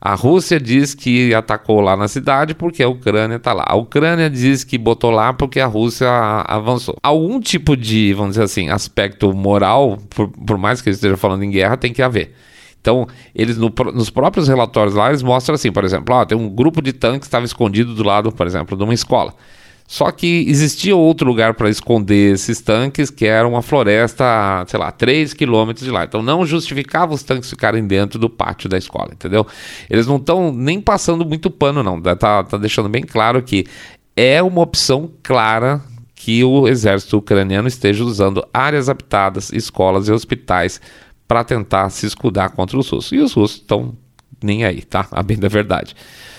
A 0.06 0.16
Rússia 0.16 0.60
diz 0.60 0.94
que 0.94 1.34
atacou 1.34 1.80
lá 1.80 1.96
na 1.96 2.10
cidade 2.10 2.54
porque 2.54 2.84
a 2.84 2.90
Ucrânia 2.90 3.38
está 3.38 3.54
lá. 3.54 3.64
A 3.66 3.76
Ucrânia 3.76 4.30
diz 4.30 4.66
que 4.66 4.78
botou 4.78 5.10
lá 5.10 5.32
porque 5.32 5.62
a 5.62 5.66
Rússia 5.66 6.10
avançou. 6.46 6.98
Algum 7.02 7.40
tipo 7.40 7.78
de, 7.78 8.14
vamos 8.14 8.32
dizer 8.32 8.44
assim, 8.44 8.70
aspecto 8.70 9.32
moral, 9.34 9.98
por, 10.10 10.28
por 10.28 10.58
mais 10.58 10.82
que 10.82 10.90
ele 10.90 10.96
esteja 10.96 11.16
falando 11.16 11.44
em 11.44 11.50
guerra, 11.50 11.78
tem 11.78 11.94
que 11.94 12.02
haver. 12.02 12.34
Então, 12.84 13.08
eles 13.34 13.58
no, 13.58 13.74
nos 13.94 14.10
próprios 14.10 14.50
relatórios 14.50 14.94
lá, 14.94 15.08
eles 15.08 15.24
mostram 15.24 15.56
assim, 15.56 15.72
por 15.72 15.86
exemplo, 15.86 16.14
ó, 16.14 16.26
tem 16.26 16.38
um 16.38 16.50
grupo 16.50 16.82
de 16.82 16.92
tanques 16.92 17.22
que 17.22 17.26
estava 17.28 17.46
escondido 17.46 17.96
do 17.96 18.04
lado, 18.04 18.30
por 18.30 18.46
exemplo, 18.46 18.76
de 18.76 18.84
uma 18.84 18.94
escola. 18.94 19.34
Só 19.88 20.12
que 20.12 20.46
existia 20.50 20.94
outro 20.94 21.26
lugar 21.26 21.54
para 21.54 21.70
esconder 21.70 22.34
esses 22.34 22.60
tanques, 22.60 23.10
que 23.10 23.26
era 23.26 23.48
uma 23.48 23.62
floresta, 23.62 24.26
sei 24.68 24.78
lá, 24.78 24.92
3 24.92 25.34
quilômetros 25.34 25.86
de 25.86 25.92
lá. 25.92 26.04
Então 26.04 26.22
não 26.22 26.46
justificava 26.46 27.14
os 27.14 27.24
tanques 27.24 27.50
ficarem 27.50 27.88
dentro 27.88 28.20
do 28.20 28.30
pátio 28.30 28.68
da 28.68 28.78
escola, 28.78 29.12
entendeu? 29.14 29.48
Eles 29.90 30.06
não 30.06 30.18
estão 30.18 30.52
nem 30.52 30.82
passando 30.82 31.26
muito 31.26 31.50
pano, 31.50 31.82
não. 31.84 32.02
Tá, 32.02 32.44
tá 32.44 32.58
deixando 32.58 32.90
bem 32.90 33.04
claro 33.04 33.42
que 33.42 33.66
é 34.16 34.44
uma 34.44 34.62
opção 34.62 35.10
clara 35.22 35.82
que 36.16 36.44
o 36.44 36.68
exército 36.68 37.18
ucraniano 37.18 37.68
esteja 37.68 38.04
usando 38.04 38.46
áreas 38.54 38.90
habitadas, 38.90 39.54
escolas 39.54 40.08
e 40.08 40.12
hospitais 40.12 40.82
para 41.28 41.44
tentar 41.44 41.90
se 41.90 42.06
escudar 42.06 42.50
contra 42.50 42.78
os 42.78 42.90
russos. 42.90 43.12
E 43.12 43.20
os 43.20 43.34
russos 43.34 43.58
estão 43.58 43.96
nem 44.42 44.66
aí, 44.66 44.82
tá? 44.82 45.08
A 45.12 45.24
bem 45.24 45.38
da 45.38 45.48
verdade. 45.48 45.96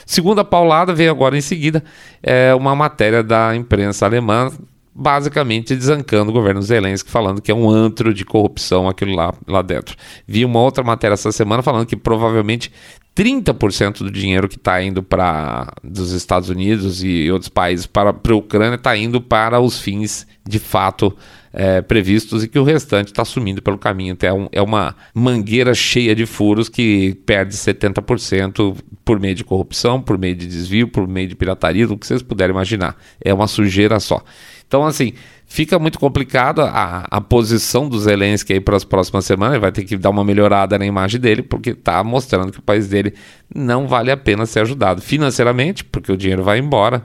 Segunda 0.06 0.44
paulada 0.44 0.92
veio 0.92 1.10
agora 1.10 1.36
em 1.36 1.40
seguida 1.40 1.82
é 2.22 2.54
uma 2.54 2.76
matéria 2.76 3.22
da 3.22 3.56
imprensa 3.56 4.04
alemã 4.04 4.50
basicamente 4.94 5.74
desancando 5.74 6.30
o 6.30 6.34
governo 6.34 6.62
Zelensky, 6.62 7.10
falando 7.10 7.42
que 7.42 7.50
é 7.50 7.54
um 7.54 7.68
antro 7.68 8.14
de 8.14 8.24
corrupção 8.24 8.88
aquilo 8.88 9.14
lá, 9.16 9.34
lá 9.46 9.60
dentro. 9.60 9.96
Vi 10.26 10.44
uma 10.44 10.60
outra 10.60 10.84
matéria 10.84 11.14
essa 11.14 11.32
semana 11.32 11.62
falando 11.62 11.86
que 11.86 11.96
provavelmente 11.96 12.70
30% 13.16 13.98
do 13.98 14.10
dinheiro 14.10 14.48
que 14.48 14.56
está 14.56 14.80
indo 14.80 15.02
para 15.02 15.72
dos 15.82 16.12
Estados 16.12 16.48
Unidos 16.48 17.02
e 17.02 17.28
outros 17.30 17.48
países 17.48 17.86
para, 17.86 18.12
para 18.12 18.32
a 18.32 18.36
Ucrânia 18.36 18.76
está 18.76 18.96
indo 18.96 19.20
para 19.20 19.58
os 19.58 19.80
fins 19.80 20.26
de 20.48 20.60
fato 20.60 21.16
é, 21.54 21.80
previstos 21.80 22.42
e 22.42 22.48
que 22.48 22.58
o 22.58 22.64
restante 22.64 23.08
está 23.08 23.24
sumindo 23.24 23.62
pelo 23.62 23.78
caminho. 23.78 24.12
Então 24.12 24.28
é, 24.28 24.32
um, 24.32 24.48
é, 24.50 24.60
uma 24.60 24.96
mangueira 25.14 25.72
cheia 25.72 26.14
de 26.14 26.26
furos 26.26 26.68
que 26.68 27.14
perde 27.24 27.54
70% 27.54 28.76
por 29.04 29.20
meio 29.20 29.36
de 29.36 29.44
corrupção, 29.44 30.02
por 30.02 30.18
meio 30.18 30.34
de 30.34 30.46
desvio, 30.46 30.88
por 30.88 31.06
meio 31.06 31.28
de 31.28 31.36
pirataria, 31.36 31.86
o 31.86 31.96
que 31.96 32.06
vocês 32.06 32.22
puderem 32.22 32.52
imaginar. 32.52 32.96
É 33.24 33.32
uma 33.32 33.46
sujeira 33.46 34.00
só. 34.00 34.20
Então, 34.66 34.84
assim, 34.84 35.12
fica 35.46 35.78
muito 35.78 36.00
complicado 36.00 36.60
a, 36.62 37.06
a 37.08 37.20
posição 37.20 37.88
do 37.88 38.00
Zelensky 38.00 38.54
aí 38.54 38.60
para 38.60 38.76
as 38.76 38.84
próximas 38.84 39.24
semanas. 39.24 39.54
Ele 39.54 39.60
vai 39.60 39.70
ter 39.70 39.84
que 39.84 39.96
dar 39.96 40.10
uma 40.10 40.24
melhorada 40.24 40.76
na 40.76 40.84
imagem 40.84 41.20
dele, 41.20 41.42
porque 41.42 41.70
está 41.70 42.02
mostrando 42.02 42.50
que 42.50 42.58
o 42.58 42.62
país 42.62 42.88
dele 42.88 43.14
não 43.54 43.86
vale 43.86 44.10
a 44.10 44.16
pena 44.16 44.46
ser 44.46 44.60
ajudado 44.60 45.00
financeiramente, 45.00 45.84
porque 45.84 46.10
o 46.10 46.16
dinheiro 46.16 46.42
vai 46.42 46.58
embora, 46.58 47.04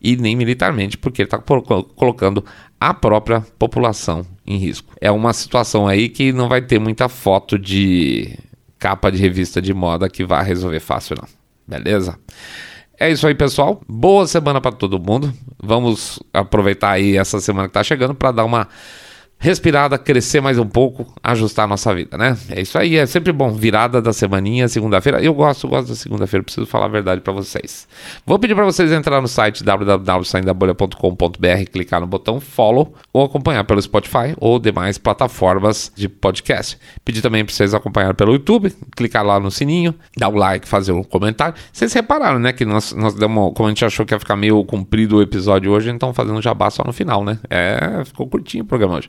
e 0.00 0.16
nem 0.16 0.36
militarmente, 0.36 0.96
porque 0.96 1.22
ele 1.22 1.26
está 1.26 1.38
colocando 1.38 2.44
a 2.80 2.94
própria 2.94 3.40
população 3.58 4.24
em 4.46 4.56
risco. 4.56 4.92
É 5.00 5.10
uma 5.10 5.32
situação 5.32 5.86
aí 5.86 6.08
que 6.08 6.32
não 6.32 6.48
vai 6.48 6.62
ter 6.62 6.78
muita 6.78 7.08
foto 7.08 7.58
de 7.58 8.38
capa 8.78 9.10
de 9.10 9.18
revista 9.18 9.60
de 9.60 9.74
moda 9.74 10.08
que 10.08 10.24
vai 10.24 10.44
resolver 10.44 10.80
fácil, 10.80 11.16
não. 11.20 11.28
Beleza? 11.66 12.18
É 12.98 13.10
isso 13.10 13.26
aí, 13.26 13.34
pessoal. 13.34 13.80
Boa 13.88 14.26
semana 14.26 14.60
para 14.60 14.72
todo 14.72 14.98
mundo. 14.98 15.32
Vamos 15.62 16.18
aproveitar 16.32 16.92
aí 16.92 17.16
essa 17.16 17.40
semana 17.40 17.68
que 17.68 17.70
está 17.70 17.84
chegando 17.84 18.14
para 18.14 18.32
dar 18.32 18.44
uma 18.44 18.68
respirada, 19.40 19.96
crescer 19.96 20.40
mais 20.40 20.58
um 20.58 20.66
pouco, 20.66 21.06
ajustar 21.22 21.64
a 21.64 21.68
nossa 21.68 21.94
vida, 21.94 22.18
né? 22.18 22.36
É 22.50 22.60
isso 22.60 22.76
aí, 22.76 22.96
é 22.96 23.06
sempre 23.06 23.32
bom. 23.32 23.52
Virada 23.52 24.02
da 24.02 24.12
semaninha, 24.12 24.66
segunda-feira. 24.66 25.22
Eu 25.22 25.32
gosto, 25.32 25.68
gosto 25.68 25.90
da 25.90 25.94
segunda-feira, 25.94 26.42
preciso 26.42 26.66
falar 26.66 26.86
a 26.86 26.88
verdade 26.88 27.20
para 27.20 27.32
vocês. 27.32 27.86
Vou 28.26 28.36
pedir 28.38 28.56
para 28.56 28.64
vocês 28.64 28.90
entrar 28.90 29.20
no 29.20 29.28
site 29.28 29.62
www.saindabolha.com.br, 29.62 31.70
clicar 31.72 32.00
no 32.00 32.08
botão 32.08 32.40
follow 32.40 32.92
ou 33.12 33.24
acompanhar 33.24 33.62
pelo 33.62 33.80
Spotify 33.80 34.34
ou 34.38 34.58
demais 34.58 34.98
plataformas 34.98 35.92
de 35.94 36.08
podcast. 36.08 36.76
Pedir 37.04 37.22
também 37.22 37.44
para 37.44 37.54
vocês 37.54 37.72
acompanhar 37.74 38.14
pelo 38.14 38.32
YouTube, 38.32 38.74
clicar 38.96 39.24
lá 39.24 39.38
no 39.38 39.52
sininho, 39.52 39.94
dar 40.16 40.30
o 40.30 40.34
like, 40.34 40.66
fazer 40.66 40.90
um 40.90 41.04
comentário. 41.04 41.54
Vocês 41.72 41.92
repararam, 41.92 42.40
né, 42.40 42.52
que 42.52 42.64
nós, 42.64 42.92
nós 42.92 43.14
demos, 43.14 43.52
como 43.54 43.68
a 43.68 43.70
gente 43.70 43.84
achou 43.84 44.04
que 44.04 44.12
ia 44.12 44.18
ficar 44.18 44.34
meio 44.34 44.64
comprido 44.64 45.18
o 45.18 45.22
episódio 45.22 45.70
hoje, 45.70 45.90
então 45.90 46.12
fazendo 46.12 46.42
jabá 46.42 46.70
só 46.70 46.82
no 46.84 46.92
final, 46.92 47.24
né? 47.24 47.38
É, 47.48 48.02
ficou 48.04 48.26
curtinho 48.26 48.64
o 48.64 48.66
programa 48.66 48.96
hoje 48.96 49.08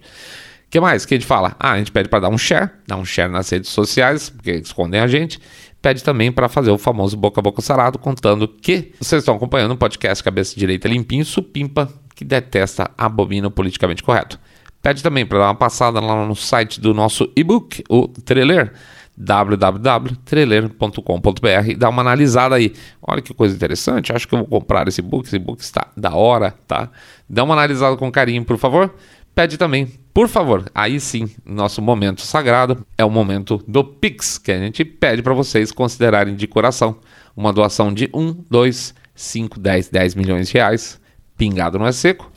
que 0.70 0.80
mais 0.80 1.06
que 1.06 1.16
a 1.16 1.18
gente 1.18 1.26
fala? 1.26 1.56
Ah, 1.60 1.72
a 1.72 1.78
gente 1.80 1.92
pede 1.92 2.08
para 2.08 2.20
dar 2.20 2.30
um 2.30 2.38
share, 2.38 2.70
dar 2.88 2.98
um 2.98 3.06
share 3.06 3.32
nas 3.32 3.50
redes 3.50 3.72
sociais, 3.72 4.30
porque 4.30 4.52
escondem 4.52 5.02
a 5.02 5.08
gente. 5.08 5.40
Pede 5.82 6.04
também 6.04 6.32
para 6.32 6.48
fazer 6.48 6.70
o 6.70 6.78
famoso 6.78 7.18
boca 7.18 7.40
a 7.40 7.44
boca 7.44 7.60
sarado, 7.62 7.98
contando 7.98 8.48
que 8.48 8.94
vocês 9.00 9.22
estão 9.22 9.36
acompanhando 9.36 9.74
um 9.74 9.78
podcast 9.78 10.24
Cabeça 10.24 10.54
Direita 10.56 10.88
Limpinho, 10.88 11.26
supimpa, 11.26 11.92
que 12.14 12.24
detesta, 12.24 12.92
abomina 12.98 13.48
o 13.48 13.52
politicamente 13.52 14.04
correto. 14.04 14.40
Pede 14.82 15.02
também 15.02 15.26
para 15.26 15.40
dar 15.40 15.46
uma 15.46 15.56
passada 15.56 16.00
lá 16.00 16.24
no 16.26 16.36
site 16.36 16.80
do 16.80 16.94
nosso 16.94 17.32
e-book, 17.36 17.84
o 17.90 18.08
Trailer, 18.08 18.72
www.trailer.com.br, 19.18 21.78
dá 21.78 21.90
uma 21.90 22.02
analisada 22.02 22.56
aí. 22.56 22.74
Olha 23.02 23.22
que 23.22 23.34
coisa 23.34 23.56
interessante, 23.56 24.14
acho 24.14 24.28
que 24.28 24.36
eu 24.36 24.40
vou 24.40 24.48
comprar 24.48 24.88
esse 24.88 25.02
book, 25.02 25.28
esse 25.28 25.40
book 25.40 25.62
está 25.62 25.88
da 25.98 26.14
hora, 26.14 26.54
tá? 26.68 26.90
Dá 27.28 27.44
uma 27.44 27.56
analisada 27.56 27.98
com 27.98 28.12
carinho, 28.12 28.46
por 28.46 28.58
favor 28.58 28.94
pede 29.40 29.58
também, 29.58 29.88
por 30.20 30.28
favor, 30.28 30.70
aí 30.76 31.00
sim, 31.00 31.30
nosso 31.46 31.82
momento 31.82 32.20
sagrado 32.20 32.86
é 32.98 33.06
o 33.06 33.10
momento 33.10 33.64
do 33.66 33.86
Pix, 33.86 34.38
que 34.38 34.52
a 34.52 34.60
gente 34.60 34.84
pede 34.84 35.22
para 35.22 35.34
vocês 35.34 35.72
considerarem 35.72 36.36
de 36.36 36.46
coração 36.46 36.98
uma 37.38 37.54
doação 37.54 37.94
de 37.94 38.10
1, 38.14 38.44
2, 38.50 38.94
5, 39.16 39.58
10, 39.58 39.88
10 39.88 40.16
milhões 40.16 40.50
de 40.50 40.56
reais, 40.56 41.00
pingado 41.38 41.80
não 41.80 41.88
é 41.88 41.94
seco, 41.94 42.30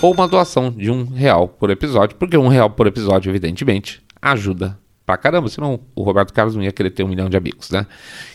ou 0.00 0.12
uma 0.12 0.26
doação 0.26 0.68
de 0.68 0.90
um 0.90 1.04
real 1.04 1.46
por 1.46 1.70
episódio, 1.70 2.16
porque 2.16 2.36
um 2.36 2.48
real 2.48 2.70
por 2.70 2.88
episódio, 2.88 3.30
evidentemente, 3.30 4.02
ajuda 4.20 4.76
pra 5.12 5.18
caramba, 5.18 5.48
senão 5.48 5.78
o 5.94 6.02
Roberto 6.02 6.32
Carlos 6.32 6.56
não 6.56 6.62
ia 6.62 6.72
querer 6.72 6.90
ter 6.90 7.02
um 7.02 7.08
milhão 7.08 7.28
de 7.28 7.36
amigos, 7.36 7.70
né? 7.70 7.86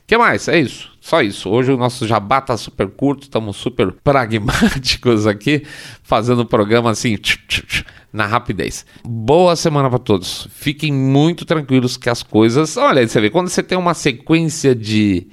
que 0.06 0.16
mais? 0.16 0.48
É 0.48 0.60
isso, 0.60 0.92
só 1.02 1.22
isso. 1.22 1.50
Hoje 1.50 1.72
o 1.72 1.78
nosso 1.78 2.06
jabá 2.06 2.40
tá 2.40 2.56
super 2.56 2.88
curto, 2.88 3.24
estamos 3.24 3.58
super 3.58 3.92
pragmáticos 3.92 5.26
aqui, 5.26 5.64
fazendo 6.04 6.42
o 6.42 6.46
programa 6.46 6.92
assim, 6.92 7.18
na 8.14 8.28
rapidez. 8.28 8.86
Boa 9.04 9.56
semana 9.56 9.90
para 9.90 9.98
todos. 9.98 10.48
Fiquem 10.52 10.94
muito 10.94 11.46
tranquilos 11.46 11.98
que 11.98 12.10
as 12.10 12.22
coisas. 12.22 12.78
Olha, 12.78 13.06
você 13.08 13.20
vê, 13.20 13.30
quando 13.30 13.50
você 13.50 13.64
tem 13.64 13.78
uma 13.78 13.96
sequência 13.96 14.76
de 14.76 15.28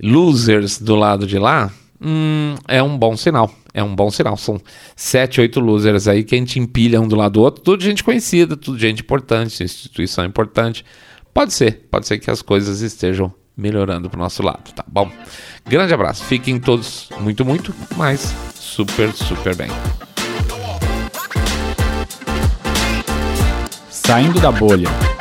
losers 0.00 0.78
do 0.78 0.94
lado 0.94 1.26
de 1.26 1.38
lá, 1.38 1.72
hum, 2.00 2.54
é 2.68 2.82
um 2.82 2.96
bom 2.96 3.16
sinal 3.16 3.52
é 3.74 3.82
um 3.82 3.94
bom 3.94 4.10
sinal. 4.10 4.36
São 4.36 4.60
sete, 4.94 5.40
oito 5.40 5.58
losers 5.58 6.06
aí 6.06 6.22
que 6.22 6.34
a 6.34 6.38
gente 6.38 6.60
empilha 6.60 7.00
um 7.00 7.08
do 7.08 7.16
lado 7.16 7.32
do 7.32 7.42
outro. 7.42 7.62
Tudo 7.62 7.82
gente 7.82 8.04
conhecida, 8.04 8.56
tudo 8.56 8.78
gente 8.78 9.02
importante, 9.02 9.62
instituição 9.62 10.24
importante. 10.24 10.84
Pode 11.34 11.52
ser, 11.52 11.88
pode 11.90 12.06
ser 12.06 12.18
que 12.18 12.30
as 12.30 12.40
coisas 12.40 12.80
estejam 12.80 13.34
melhorando 13.56 14.08
pro 14.08 14.18
nosso 14.18 14.42
lado, 14.42 14.72
tá 14.72 14.84
bom? 14.86 15.10
Grande 15.66 15.92
abraço. 15.92 16.24
Fiquem 16.24 16.60
todos 16.60 17.08
muito, 17.20 17.44
muito, 17.44 17.74
mas 17.96 18.32
super, 18.54 19.12
super 19.12 19.56
bem. 19.56 19.68
Saindo 23.90 24.38
da 24.38 24.52
bolha. 24.52 25.13